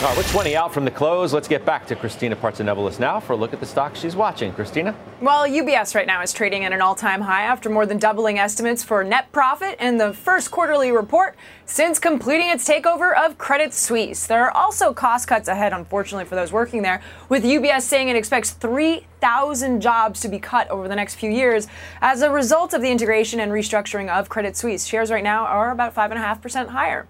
All 0.00 0.08
right, 0.08 0.16
we're 0.16 0.24
20 0.24 0.56
out 0.56 0.74
from 0.74 0.84
the 0.84 0.90
close. 0.90 1.32
Let's 1.32 1.46
get 1.46 1.64
back 1.64 1.86
to 1.86 1.94
Christina 1.94 2.34
Partsinevelos 2.34 2.98
now 2.98 3.20
for 3.20 3.34
a 3.34 3.36
look 3.36 3.52
at 3.52 3.60
the 3.60 3.64
stock 3.64 3.94
she's 3.94 4.16
watching. 4.16 4.52
Christina? 4.52 4.94
Well, 5.20 5.46
UBS 5.46 5.94
right 5.94 6.06
now 6.06 6.20
is 6.20 6.32
trading 6.32 6.64
at 6.64 6.72
an 6.72 6.82
all 6.82 6.96
time 6.96 7.20
high 7.20 7.44
after 7.44 7.70
more 7.70 7.86
than 7.86 7.98
doubling 7.98 8.40
estimates 8.40 8.82
for 8.82 9.04
net 9.04 9.30
profit 9.30 9.78
in 9.78 9.96
the 9.96 10.12
first 10.12 10.50
quarterly 10.50 10.90
report 10.90 11.36
since 11.64 12.00
completing 12.00 12.50
its 12.50 12.68
takeover 12.68 13.16
of 13.16 13.38
Credit 13.38 13.72
Suisse. 13.72 14.26
There 14.26 14.42
are 14.42 14.50
also 14.50 14.92
cost 14.92 15.28
cuts 15.28 15.46
ahead, 15.46 15.72
unfortunately, 15.72 16.24
for 16.24 16.34
those 16.34 16.50
working 16.50 16.82
there, 16.82 17.00
with 17.28 17.44
UBS 17.44 17.82
saying 17.82 18.08
it 18.08 18.16
expects 18.16 18.50
3,000 18.50 19.80
jobs 19.80 20.20
to 20.20 20.28
be 20.28 20.40
cut 20.40 20.68
over 20.70 20.88
the 20.88 20.96
next 20.96 21.14
few 21.14 21.30
years 21.30 21.68
as 22.00 22.20
a 22.20 22.30
result 22.30 22.74
of 22.74 22.82
the 22.82 22.90
integration 22.90 23.38
and 23.38 23.52
restructuring 23.52 24.10
of 24.10 24.28
Credit 24.28 24.56
Suisse. 24.56 24.84
Shares 24.86 25.12
right 25.12 25.24
now 25.24 25.46
are 25.46 25.70
about 25.70 25.94
5.5% 25.94 26.68
higher. 26.70 27.06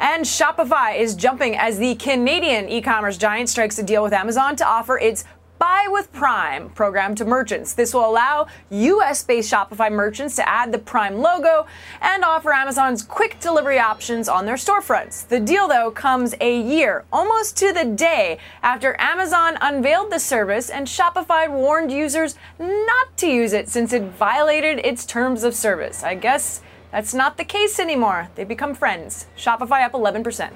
And 0.00 0.24
Shopify 0.24 0.98
is 0.98 1.14
jumping 1.14 1.58
as 1.58 1.78
the 1.78 1.94
Canadian 1.96 2.70
e 2.70 2.80
commerce 2.80 3.18
giant 3.18 3.50
strikes 3.50 3.78
a 3.78 3.82
deal 3.82 4.02
with 4.02 4.14
Amazon 4.14 4.56
to 4.56 4.66
offer 4.66 4.98
its 4.98 5.24
Buy 5.58 5.88
with 5.90 6.10
Prime 6.10 6.70
program 6.70 7.14
to 7.16 7.26
merchants. 7.26 7.74
This 7.74 7.92
will 7.92 8.08
allow 8.08 8.46
US 8.70 9.22
based 9.22 9.52
Shopify 9.52 9.92
merchants 9.92 10.34
to 10.36 10.48
add 10.48 10.72
the 10.72 10.78
Prime 10.78 11.18
logo 11.18 11.66
and 12.00 12.24
offer 12.24 12.50
Amazon's 12.50 13.02
quick 13.02 13.38
delivery 13.40 13.78
options 13.78 14.26
on 14.26 14.46
their 14.46 14.54
storefronts. 14.54 15.28
The 15.28 15.38
deal, 15.38 15.68
though, 15.68 15.90
comes 15.90 16.34
a 16.40 16.58
year, 16.62 17.04
almost 17.12 17.58
to 17.58 17.74
the 17.74 17.84
day, 17.84 18.38
after 18.62 18.98
Amazon 18.98 19.58
unveiled 19.60 20.10
the 20.10 20.18
service 20.18 20.70
and 20.70 20.86
Shopify 20.86 21.46
warned 21.50 21.92
users 21.92 22.36
not 22.58 23.14
to 23.18 23.26
use 23.26 23.52
it 23.52 23.68
since 23.68 23.92
it 23.92 24.04
violated 24.12 24.78
its 24.78 25.04
terms 25.04 25.44
of 25.44 25.54
service. 25.54 26.02
I 26.02 26.14
guess 26.14 26.62
that's 26.90 27.14
not 27.14 27.36
the 27.36 27.44
case 27.44 27.78
anymore. 27.78 28.28
They 28.34 28.44
become 28.44 28.74
friends. 28.74 29.26
Shopify 29.36 29.84
up 29.84 29.92
11%. 29.92 30.50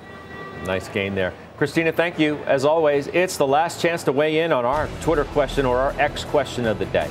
Nice 0.67 0.89
gain 0.89 1.15
there. 1.15 1.33
Christina, 1.57 1.93
thank 1.93 2.19
you. 2.19 2.37
As 2.47 2.65
always, 2.65 3.07
it's 3.09 3.37
the 3.37 3.47
last 3.47 3.81
chance 3.81 4.03
to 4.05 4.13
weigh 4.13 4.41
in 4.41 4.53
on 4.53 4.65
our 4.65 4.89
Twitter 5.01 5.25
question 5.25 5.67
or 5.67 5.79
our 5.79 5.93
X 6.01 6.25
question 6.25 6.67
of 6.67 6.79
the 6.79 6.87
day. 6.87 7.09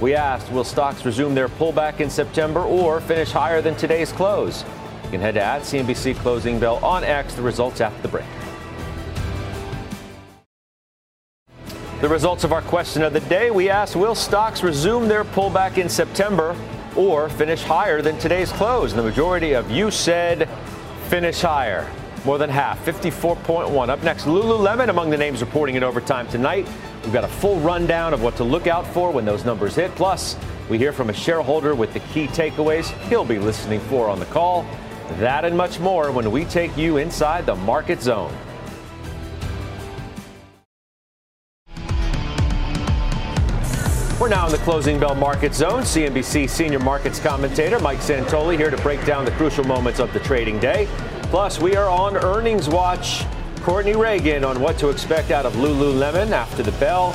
We 0.00 0.14
asked, 0.14 0.50
will 0.50 0.64
stocks 0.64 1.04
resume 1.04 1.34
their 1.34 1.48
pullback 1.48 2.00
in 2.00 2.10
September 2.10 2.60
or 2.60 3.00
finish 3.00 3.30
higher 3.30 3.62
than 3.62 3.76
today's 3.76 4.10
close? 4.10 4.64
You 5.04 5.10
can 5.10 5.20
head 5.20 5.34
to 5.34 5.42
at 5.42 5.62
CNBC 5.62 6.16
Closing 6.16 6.58
Bell 6.58 6.84
on 6.84 7.04
X. 7.04 7.34
The 7.34 7.42
results 7.42 7.80
after 7.80 8.02
the 8.02 8.08
break. 8.08 8.24
The 12.00 12.08
results 12.08 12.42
of 12.42 12.52
our 12.52 12.62
question 12.62 13.02
of 13.02 13.12
the 13.12 13.20
day. 13.20 13.50
We 13.50 13.70
asked, 13.70 13.94
will 13.94 14.16
stocks 14.16 14.62
resume 14.62 15.06
their 15.08 15.24
pullback 15.24 15.78
in 15.78 15.88
September 15.88 16.56
or 16.96 17.28
finish 17.28 17.62
higher 17.62 18.02
than 18.02 18.18
today's 18.18 18.52
close. 18.52 18.92
And 18.92 18.98
the 18.98 19.04
majority 19.04 19.54
of 19.54 19.70
you 19.70 19.90
said 19.90 20.48
finish 21.08 21.40
higher. 21.40 21.90
More 22.24 22.38
than 22.38 22.48
half, 22.48 22.84
54.1. 22.84 23.88
Up 23.88 24.02
next, 24.02 24.24
Lululemon 24.24 24.88
among 24.88 25.10
the 25.10 25.16
names 25.16 25.40
reporting 25.40 25.74
in 25.74 25.82
overtime 25.82 26.26
tonight. 26.28 26.66
We've 27.02 27.12
got 27.12 27.24
a 27.24 27.28
full 27.28 27.60
rundown 27.60 28.14
of 28.14 28.22
what 28.22 28.36
to 28.36 28.44
look 28.44 28.66
out 28.66 28.86
for 28.86 29.10
when 29.10 29.26
those 29.26 29.44
numbers 29.44 29.74
hit. 29.74 29.94
Plus, 29.94 30.36
we 30.70 30.78
hear 30.78 30.92
from 30.92 31.10
a 31.10 31.12
shareholder 31.12 31.74
with 31.74 31.92
the 31.92 32.00
key 32.00 32.26
takeaways 32.28 32.86
he'll 33.08 33.26
be 33.26 33.38
listening 33.38 33.80
for 33.80 34.08
on 34.08 34.18
the 34.18 34.26
call. 34.26 34.64
That 35.18 35.44
and 35.44 35.54
much 35.54 35.78
more 35.80 36.10
when 36.10 36.30
we 36.30 36.46
take 36.46 36.74
you 36.78 36.96
inside 36.96 37.44
the 37.44 37.54
market 37.54 38.00
zone. 38.00 38.34
We're 44.24 44.30
now 44.30 44.46
in 44.46 44.52
the 44.52 44.58
closing 44.58 44.98
bell 44.98 45.14
market 45.14 45.54
zone. 45.54 45.82
CNBC 45.82 46.48
senior 46.48 46.78
markets 46.78 47.20
commentator 47.20 47.78
Mike 47.78 47.98
Santoli 47.98 48.56
here 48.56 48.70
to 48.70 48.76
break 48.78 49.04
down 49.04 49.26
the 49.26 49.30
crucial 49.32 49.64
moments 49.64 50.00
of 50.00 50.14
the 50.14 50.20
trading 50.20 50.58
day. 50.58 50.88
Plus, 51.24 51.60
we 51.60 51.76
are 51.76 51.90
on 51.90 52.16
earnings 52.16 52.66
watch. 52.66 53.26
Courtney 53.60 53.94
Reagan 53.94 54.42
on 54.42 54.62
what 54.62 54.78
to 54.78 54.88
expect 54.88 55.30
out 55.30 55.44
of 55.44 55.52
Lululemon 55.56 56.30
after 56.30 56.62
the 56.62 56.72
bell. 56.72 57.14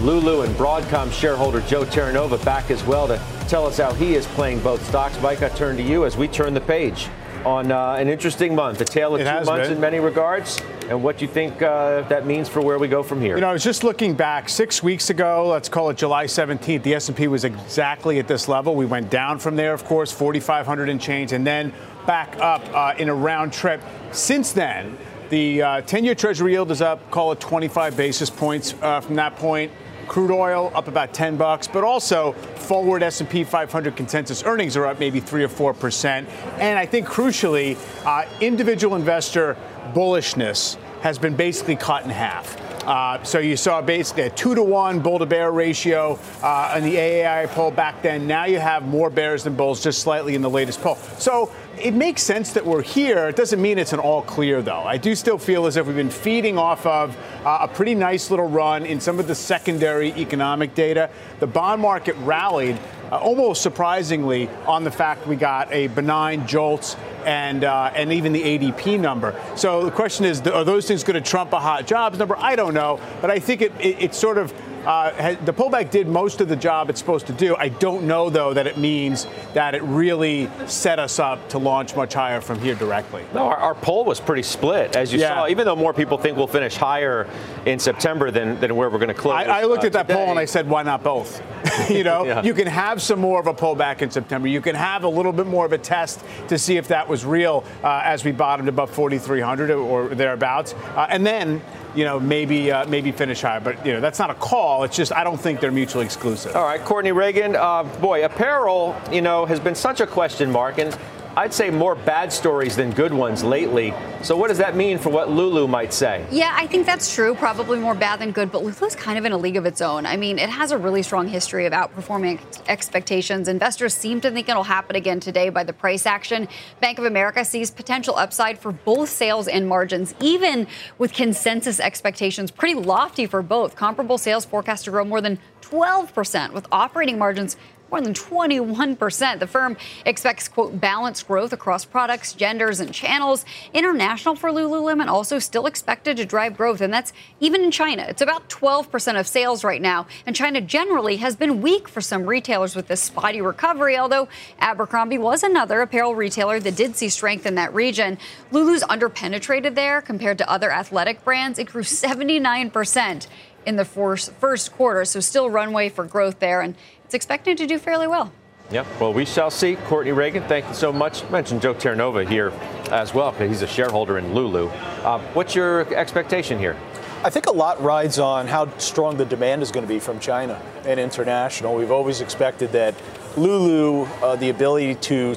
Lulu 0.00 0.40
and 0.40 0.52
Broadcom 0.56 1.12
shareholder 1.12 1.60
Joe 1.60 1.84
Terranova 1.84 2.44
back 2.44 2.72
as 2.72 2.82
well 2.82 3.06
to 3.06 3.22
tell 3.46 3.64
us 3.64 3.76
how 3.76 3.92
he 3.92 4.16
is 4.16 4.26
playing 4.26 4.58
both 4.58 4.84
stocks. 4.84 5.16
Mike, 5.22 5.44
I 5.44 5.50
turn 5.50 5.76
to 5.76 5.82
you 5.84 6.06
as 6.06 6.16
we 6.16 6.26
turn 6.26 6.54
the 6.54 6.60
page 6.60 7.06
on 7.44 7.70
uh, 7.70 7.92
an 7.92 8.08
interesting 8.08 8.52
month, 8.56 8.80
a 8.80 8.84
tale 8.84 9.14
of 9.14 9.20
it 9.20 9.24
two 9.26 9.44
months 9.44 9.68
been. 9.68 9.76
in 9.76 9.80
many 9.80 10.00
regards, 10.00 10.60
and 10.88 11.02
what 11.02 11.18
do 11.18 11.24
you 11.24 11.30
think 11.30 11.60
uh, 11.60 12.02
that 12.08 12.26
means 12.26 12.48
for 12.48 12.60
where 12.60 12.78
we 12.78 12.88
go 12.88 13.02
from 13.02 13.20
here. 13.20 13.34
You 13.34 13.42
know, 13.42 13.50
I 13.50 13.52
was 13.52 13.64
just 13.64 13.84
looking 13.84 14.14
back 14.14 14.48
six 14.48 14.82
weeks 14.82 15.10
ago. 15.10 15.48
Let's 15.48 15.68
call 15.68 15.90
it 15.90 15.96
July 15.96 16.24
17th. 16.24 16.82
The 16.82 16.94
S&P 16.94 17.28
was 17.28 17.44
exactly 17.44 18.18
at 18.18 18.26
this 18.26 18.48
level. 18.48 18.74
We 18.74 18.86
went 18.86 19.10
down 19.10 19.38
from 19.38 19.56
there, 19.56 19.74
of 19.74 19.84
course, 19.84 20.10
4,500 20.12 20.88
and 20.88 21.00
change, 21.00 21.32
and 21.32 21.46
then 21.46 21.72
back 22.06 22.36
up 22.40 22.62
uh, 22.74 22.94
in 22.98 23.08
a 23.10 23.14
round 23.14 23.52
trip. 23.52 23.82
Since 24.12 24.52
then, 24.52 24.96
the 25.28 25.58
10-year 25.58 26.14
Treasury 26.14 26.52
yield 26.52 26.70
is 26.70 26.80
up, 26.80 27.10
call 27.10 27.32
it 27.32 27.40
25 27.40 27.94
basis 27.94 28.30
points 28.30 28.74
uh, 28.80 29.00
from 29.00 29.16
that 29.16 29.36
point 29.36 29.70
crude 30.08 30.30
oil 30.30 30.72
up 30.74 30.88
about 30.88 31.12
10 31.12 31.36
bucks, 31.36 31.68
but 31.68 31.84
also 31.84 32.32
forward 32.32 33.02
S&P 33.02 33.44
500 33.44 33.94
consensus 33.94 34.42
earnings 34.42 34.76
are 34.76 34.86
up 34.86 34.98
maybe 34.98 35.20
3 35.20 35.44
or 35.44 35.48
4 35.48 35.74
percent. 35.74 36.28
And 36.58 36.78
I 36.78 36.86
think 36.86 37.06
crucially, 37.06 37.76
uh, 38.04 38.26
individual 38.40 38.96
investor 38.96 39.56
bullishness 39.94 40.76
has 41.00 41.18
been 41.18 41.36
basically 41.36 41.76
cut 41.76 42.04
in 42.04 42.10
half. 42.10 42.56
Uh, 42.88 43.22
so 43.22 43.38
you 43.38 43.54
saw 43.54 43.82
basically 43.82 44.22
a 44.22 44.30
two 44.30 44.54
to 44.54 44.62
one 44.62 44.98
bull 45.00 45.18
to 45.18 45.26
bear 45.26 45.52
ratio 45.52 46.18
uh, 46.42 46.74
in 46.78 46.84
the 46.84 46.94
AAII 46.94 47.46
poll 47.48 47.70
back 47.70 48.00
then. 48.00 48.26
Now 48.26 48.46
you 48.46 48.58
have 48.58 48.82
more 48.86 49.10
bears 49.10 49.44
than 49.44 49.54
bulls, 49.54 49.82
just 49.82 50.00
slightly 50.00 50.34
in 50.34 50.40
the 50.40 50.48
latest 50.48 50.80
poll. 50.80 50.94
So 51.18 51.52
it 51.78 51.92
makes 51.92 52.22
sense 52.22 52.54
that 52.54 52.64
we're 52.64 52.80
here. 52.80 53.28
It 53.28 53.36
doesn't 53.36 53.60
mean 53.60 53.78
it's 53.78 53.92
an 53.92 54.00
all 54.00 54.22
clear, 54.22 54.62
though. 54.62 54.80
I 54.80 54.96
do 54.96 55.14
still 55.14 55.36
feel 55.36 55.66
as 55.66 55.76
if 55.76 55.86
we've 55.86 55.96
been 55.96 56.08
feeding 56.08 56.56
off 56.56 56.86
of 56.86 57.14
uh, 57.44 57.58
a 57.60 57.68
pretty 57.68 57.94
nice 57.94 58.30
little 58.30 58.48
run 58.48 58.86
in 58.86 59.00
some 59.00 59.18
of 59.18 59.26
the 59.26 59.34
secondary 59.34 60.14
economic 60.14 60.74
data. 60.74 61.10
The 61.40 61.46
bond 61.46 61.82
market 61.82 62.16
rallied 62.20 62.78
uh, 63.10 63.16
almost 63.18 63.62
surprisingly 63.62 64.48
on 64.66 64.84
the 64.84 64.90
fact 64.90 65.26
we 65.26 65.36
got 65.36 65.72
a 65.72 65.86
benign 65.88 66.46
JOLTS 66.46 66.96
and 67.24 67.64
uh, 67.64 67.90
and 67.94 68.12
even 68.12 68.32
the 68.32 68.42
ADP 68.42 68.98
number. 68.98 69.38
So 69.56 69.84
the 69.84 69.90
question 69.90 70.24
is, 70.24 70.40
are 70.46 70.64
those 70.64 70.86
things 70.86 71.04
going 71.04 71.22
to 71.22 71.30
trump 71.30 71.52
a 71.52 71.60
hot 71.60 71.86
jobs 71.86 72.18
number? 72.18 72.36
I 72.38 72.56
don't 72.56 72.74
know, 72.74 73.00
but 73.20 73.30
I 73.30 73.38
think 73.38 73.62
it, 73.62 73.72
it, 73.80 74.02
it 74.02 74.14
sort 74.14 74.38
of 74.38 74.52
uh, 74.86 75.36
the 75.44 75.52
pullback 75.52 75.90
did 75.90 76.08
most 76.08 76.40
of 76.40 76.48
the 76.48 76.56
job 76.56 76.90
it's 76.90 76.98
supposed 76.98 77.26
to 77.26 77.32
do. 77.32 77.56
I 77.56 77.68
don't 77.68 78.04
know, 78.04 78.30
though, 78.30 78.54
that 78.54 78.66
it 78.66 78.78
means 78.78 79.26
that 79.54 79.74
it 79.74 79.82
really 79.82 80.48
set 80.66 80.98
us 80.98 81.18
up 81.18 81.48
to 81.50 81.58
launch 81.58 81.96
much 81.96 82.14
higher 82.14 82.40
from 82.40 82.58
here 82.60 82.74
directly. 82.74 83.24
No, 83.34 83.44
our, 83.44 83.56
our 83.56 83.74
poll 83.74 84.04
was 84.04 84.20
pretty 84.20 84.42
split, 84.42 84.96
as 84.96 85.12
you 85.12 85.20
yeah. 85.20 85.28
saw. 85.28 85.48
Even 85.48 85.64
though 85.64 85.76
more 85.76 85.92
people 85.92 86.18
think 86.18 86.36
we'll 86.36 86.46
finish 86.46 86.76
higher 86.76 87.28
in 87.66 87.78
September 87.78 88.30
than, 88.30 88.58
than 88.60 88.74
where 88.76 88.90
we're 88.90 88.98
going 88.98 89.08
to 89.08 89.14
close. 89.14 89.34
I, 89.34 89.60
I 89.60 89.64
looked 89.64 89.84
uh, 89.84 89.88
at 89.88 89.92
that 89.94 90.08
today. 90.08 90.18
poll 90.18 90.30
and 90.30 90.38
I 90.38 90.44
said, 90.44 90.68
why 90.68 90.82
not 90.82 91.02
both? 91.02 91.42
you 91.90 92.04
know, 92.04 92.24
yeah. 92.24 92.42
you 92.42 92.54
can 92.54 92.66
have 92.66 93.02
some 93.02 93.18
more 93.18 93.40
of 93.40 93.46
a 93.46 93.54
pullback 93.54 94.02
in 94.02 94.10
September. 94.10 94.48
You 94.48 94.60
can 94.60 94.74
have 94.74 95.04
a 95.04 95.08
little 95.08 95.32
bit 95.32 95.46
more 95.46 95.66
of 95.66 95.72
a 95.72 95.78
test 95.78 96.24
to 96.48 96.58
see 96.58 96.76
if 96.76 96.88
that 96.88 97.08
was 97.08 97.24
real 97.24 97.64
uh, 97.82 98.02
as 98.04 98.24
we 98.24 98.32
bottomed 98.32 98.68
above 98.68 98.90
4,300 98.90 99.70
or 99.70 100.08
thereabouts, 100.08 100.74
uh, 100.94 101.06
and 101.10 101.26
then 101.26 101.62
you 101.98 102.04
know, 102.04 102.20
maybe 102.20 102.70
uh, 102.70 102.86
maybe 102.86 103.10
finish 103.10 103.42
higher. 103.42 103.58
But 103.58 103.84
you 103.84 103.92
know, 103.92 104.00
that's 104.00 104.20
not 104.20 104.30
a 104.30 104.34
call. 104.34 104.84
It's 104.84 104.96
just 104.96 105.12
I 105.12 105.24
don't 105.24 105.36
think 105.36 105.58
they're 105.58 105.72
mutually 105.72 106.04
exclusive. 106.04 106.54
All 106.54 106.62
right, 106.62 106.80
Courtney 106.80 107.10
Reagan. 107.10 107.56
Uh, 107.56 107.82
boy, 107.82 108.24
apparel, 108.24 108.96
you 109.10 109.20
know, 109.20 109.44
has 109.46 109.58
been 109.58 109.74
such 109.74 110.00
a 110.00 110.06
question 110.06 110.52
mark, 110.52 110.78
and 110.78 110.96
I'd 111.38 111.54
say 111.54 111.70
more 111.70 111.94
bad 111.94 112.32
stories 112.32 112.74
than 112.74 112.90
good 112.90 113.14
ones 113.14 113.44
lately. 113.44 113.94
So, 114.22 114.36
what 114.36 114.48
does 114.48 114.58
that 114.58 114.74
mean 114.74 114.98
for 114.98 115.10
what 115.10 115.30
Lulu 115.30 115.68
might 115.68 115.92
say? 115.92 116.26
Yeah, 116.32 116.52
I 116.52 116.66
think 116.66 116.84
that's 116.84 117.14
true. 117.14 117.32
Probably 117.36 117.78
more 117.78 117.94
bad 117.94 118.18
than 118.18 118.32
good, 118.32 118.50
but 118.50 118.64
Lulu's 118.64 118.96
kind 118.96 119.16
of 119.16 119.24
in 119.24 119.30
a 119.30 119.38
league 119.38 119.56
of 119.56 119.64
its 119.64 119.80
own. 119.80 120.04
I 120.04 120.16
mean, 120.16 120.40
it 120.40 120.48
has 120.48 120.72
a 120.72 120.78
really 120.78 121.04
strong 121.04 121.28
history 121.28 121.64
of 121.64 121.72
outperforming 121.72 122.40
expectations. 122.68 123.46
Investors 123.46 123.94
seem 123.94 124.20
to 124.22 124.32
think 124.32 124.48
it'll 124.48 124.64
happen 124.64 124.96
again 124.96 125.20
today 125.20 125.48
by 125.48 125.62
the 125.62 125.72
price 125.72 126.06
action. 126.06 126.48
Bank 126.80 126.98
of 126.98 127.04
America 127.04 127.44
sees 127.44 127.70
potential 127.70 128.16
upside 128.16 128.58
for 128.58 128.72
both 128.72 129.08
sales 129.08 129.46
and 129.46 129.68
margins, 129.68 130.16
even 130.18 130.66
with 130.98 131.12
consensus 131.12 131.78
expectations 131.78 132.50
pretty 132.50 132.74
lofty 132.74 133.26
for 133.26 133.42
both. 133.42 133.76
Comparable 133.76 134.18
sales 134.18 134.44
forecast 134.44 134.86
to 134.86 134.90
grow 134.90 135.04
more 135.04 135.20
than 135.20 135.38
12%, 135.62 136.52
with 136.52 136.66
operating 136.72 137.16
margins 137.16 137.56
more 137.90 138.00
than 138.00 138.14
21%. 138.14 139.38
The 139.38 139.46
firm 139.46 139.76
expects, 140.04 140.48
quote, 140.48 140.80
balanced 140.80 141.26
growth 141.26 141.52
across 141.52 141.84
products, 141.84 142.32
genders, 142.32 142.80
and 142.80 142.92
channels. 142.92 143.44
International 143.72 144.34
for 144.34 144.50
Lululemon 144.50 145.06
also 145.06 145.38
still 145.38 145.66
expected 145.66 146.16
to 146.16 146.24
drive 146.24 146.56
growth, 146.56 146.80
and 146.80 146.92
that's 146.92 147.12
even 147.40 147.62
in 147.62 147.70
China. 147.70 148.04
It's 148.08 148.22
about 148.22 148.48
12% 148.48 149.18
of 149.18 149.26
sales 149.26 149.64
right 149.64 149.82
now, 149.82 150.06
and 150.26 150.34
China 150.34 150.60
generally 150.60 151.16
has 151.16 151.36
been 151.36 151.62
weak 151.62 151.88
for 151.88 152.00
some 152.00 152.26
retailers 152.26 152.76
with 152.76 152.88
this 152.88 153.02
spotty 153.02 153.40
recovery, 153.40 153.96
although 153.96 154.28
Abercrombie 154.58 155.18
was 155.18 155.42
another 155.42 155.80
apparel 155.80 156.14
retailer 156.14 156.60
that 156.60 156.76
did 156.76 156.96
see 156.96 157.08
strength 157.08 157.46
in 157.46 157.54
that 157.54 157.74
region. 157.74 158.18
Lulu's 158.50 158.82
underpenetrated 158.84 159.74
there 159.74 160.00
compared 160.00 160.38
to 160.38 160.50
other 160.50 160.70
athletic 160.70 161.24
brands. 161.24 161.58
It 161.58 161.68
grew 161.68 161.82
79% 161.82 163.26
in 163.66 163.76
the 163.76 163.84
first, 163.84 164.32
first 164.34 164.72
quarter, 164.72 165.04
so 165.04 165.20
still 165.20 165.50
runway 165.50 165.88
for 165.88 166.04
growth 166.04 166.38
there. 166.38 166.60
And 166.62 166.74
it's 167.08 167.14
expected 167.14 167.56
to 167.56 167.66
do 167.66 167.78
fairly 167.78 168.06
well. 168.06 168.30
Yep. 168.70 168.86
Well, 169.00 169.14
we 169.14 169.24
shall 169.24 169.50
see. 169.50 169.76
Courtney 169.76 170.12
Reagan, 170.12 170.42
thank 170.42 170.68
you 170.68 170.74
so 170.74 170.92
much. 170.92 171.26
Mentioned 171.30 171.62
Joe 171.62 171.72
Terranova 171.72 172.28
here 172.28 172.52
as 172.90 173.14
well 173.14 173.32
because 173.32 173.48
he's 173.48 173.62
a 173.62 173.66
shareholder 173.66 174.18
in 174.18 174.34
Lulu. 174.34 174.68
Uh, 174.68 175.18
what's 175.32 175.54
your 175.54 175.90
expectation 175.94 176.58
here? 176.58 176.76
I 177.24 177.30
think 177.30 177.46
a 177.46 177.50
lot 177.50 177.82
rides 177.82 178.18
on 178.18 178.46
how 178.46 178.76
strong 178.76 179.16
the 179.16 179.24
demand 179.24 179.62
is 179.62 179.72
going 179.72 179.86
to 179.86 179.88
be 179.88 179.98
from 179.98 180.20
China 180.20 180.60
and 180.84 181.00
international. 181.00 181.74
We've 181.74 181.90
always 181.90 182.20
expected 182.20 182.72
that 182.72 182.94
Lulu, 183.38 184.02
uh, 184.22 184.36
the 184.36 184.50
ability 184.50 184.96
to 184.96 185.34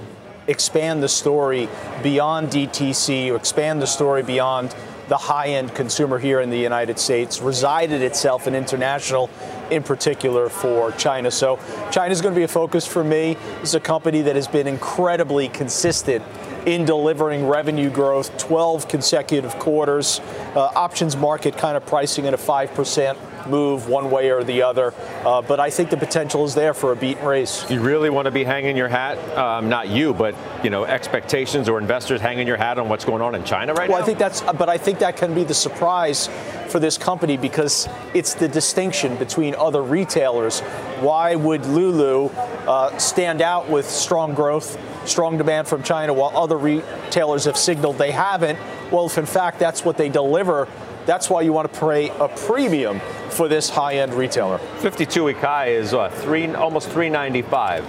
expand 0.48 1.02
the 1.02 1.08
story 1.08 1.70
beyond 2.04 2.50
DTC, 2.50 3.32
or 3.32 3.38
expand 3.38 3.82
the 3.82 3.88
story 3.88 4.24
beyond 4.24 4.76
the 5.12 5.18
high 5.18 5.50
end 5.50 5.76
consumer 5.76 6.18
here 6.18 6.40
in 6.40 6.50
the 6.50 6.58
United 6.58 6.98
States, 6.98 7.42
resided 7.42 8.02
itself 8.02 8.48
in 8.48 8.56
international, 8.56 9.30
in 9.70 9.84
particular 9.84 10.48
for 10.48 10.94
China. 10.94 11.30
So, 11.30 11.60
China 11.92 12.14
is 12.14 12.22
going 12.22 12.34
to 12.34 12.40
be 12.40 12.46
a 12.46 12.48
focus 12.48 12.88
for 12.88 13.04
me. 13.04 13.34
This 13.60 13.70
is 13.70 13.76
a 13.76 13.82
company 13.82 14.22
that 14.22 14.38
has 14.38 14.48
been 14.48 14.68
incredibly 14.68 15.50
consistent 15.50 16.24
in 16.66 16.86
delivering 16.86 17.46
revenue 17.46 17.90
growth 17.90 18.38
12 18.38 18.88
consecutive 18.88 19.60
quarters. 19.60 20.22
Uh, 20.56 20.72
options 20.76 21.18
market 21.18 21.58
kind 21.58 21.76
of 21.76 21.86
pricing 21.86 22.26
at 22.26 22.34
a 22.34 22.38
5% 22.38 23.18
move 23.50 23.88
one 23.88 24.12
way 24.12 24.32
or 24.32 24.44
the 24.44 24.62
other. 24.62 24.94
Uh, 25.26 25.42
but 25.42 25.60
I 25.60 25.70
think 25.70 25.90
the 25.90 25.98
potential 25.98 26.46
is 26.46 26.56
there 26.56 26.74
for 26.74 26.92
a 26.92 26.96
beat 26.96 27.18
and 27.18 27.28
raise. 27.28 27.70
You 27.70 27.82
really 27.82 28.10
want 28.10 28.26
to 28.26 28.32
be 28.32 28.44
hanging 28.44 28.78
your 28.78 28.88
hat, 28.88 29.18
um, 29.38 29.70
not 29.70 29.90
you, 29.90 30.14
but 30.14 30.36
you 30.64 30.70
know, 30.70 30.86
expectations 30.86 31.70
or 31.70 31.80
investors 31.80 32.22
hanging 32.22 32.48
your 32.48 32.58
hat 32.58 32.78
on 32.78 32.90
what's 32.90 33.06
going 33.06 33.22
on 33.22 33.36
in 33.36 33.44
China 33.44 33.74
right 33.74 33.90
well, 33.90 34.00
now. 34.00 34.04
I 34.04 34.06
think 34.06 34.20
that's, 34.20 34.42
but 34.42 34.70
I 34.70 34.78
think 34.78 35.00
that 35.00 35.18
can 35.18 35.34
be 35.34 35.44
the 35.44 35.54
surprise 35.54 36.30
for 36.68 36.80
this 36.80 36.98
company 36.98 37.38
because 37.38 37.88
it's 38.14 38.34
the 38.34 38.48
distinction 38.48 39.16
between 39.18 39.56
other 39.56 39.82
retailers. 39.82 40.62
Why 41.02 41.36
would 41.36 41.66
Lulu 41.66 42.28
uh, 42.68 42.98
stand 42.98 43.42
out 43.42 43.70
with 43.70 43.90
strong 43.90 44.34
growth, 44.34 44.80
strong 45.08 45.38
demand 45.38 45.68
from 45.68 45.84
China, 45.84 46.14
while 46.14 46.36
other 46.36 46.58
retailers 46.58 47.46
have 47.46 47.58
signaled 47.58 47.98
they 47.98 48.12
haven't? 48.12 48.60
Well, 48.92 49.06
if 49.06 49.18
in 49.18 49.26
fact 49.26 49.60
that's 49.60 49.84
what 49.84 49.98
they 49.98 50.10
deliver, 50.10 50.68
that's 51.06 51.30
why 51.30 51.42
you 51.42 51.54
want 51.54 51.72
to 51.72 51.80
pay 51.80 52.10
a 52.10 52.28
premium 52.28 53.02
for 53.32 53.48
this 53.48 53.70
high-end 53.70 54.14
retailer. 54.14 54.58
52-week 54.80 55.38
high 55.38 55.68
is 55.68 55.94
uh, 55.94 56.10
three, 56.10 56.54
almost 56.54 56.90
395. 56.90 57.84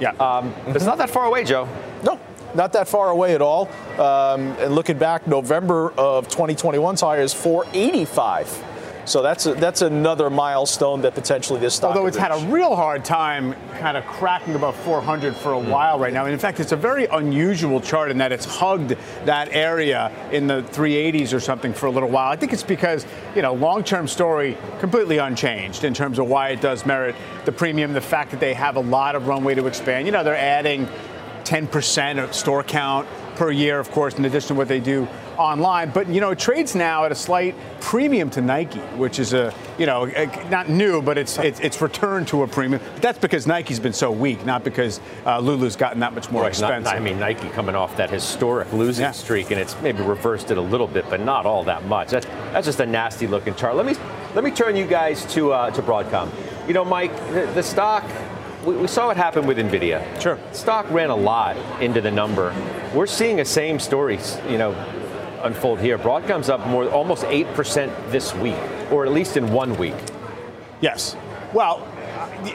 Yeah, 0.00 0.10
um, 0.10 0.16
mm-hmm. 0.16 0.76
it's 0.76 0.84
not 0.84 0.98
that 0.98 1.10
far 1.10 1.26
away, 1.26 1.44
Joe. 1.44 1.68
No, 2.02 2.18
not 2.54 2.72
that 2.72 2.88
far 2.88 3.10
away 3.10 3.34
at 3.34 3.42
all. 3.42 3.68
Um, 3.98 4.52
and 4.58 4.74
looking 4.74 4.98
back, 4.98 5.26
November 5.26 5.92
of 5.92 6.28
2021's 6.28 7.00
high 7.00 7.18
is 7.18 7.32
485. 7.32 8.73
So 9.04 9.22
that's 9.22 9.46
a, 9.46 9.54
that's 9.54 9.82
another 9.82 10.30
milestone 10.30 11.02
that 11.02 11.14
potentially 11.14 11.60
this 11.60 11.74
stock. 11.74 11.94
Although 11.94 12.06
it's 12.06 12.16
had 12.16 12.32
a 12.32 12.46
real 12.46 12.74
hard 12.74 13.04
time 13.04 13.54
kind 13.78 13.96
of 13.96 14.04
cracking 14.06 14.54
above 14.54 14.76
400 14.76 15.36
for 15.36 15.52
a 15.52 15.56
mm. 15.56 15.68
while 15.68 15.98
right 15.98 16.12
now. 16.12 16.24
And 16.24 16.32
in 16.32 16.38
fact, 16.38 16.60
it's 16.60 16.72
a 16.72 16.76
very 16.76 17.06
unusual 17.06 17.80
chart 17.80 18.10
in 18.10 18.18
that 18.18 18.32
it's 18.32 18.44
hugged 18.44 18.96
that 19.24 19.48
area 19.52 20.10
in 20.32 20.46
the 20.46 20.62
380s 20.72 21.34
or 21.34 21.40
something 21.40 21.72
for 21.72 21.86
a 21.86 21.90
little 21.90 22.08
while. 22.08 22.30
I 22.30 22.36
think 22.36 22.52
it's 22.52 22.62
because 22.62 23.06
you 23.34 23.42
know 23.42 23.54
long-term 23.54 24.08
story 24.08 24.56
completely 24.80 25.18
unchanged 25.18 25.84
in 25.84 25.92
terms 25.92 26.18
of 26.18 26.28
why 26.28 26.50
it 26.50 26.60
does 26.60 26.86
merit 26.86 27.14
the 27.44 27.52
premium. 27.52 27.92
The 27.92 28.00
fact 28.00 28.30
that 28.30 28.40
they 28.40 28.54
have 28.54 28.76
a 28.76 28.80
lot 28.80 29.14
of 29.14 29.26
runway 29.26 29.54
to 29.54 29.66
expand. 29.66 30.06
You 30.06 30.12
know, 30.12 30.24
they're 30.24 30.36
adding 30.36 30.88
10% 31.44 32.22
of 32.22 32.34
store 32.34 32.62
count 32.62 33.06
per 33.36 33.50
year, 33.50 33.78
of 33.78 33.90
course, 33.90 34.14
in 34.14 34.24
addition 34.24 34.48
to 34.48 34.54
what 34.54 34.68
they 34.68 34.80
do 34.80 35.08
online. 35.36 35.90
But 35.90 36.08
you 36.08 36.20
know, 36.20 36.30
it 36.30 36.38
trades 36.38 36.74
now 36.74 37.04
at 37.04 37.12
a 37.12 37.14
slight 37.14 37.54
premium 37.80 38.30
to 38.30 38.40
Nike, 38.40 38.80
which 38.96 39.18
is 39.18 39.32
a 39.32 39.52
you 39.78 39.86
know 39.86 40.06
not 40.50 40.68
new, 40.68 41.02
but 41.02 41.18
it's 41.18 41.38
it's, 41.38 41.60
it's 41.60 41.80
returned 41.80 42.28
to 42.28 42.42
a 42.42 42.48
premium. 42.48 42.80
But 42.94 43.02
that's 43.02 43.18
because 43.18 43.46
Nike's 43.46 43.80
been 43.80 43.92
so 43.92 44.10
weak, 44.10 44.44
not 44.44 44.64
because 44.64 45.00
uh, 45.26 45.38
Lulu's 45.38 45.76
gotten 45.76 46.00
that 46.00 46.14
much 46.14 46.30
more 46.30 46.42
right, 46.42 46.48
expensive. 46.48 46.84
Not, 46.84 46.96
I 46.96 47.00
mean, 47.00 47.18
Nike 47.18 47.48
coming 47.50 47.74
off 47.74 47.96
that 47.96 48.10
historic 48.10 48.72
losing 48.72 49.04
yeah. 49.04 49.12
streak, 49.12 49.50
and 49.50 49.60
it's 49.60 49.80
maybe 49.82 50.02
reversed 50.02 50.50
it 50.50 50.58
a 50.58 50.62
little 50.62 50.88
bit, 50.88 51.04
but 51.10 51.20
not 51.20 51.46
all 51.46 51.64
that 51.64 51.84
much. 51.84 52.10
That's 52.10 52.26
that's 52.26 52.66
just 52.66 52.80
a 52.80 52.86
nasty 52.86 53.26
looking 53.26 53.54
chart. 53.54 53.76
Let 53.76 53.86
me 53.86 53.94
let 54.34 54.44
me 54.44 54.50
turn 54.50 54.76
you 54.76 54.86
guys 54.86 55.24
to 55.34 55.52
uh, 55.52 55.70
to 55.72 55.82
Broadcom. 55.82 56.30
You 56.66 56.72
know, 56.72 56.84
Mike, 56.84 57.14
the, 57.30 57.50
the 57.54 57.62
stock 57.62 58.04
we, 58.64 58.76
we 58.76 58.86
saw 58.86 59.06
what 59.06 59.16
happened 59.16 59.46
with 59.46 59.58
Nvidia. 59.58 60.20
Sure. 60.20 60.38
Stock 60.52 60.90
ran 60.90 61.10
a 61.10 61.16
lot 61.16 61.56
into 61.80 62.00
the 62.00 62.10
number. 62.10 62.54
We're 62.94 63.06
seeing 63.06 63.36
the 63.36 63.44
same 63.44 63.78
stories, 63.78 64.38
you 64.48 64.58
know, 64.58 64.72
unfold 65.42 65.80
here. 65.80 65.98
Broadcom's 65.98 66.48
up 66.48 66.66
more, 66.66 66.88
almost 66.88 67.24
eight 67.24 67.46
percent 67.54 67.92
this 68.10 68.34
week, 68.34 68.56
or 68.90 69.04
at 69.04 69.12
least 69.12 69.36
in 69.36 69.52
one 69.52 69.76
week. 69.76 69.94
Yes. 70.80 71.16
Well, 71.52 71.86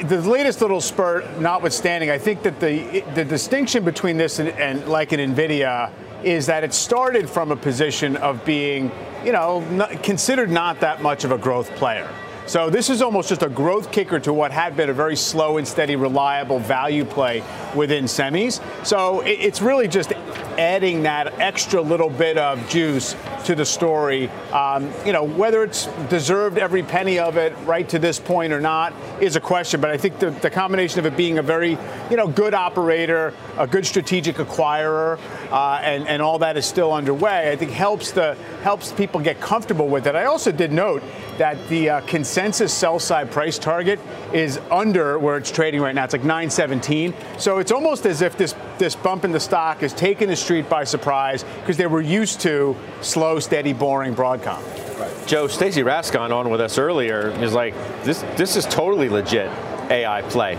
the 0.04 0.22
latest 0.22 0.62
little 0.62 0.82
spurt 0.82 1.40
notwithstanding, 1.40 2.10
I 2.10 2.18
think 2.18 2.44
that 2.44 2.60
the 2.60 3.04
the 3.16 3.26
distinction 3.26 3.84
between 3.84 4.18
this 4.18 4.40
and, 4.40 4.50
and, 4.50 4.88
like 4.88 5.12
an 5.12 5.20
Nvidia 5.20 5.92
is 6.24 6.48
that 6.48 6.64
it 6.64 6.74
started 6.74 7.30
from 7.30 7.52
a 7.52 7.56
position 7.56 8.18
of 8.18 8.44
being, 8.44 8.92
you 9.24 9.32
know, 9.32 9.62
not, 9.72 10.04
considered 10.04 10.50
not 10.50 10.82
that 10.82 11.02
much 11.02 11.24
of 11.24 11.32
a 11.32 11.38
growth 11.38 11.70
player. 11.76 12.10
So 12.50 12.68
this 12.68 12.90
is 12.90 13.04
almost 13.04 13.30
just 13.30 13.44
a 13.44 13.48
growth 13.48 13.92
kicker 13.92 14.20
to 14.22 14.34
what 14.34 14.52
had 14.52 14.76
been 14.76 14.90
a 14.90 14.94
very 14.94 15.16
slow 15.16 15.60
and 15.60 15.68
steady, 15.68 15.96
reliable 15.96 16.58
value 16.58 17.06
play 17.06 17.44
within 17.76 18.06
semis. 18.06 18.60
So 18.84 19.22
it's 19.22 19.62
really 19.62 19.88
just 19.88 20.14
adding 20.58 21.04
that 21.04 21.40
extra 21.40 21.80
little 21.80 22.10
bit 22.10 22.40
of 22.40 22.68
juice 22.68 23.14
to 23.46 23.56
the 23.56 23.66
story. 23.66 24.30
Um, 24.52 24.92
you 25.06 25.14
know, 25.14 25.24
whether 25.24 25.64
it's 25.64 25.88
deserved 26.10 26.58
every 26.58 26.84
penny 26.84 27.20
of 27.20 27.38
it 27.38 27.56
right 27.66 27.88
to 27.90 28.00
this 28.00 28.20
point 28.20 28.54
or 28.54 28.62
not 28.62 28.94
is 29.22 29.36
a 29.36 29.42
question. 29.42 29.82
But 29.82 29.92
I 29.92 29.98
think 29.98 30.20
the, 30.20 30.32
the 30.32 30.50
combination 30.50 31.00
of 31.00 31.06
it 31.06 31.16
being 31.18 31.38
a 31.38 31.42
very, 31.42 31.78
you 32.10 32.18
know, 32.18 32.28
good 32.28 32.54
operator, 32.54 33.34
a 33.58 33.68
good 33.68 33.86
strategic 33.86 34.38
acquirer, 34.38 35.20
uh, 35.52 35.80
and, 35.82 36.08
and 36.08 36.22
all 36.22 36.40
that 36.40 36.58
is 36.58 36.66
still 36.66 36.94
underway, 36.94 37.52
I 37.52 37.56
think 37.56 37.72
helps 37.72 38.12
the 38.12 38.36
helps 38.64 38.92
people 38.92 39.20
get 39.20 39.40
comfortable 39.40 39.88
with 39.88 40.08
it. 40.08 40.16
I 40.16 40.26
also 40.26 40.52
did 40.52 40.72
note 40.72 41.02
that 41.38 41.68
the 41.70 41.90
uh, 41.90 42.02
consensus 42.02 42.74
sell 42.74 43.00
side 43.00 43.32
price 43.32 43.58
target 43.58 44.00
is 44.34 44.60
under 44.70 45.18
where 45.18 45.38
it's 45.38 45.52
trading 45.52 45.82
right 45.82 45.96
now. 45.96 46.04
It's 46.04 46.14
like 46.14 46.24
917. 46.24 47.14
So 47.38 47.60
it's 47.60 47.72
almost 47.72 48.06
as 48.06 48.22
if 48.22 48.38
this 48.38 48.54
this 48.78 48.96
bump 48.96 49.26
in 49.26 49.32
the 49.32 49.40
stock 49.40 49.84
is 49.84 49.94
taking 49.94 50.30
the 50.30 50.36
street 50.36 50.70
by 50.70 50.84
surprise 50.84 51.44
because 51.44 51.78
they 51.78 51.88
were 51.88 52.02
used 52.02 52.40
to 52.42 52.76
slow, 53.02 53.29
steady, 53.38 53.74
boring 53.74 54.16
Broadcom. 54.16 54.64
Right. 55.00 55.28
Joe, 55.28 55.48
Stacy 55.48 55.84
Rasgon 55.84 56.32
on 56.32 56.50
with 56.50 56.62
us 56.62 56.80
earlier 56.80 57.30
is 57.42 57.54
like 57.54 57.76
this. 58.04 58.22
This 58.36 58.56
is 58.56 58.66
totally 58.66 59.10
legit 59.10 59.52
AI 59.92 60.24
play. 60.24 60.58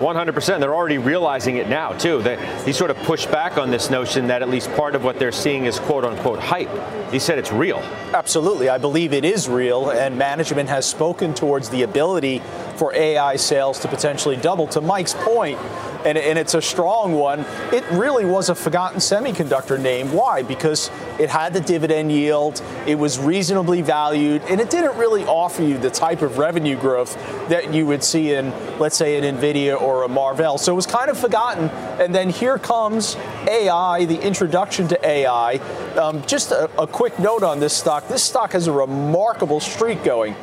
100%. 0.00 0.60
They're 0.60 0.74
already 0.74 0.96
realizing 0.96 1.56
it 1.56 1.68
now, 1.68 1.92
too. 1.92 2.22
That 2.22 2.66
he 2.66 2.72
sort 2.72 2.90
of 2.90 2.96
pushed 2.98 3.30
back 3.30 3.58
on 3.58 3.70
this 3.70 3.90
notion 3.90 4.28
that 4.28 4.40
at 4.40 4.48
least 4.48 4.72
part 4.72 4.94
of 4.94 5.04
what 5.04 5.18
they're 5.18 5.30
seeing 5.30 5.66
is 5.66 5.78
quote 5.78 6.04
unquote 6.04 6.40
hype. 6.40 6.70
He 7.12 7.18
said 7.18 7.38
it's 7.38 7.52
real. 7.52 7.78
Absolutely. 8.14 8.70
I 8.70 8.78
believe 8.78 9.12
it 9.12 9.26
is 9.26 9.48
real, 9.48 9.90
and 9.90 10.16
management 10.16 10.70
has 10.70 10.86
spoken 10.86 11.34
towards 11.34 11.68
the 11.68 11.82
ability 11.82 12.40
for 12.76 12.94
AI 12.94 13.36
sales 13.36 13.78
to 13.80 13.88
potentially 13.88 14.36
double. 14.36 14.66
To 14.68 14.80
Mike's 14.80 15.14
point, 15.14 15.58
and, 16.06 16.16
and 16.16 16.38
it's 16.38 16.54
a 16.54 16.62
strong 16.62 17.12
one, 17.12 17.40
it 17.70 17.84
really 17.90 18.24
was 18.24 18.48
a 18.48 18.54
forgotten 18.54 19.00
semiconductor 19.00 19.78
name. 19.78 20.12
Why? 20.12 20.42
Because 20.42 20.90
it 21.20 21.28
had 21.28 21.52
the 21.52 21.60
dividend 21.60 22.10
yield, 22.10 22.62
it 22.86 22.94
was 22.94 23.18
reasonably 23.18 23.82
valued, 23.82 24.42
and 24.48 24.58
it 24.58 24.70
didn't 24.70 24.96
really 24.96 25.24
offer 25.24 25.62
you 25.62 25.76
the 25.76 25.90
type 25.90 26.22
of 26.22 26.38
revenue 26.38 26.76
growth 26.76 27.14
that 27.50 27.74
you 27.74 27.84
would 27.84 28.02
see 28.02 28.32
in, 28.32 28.50
let's 28.78 28.96
say, 28.96 29.18
an 29.18 29.36
NVIDIA 29.36 29.78
or 29.78 30.04
a 30.04 30.08
Marvell. 30.08 30.56
So 30.56 30.72
it 30.72 30.76
was 30.76 30.86
kind 30.86 31.10
of 31.10 31.18
forgotten. 31.18 31.68
And 32.00 32.14
then 32.14 32.30
here 32.30 32.58
comes 32.58 33.16
AI, 33.46 34.06
the 34.06 34.18
introduction 34.18 34.88
to 34.88 35.06
AI. 35.06 35.56
Um, 35.96 36.24
just 36.26 36.52
a, 36.52 36.70
a 36.80 36.86
quick 36.86 37.18
note 37.18 37.42
on 37.42 37.60
this 37.60 37.76
stock 37.76 38.08
this 38.08 38.24
stock 38.24 38.52
has 38.52 38.66
a 38.66 38.72
remarkable 38.72 39.60
streak 39.60 40.02
going. 40.02 40.34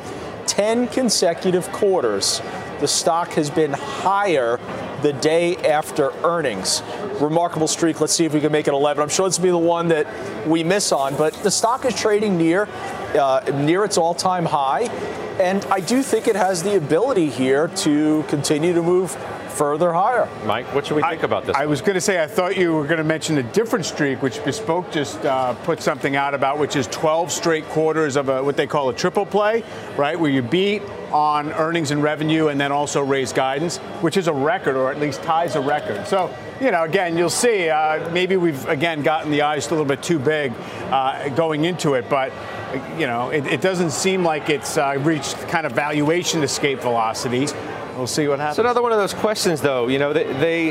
10 0.46 0.88
consecutive 0.88 1.70
quarters, 1.72 2.40
the 2.80 2.88
stock 2.88 3.28
has 3.32 3.50
been 3.50 3.72
higher 3.72 4.58
the 5.02 5.12
day 5.12 5.56
after 5.56 6.12
earnings. 6.24 6.82
Remarkable 7.20 7.68
streak. 7.68 8.00
Let's 8.00 8.12
see 8.12 8.24
if 8.24 8.32
we 8.32 8.40
can 8.40 8.52
make 8.52 8.68
it 8.68 8.74
11. 8.74 9.02
I'm 9.02 9.08
sure 9.08 9.28
this 9.28 9.38
will 9.38 9.44
be 9.44 9.50
the 9.50 9.58
one 9.58 9.88
that 9.88 10.06
we 10.46 10.62
miss 10.62 10.92
on, 10.92 11.16
but 11.16 11.34
the 11.42 11.50
stock 11.50 11.84
is 11.84 11.94
trading 11.94 12.36
near 12.36 12.68
uh, 13.14 13.40
near 13.54 13.84
its 13.84 13.96
all-time 13.96 14.44
high, 14.44 14.82
and 15.40 15.64
I 15.66 15.80
do 15.80 16.02
think 16.02 16.28
it 16.28 16.36
has 16.36 16.62
the 16.62 16.76
ability 16.76 17.30
here 17.30 17.68
to 17.68 18.22
continue 18.28 18.72
to 18.74 18.82
move 18.82 19.16
further 19.58 19.92
higher. 19.92 20.28
Mike, 20.46 20.72
what 20.72 20.86
should 20.86 20.94
we 20.94 21.02
think 21.02 21.22
I, 21.22 21.26
about 21.26 21.44
this? 21.44 21.56
I 21.56 21.66
was 21.66 21.80
going 21.80 21.94
to 21.94 22.00
say, 22.00 22.22
I 22.22 22.28
thought 22.28 22.56
you 22.56 22.74
were 22.74 22.84
going 22.84 22.98
to 22.98 23.04
mention 23.04 23.38
a 23.38 23.42
different 23.42 23.84
streak, 23.84 24.22
which 24.22 24.42
Bespoke 24.44 24.92
just 24.92 25.24
uh, 25.24 25.54
put 25.64 25.82
something 25.82 26.14
out 26.14 26.32
about, 26.32 26.58
which 26.58 26.76
is 26.76 26.86
12 26.86 27.32
straight 27.32 27.64
quarters 27.66 28.14
of 28.14 28.28
a, 28.28 28.42
what 28.42 28.56
they 28.56 28.68
call 28.68 28.88
a 28.88 28.94
triple 28.94 29.26
play, 29.26 29.64
right? 29.96 30.18
Where 30.18 30.30
you 30.30 30.42
beat 30.42 30.82
on 31.10 31.52
earnings 31.54 31.90
and 31.90 32.02
revenue 32.02 32.48
and 32.48 32.60
then 32.60 32.70
also 32.70 33.02
raise 33.02 33.32
guidance, 33.32 33.78
which 34.00 34.16
is 34.16 34.28
a 34.28 34.32
record, 34.32 34.76
or 34.76 34.92
at 34.92 35.00
least 35.00 35.22
ties 35.24 35.56
a 35.56 35.60
record. 35.60 36.06
So, 36.06 36.32
you 36.60 36.70
know, 36.70 36.84
again, 36.84 37.16
you'll 37.16 37.30
see, 37.30 37.68
uh, 37.68 38.10
maybe 38.10 38.36
we've, 38.36 38.66
again, 38.68 39.02
gotten 39.02 39.30
the 39.30 39.42
eyes 39.42 39.66
a 39.68 39.70
little 39.70 39.84
bit 39.84 40.02
too 40.02 40.18
big 40.18 40.52
uh, 40.90 41.28
going 41.30 41.64
into 41.64 41.94
it, 41.94 42.08
but 42.08 42.32
you 42.98 43.06
know, 43.06 43.30
it, 43.30 43.46
it, 43.46 43.60
doesn't 43.60 43.90
seem 43.90 44.22
like 44.22 44.50
it's 44.50 44.76
uh, 44.76 44.98
reached 45.00 45.36
kind 45.48 45.66
of 45.66 45.72
valuation 45.72 46.42
escape 46.42 46.80
velocities. 46.80 47.54
We'll 47.96 48.06
see 48.06 48.28
what 48.28 48.38
happens. 48.38 48.58
It's 48.58 48.64
another 48.64 48.82
one 48.82 48.92
of 48.92 48.98
those 48.98 49.14
questions, 49.14 49.60
though. 49.60 49.88
You 49.88 49.98
know, 49.98 50.12
they, 50.12 50.24
they 50.34 50.70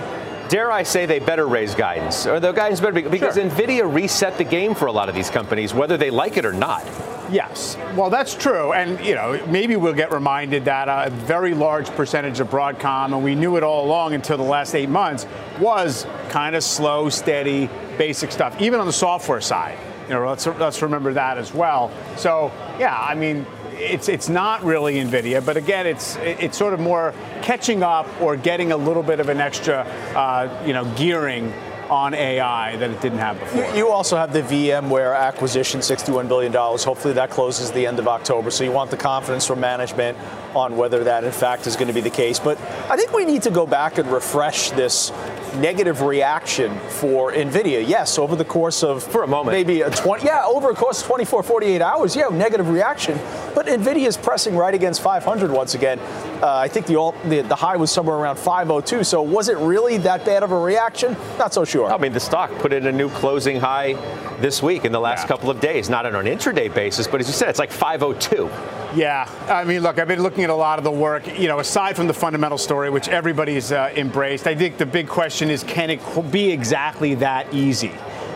dare 0.50 0.72
I 0.72 0.84
say 0.84 1.06
they 1.06 1.20
better 1.20 1.48
raise 1.48 1.76
guidance, 1.76 2.26
or 2.26 2.40
the 2.40 2.52
guidance 2.52 2.80
better 2.80 2.94
be, 2.94 3.02
because 3.04 3.36
sure. 3.36 3.50
Nvidia 3.50 3.92
reset 3.92 4.38
the 4.38 4.44
game 4.44 4.76
for 4.76 4.86
a 4.86 4.92
lot 4.92 5.10
of 5.10 5.16
these 5.16 5.30
companies, 5.30 5.74
whether 5.74 5.98
they 5.98 6.10
like 6.10 6.38
it 6.38 6.46
or 6.46 6.54
not. 6.54 6.86
Yes, 7.30 7.76
well, 7.96 8.10
that's 8.10 8.36
true, 8.36 8.72
and 8.72 9.04
you 9.06 9.14
know 9.14 9.44
maybe 9.48 9.76
we'll 9.76 9.94
get 9.94 10.12
reminded 10.12 10.66
that 10.66 10.88
a 10.88 11.10
very 11.10 11.54
large 11.54 11.90
percentage 11.90 12.40
of 12.40 12.50
Broadcom, 12.50 13.14
and 13.14 13.24
we 13.24 13.36
knew 13.36 13.58
it 13.58 13.64
all 13.64 13.86
along 13.86 14.14
until 14.14 14.38
the 14.38 14.44
last 14.44 14.74
eight 14.76 14.90
months, 14.90 15.26
was 15.60 16.06
kind 16.30 16.56
of 16.56 16.64
slow, 16.64 17.10
steady, 17.10 17.70
basic 17.98 18.32
stuff, 18.32 18.60
even 18.62 18.80
on 18.80 18.86
the 18.86 18.94
software 18.94 19.42
side. 19.42 19.78
You 20.08 20.14
know, 20.14 20.28
let's 20.28 20.48
let's 20.48 20.82
remember 20.82 21.14
that 21.14 21.38
as 21.38 21.54
well. 21.54 21.92
So 22.16 22.52
yeah, 22.80 22.98
I 22.98 23.14
mean, 23.14 23.46
it's 23.74 24.08
it's 24.08 24.30
not 24.30 24.64
really 24.64 24.96
Nvidia, 24.96 25.46
but 25.46 25.58
again, 25.58 25.86
it's 25.86 26.16
it's 26.18 26.58
sort 26.58 26.74
of 26.74 26.80
more 26.80 27.14
catching 27.42 27.84
up 27.84 28.08
or 28.22 28.38
getting 28.38 28.72
a 28.72 28.78
little 28.78 29.04
bit 29.04 29.20
of 29.20 29.28
an 29.28 29.42
extra, 29.42 29.80
uh, 30.16 30.64
you 30.66 30.72
know, 30.72 30.86
gearing 30.96 31.54
on 31.90 32.14
AI 32.14 32.76
that 32.78 32.90
it 32.90 33.02
didn't 33.02 33.20
have 33.20 33.40
before. 33.40 33.76
You 33.76 33.90
also 33.90 34.18
have 34.18 34.34
the 34.34 34.42
VMware 34.42 35.18
acquisition, 35.18 35.80
$61 35.80 36.28
billion. 36.28 36.54
Hopefully 36.54 37.14
that 37.14 37.30
closes 37.30 37.72
the 37.72 37.86
end 37.86 38.00
of 38.00 38.08
October. 38.08 38.52
So 38.52 38.64
you 38.64 38.72
want 38.72 38.92
the 38.92 38.98
confidence 38.98 39.46
from 39.46 39.60
management 39.60 40.18
on 40.56 40.78
whether 40.78 41.04
that 41.04 41.24
in 41.24 41.32
fact 41.32 41.68
is 41.68 41.76
going 41.76 41.88
to 41.88 41.94
be 41.94 42.02
the 42.02 42.10
case. 42.10 42.40
But 42.40 42.60
I 42.90 42.98
think 42.98 43.14
we 43.14 43.26
need 43.26 43.44
to 43.44 43.52
go 43.52 43.66
back 43.66 43.98
and 43.98 44.12
refresh 44.12 44.72
this 44.72 45.12
negative 45.56 46.02
reaction 46.02 46.78
for 46.90 47.32
Nvidia. 47.32 47.88
Yes, 47.88 48.18
over 48.18 48.36
the 48.36 48.46
course 48.46 48.84
of 48.84 49.04
for 49.04 49.24
a 49.24 49.28
moment, 49.28 49.56
maybe 49.56 49.82
a 49.82 49.90
20, 49.90 50.26
yeah, 50.26 50.46
over 50.46 50.70
a 50.70 50.76
course 50.76 51.02
of 51.02 51.08
24, 51.08 51.44
48 51.44 51.82
hours, 51.82 52.16
yeah, 52.16 52.30
negative 52.30 52.70
reaction. 52.70 53.18
But 53.56 53.68
Nvidia 53.68 54.08
is 54.08 54.18
pressing 54.18 54.56
right 54.56 54.74
against 54.74 55.02
500 55.02 55.52
once 55.52 55.76
again. 55.76 56.00
Uh, 56.42 56.56
I 56.56 56.68
think 56.68 56.86
the, 56.86 57.14
the, 57.26 57.42
the 57.42 57.56
high 57.56 57.78
was 57.78 57.92
somewhere 57.92 58.18
around 58.18 58.38
502. 58.38 59.04
So 59.04 59.22
was 59.22 59.50
it 59.50 59.58
really 59.58 59.98
that 59.98 60.26
bad 60.26 60.44
of 60.44 60.52
a 60.52 60.60
reaction? 60.60 61.16
Not 61.38 61.54
so 61.54 61.66
sure. 61.66 61.92
I 61.92 61.98
mean, 61.98 62.14
the 62.14 62.20
stock 62.20 62.52
put 62.60 62.74
in 62.74 62.88
a 62.88 62.92
new 62.92 63.10
closing 63.10 63.60
high 63.60 63.94
this 64.40 64.62
week 64.62 64.86
in 64.86 64.92
the 64.92 65.00
last 65.00 65.24
yeah. 65.24 65.28
couple 65.28 65.50
of 65.50 65.60
days, 65.60 65.90
not 65.90 66.06
on 66.06 66.16
an 66.16 66.26
intraday 66.26 66.74
basis, 66.74 67.08
but 67.08 67.20
as 67.20 67.28
you 67.28 67.34
said, 67.34 67.50
it's 67.50 67.60
like 67.60 67.72
502. 67.72 68.50
Yeah, 68.96 69.30
I 69.50 69.66
mean, 69.66 69.82
look, 69.82 70.00
I've 70.00 70.08
been 70.08 70.24
looking 70.24 70.44
at 70.46 70.50
a 70.50 70.56
lot 70.56 70.78
of 70.78 70.86
the 70.86 70.92
work. 70.92 71.28
You 71.38 71.48
know, 71.50 71.60
aside 71.60 71.96
from 71.96 72.08
the 72.08 72.14
fundamental 72.14 72.58
story, 72.58 72.90
which 72.90 73.10
everybody's 73.10 73.72
uh, 73.72 73.92
embraced, 73.96 74.48
I 74.48 74.56
think 74.56 74.78
the 74.78 74.86
big 74.86 75.10
question 75.10 75.50
is, 75.50 75.64
can 75.64 75.90
it 75.90 76.32
be 76.32 76.52
exactly 76.52 77.16
that 77.16 77.54
easy? 77.54 77.92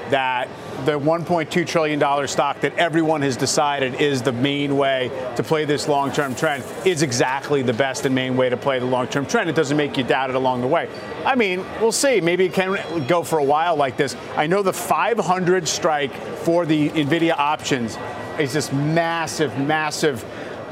That 0.09 0.49
the 0.85 0.99
$1.2 0.99 1.67
trillion 1.67 2.27
stock 2.27 2.59
that 2.61 2.75
everyone 2.75 3.21
has 3.21 3.37
decided 3.37 4.01
is 4.01 4.21
the 4.21 4.31
main 4.31 4.75
way 4.75 5.09
to 5.35 5.43
play 5.43 5.63
this 5.63 5.87
long 5.87 6.11
term 6.11 6.35
trend 6.35 6.65
is 6.85 7.01
exactly 7.01 7.61
the 7.61 7.73
best 7.73 8.05
and 8.05 8.13
main 8.13 8.35
way 8.35 8.49
to 8.49 8.57
play 8.57 8.79
the 8.79 8.85
long 8.85 9.07
term 9.07 9.25
trend. 9.25 9.49
It 9.49 9.55
doesn't 9.55 9.77
make 9.77 9.97
you 9.97 10.03
doubt 10.03 10.31
it 10.31 10.35
along 10.35 10.61
the 10.61 10.67
way. 10.67 10.89
I 11.25 11.35
mean, 11.35 11.63
we'll 11.79 11.93
see. 11.93 12.19
Maybe 12.19 12.45
it 12.45 12.53
can 12.53 13.07
go 13.07 13.23
for 13.23 13.39
a 13.39 13.43
while 13.43 13.77
like 13.77 13.95
this. 13.95 14.17
I 14.35 14.47
know 14.47 14.63
the 14.63 14.73
500 14.73 15.67
strike 15.67 16.13
for 16.39 16.65
the 16.65 16.89
NVIDIA 16.89 17.37
options 17.37 17.97
is 18.39 18.53
this 18.53 18.71
massive, 18.71 19.57
massive 19.59 20.25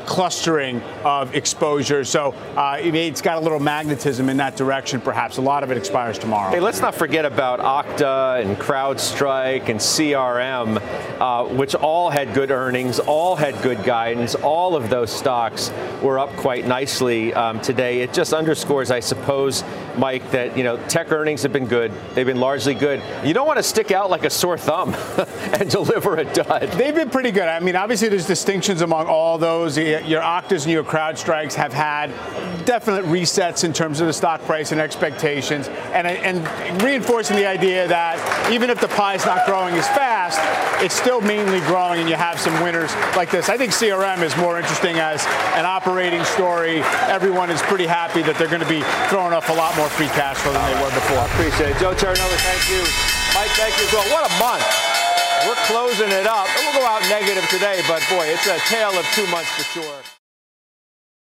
clustering 0.09 0.81
of 1.05 1.35
exposure. 1.35 2.03
So 2.03 2.31
uh, 2.57 2.79
it's 2.81 3.21
got 3.21 3.37
a 3.37 3.41
little 3.41 3.59
magnetism 3.59 4.27
in 4.27 4.37
that 4.37 4.57
direction, 4.57 4.99
perhaps. 4.99 5.37
A 5.37 5.41
lot 5.41 5.63
of 5.63 5.69
it 5.69 5.77
expires 5.77 6.17
tomorrow. 6.17 6.49
Hey, 6.49 6.59
let's 6.59 6.81
not 6.81 6.95
forget 6.95 7.25
about 7.25 7.59
Okta 7.59 8.41
and 8.41 8.57
CrowdStrike 8.57 9.69
and 9.69 9.79
CRM, 9.79 10.81
uh, 11.21 11.53
which 11.53 11.75
all 11.75 12.09
had 12.09 12.33
good 12.33 12.49
earnings, 12.49 12.99
all 12.99 13.35
had 13.35 13.61
good 13.61 13.83
guidance. 13.83 14.33
All 14.33 14.75
of 14.75 14.89
those 14.89 15.11
stocks 15.11 15.71
were 16.01 16.17
up 16.17 16.35
quite 16.37 16.65
nicely 16.65 17.31
um, 17.35 17.61
today. 17.61 18.01
It 18.01 18.11
just 18.11 18.33
underscores, 18.33 18.89
I 18.89 19.01
suppose, 19.01 19.63
Mike, 19.99 20.31
that 20.31 20.57
you 20.57 20.63
know 20.63 20.77
tech 20.87 21.11
earnings 21.11 21.43
have 21.43 21.51
been 21.51 21.67
good. 21.67 21.91
They've 22.15 22.25
been 22.25 22.39
largely 22.39 22.73
good. 22.73 23.03
You 23.23 23.33
don't 23.33 23.45
want 23.45 23.57
to 23.57 23.63
stick 23.63 23.91
out 23.91 24.09
like 24.09 24.23
a 24.23 24.29
sore 24.29 24.57
thumb 24.57 24.93
and 25.53 25.69
deliver 25.69 26.15
a 26.15 26.23
dud. 26.23 26.71
They've 26.71 26.95
been 26.95 27.09
pretty 27.09 27.31
good. 27.31 27.49
I 27.49 27.59
mean, 27.59 27.75
obviously, 27.75 28.07
there's 28.07 28.25
distinctions 28.25 28.81
among 28.81 29.07
all 29.07 29.37
those 29.37 29.77
your 29.77 30.21
Oktas 30.21 30.63
and 30.63 30.71
your 30.71 30.83
CrowdStrikes 30.83 31.53
have 31.53 31.73
had 31.73 32.11
definite 32.65 33.03
resets 33.05 33.63
in 33.63 33.73
terms 33.73 33.99
of 33.99 34.07
the 34.07 34.13
stock 34.13 34.41
price 34.43 34.71
and 34.71 34.79
expectations, 34.79 35.67
and, 35.93 36.07
and 36.07 36.81
reinforcing 36.81 37.35
the 37.35 37.45
idea 37.45 37.87
that 37.87 38.51
even 38.51 38.69
if 38.69 38.79
the 38.79 38.87
pie 38.89 39.15
is 39.15 39.25
not 39.25 39.45
growing 39.45 39.73
as 39.75 39.87
fast, 39.89 40.39
it's 40.83 40.95
still 40.95 41.19
mainly 41.19 41.59
growing, 41.61 41.99
and 41.99 42.09
you 42.09 42.15
have 42.15 42.39
some 42.39 42.53
winners 42.63 42.93
like 43.15 43.31
this. 43.31 43.49
I 43.49 43.57
think 43.57 43.73
CRM 43.73 44.21
is 44.21 44.35
more 44.37 44.59
interesting 44.59 44.97
as 44.97 45.25
an 45.55 45.65
operating 45.65 46.23
story. 46.23 46.81
Everyone 47.09 47.49
is 47.49 47.61
pretty 47.63 47.85
happy 47.85 48.21
that 48.21 48.37
they're 48.37 48.47
going 48.47 48.61
to 48.61 48.69
be 48.69 48.81
throwing 49.09 49.33
off 49.33 49.49
a 49.49 49.53
lot 49.53 49.75
more 49.75 49.88
free 49.89 50.11
cash 50.13 50.37
flow 50.37 50.53
than 50.53 50.65
they 50.73 50.79
were 50.81 50.93
before. 50.93 51.23
Appreciate 51.33 51.75
it. 51.75 51.79
Joe 51.79 51.93
Terranova, 51.93 52.37
thank 52.45 52.63
you. 52.69 52.81
Mike, 53.33 53.53
thank 53.57 53.73
you 53.77 53.85
as 53.85 53.93
well. 53.93 54.07
What 54.09 54.23
a 54.29 54.33
month. 54.39 54.65
We're 55.47 55.59
closing 55.67 56.11
it 56.11 56.27
up. 56.27 56.47
We'll 56.57 56.81
go 56.81 56.85
out 56.85 57.01
negative 57.09 57.47
today, 57.49 57.81
but 57.87 58.03
boy, 58.09 58.27
it's 58.27 58.47
a 58.47 58.59
tale 58.67 58.91
of 58.97 59.05
two 59.15 59.27
months 59.27 59.49
for 59.51 59.63
sure. 59.63 60.08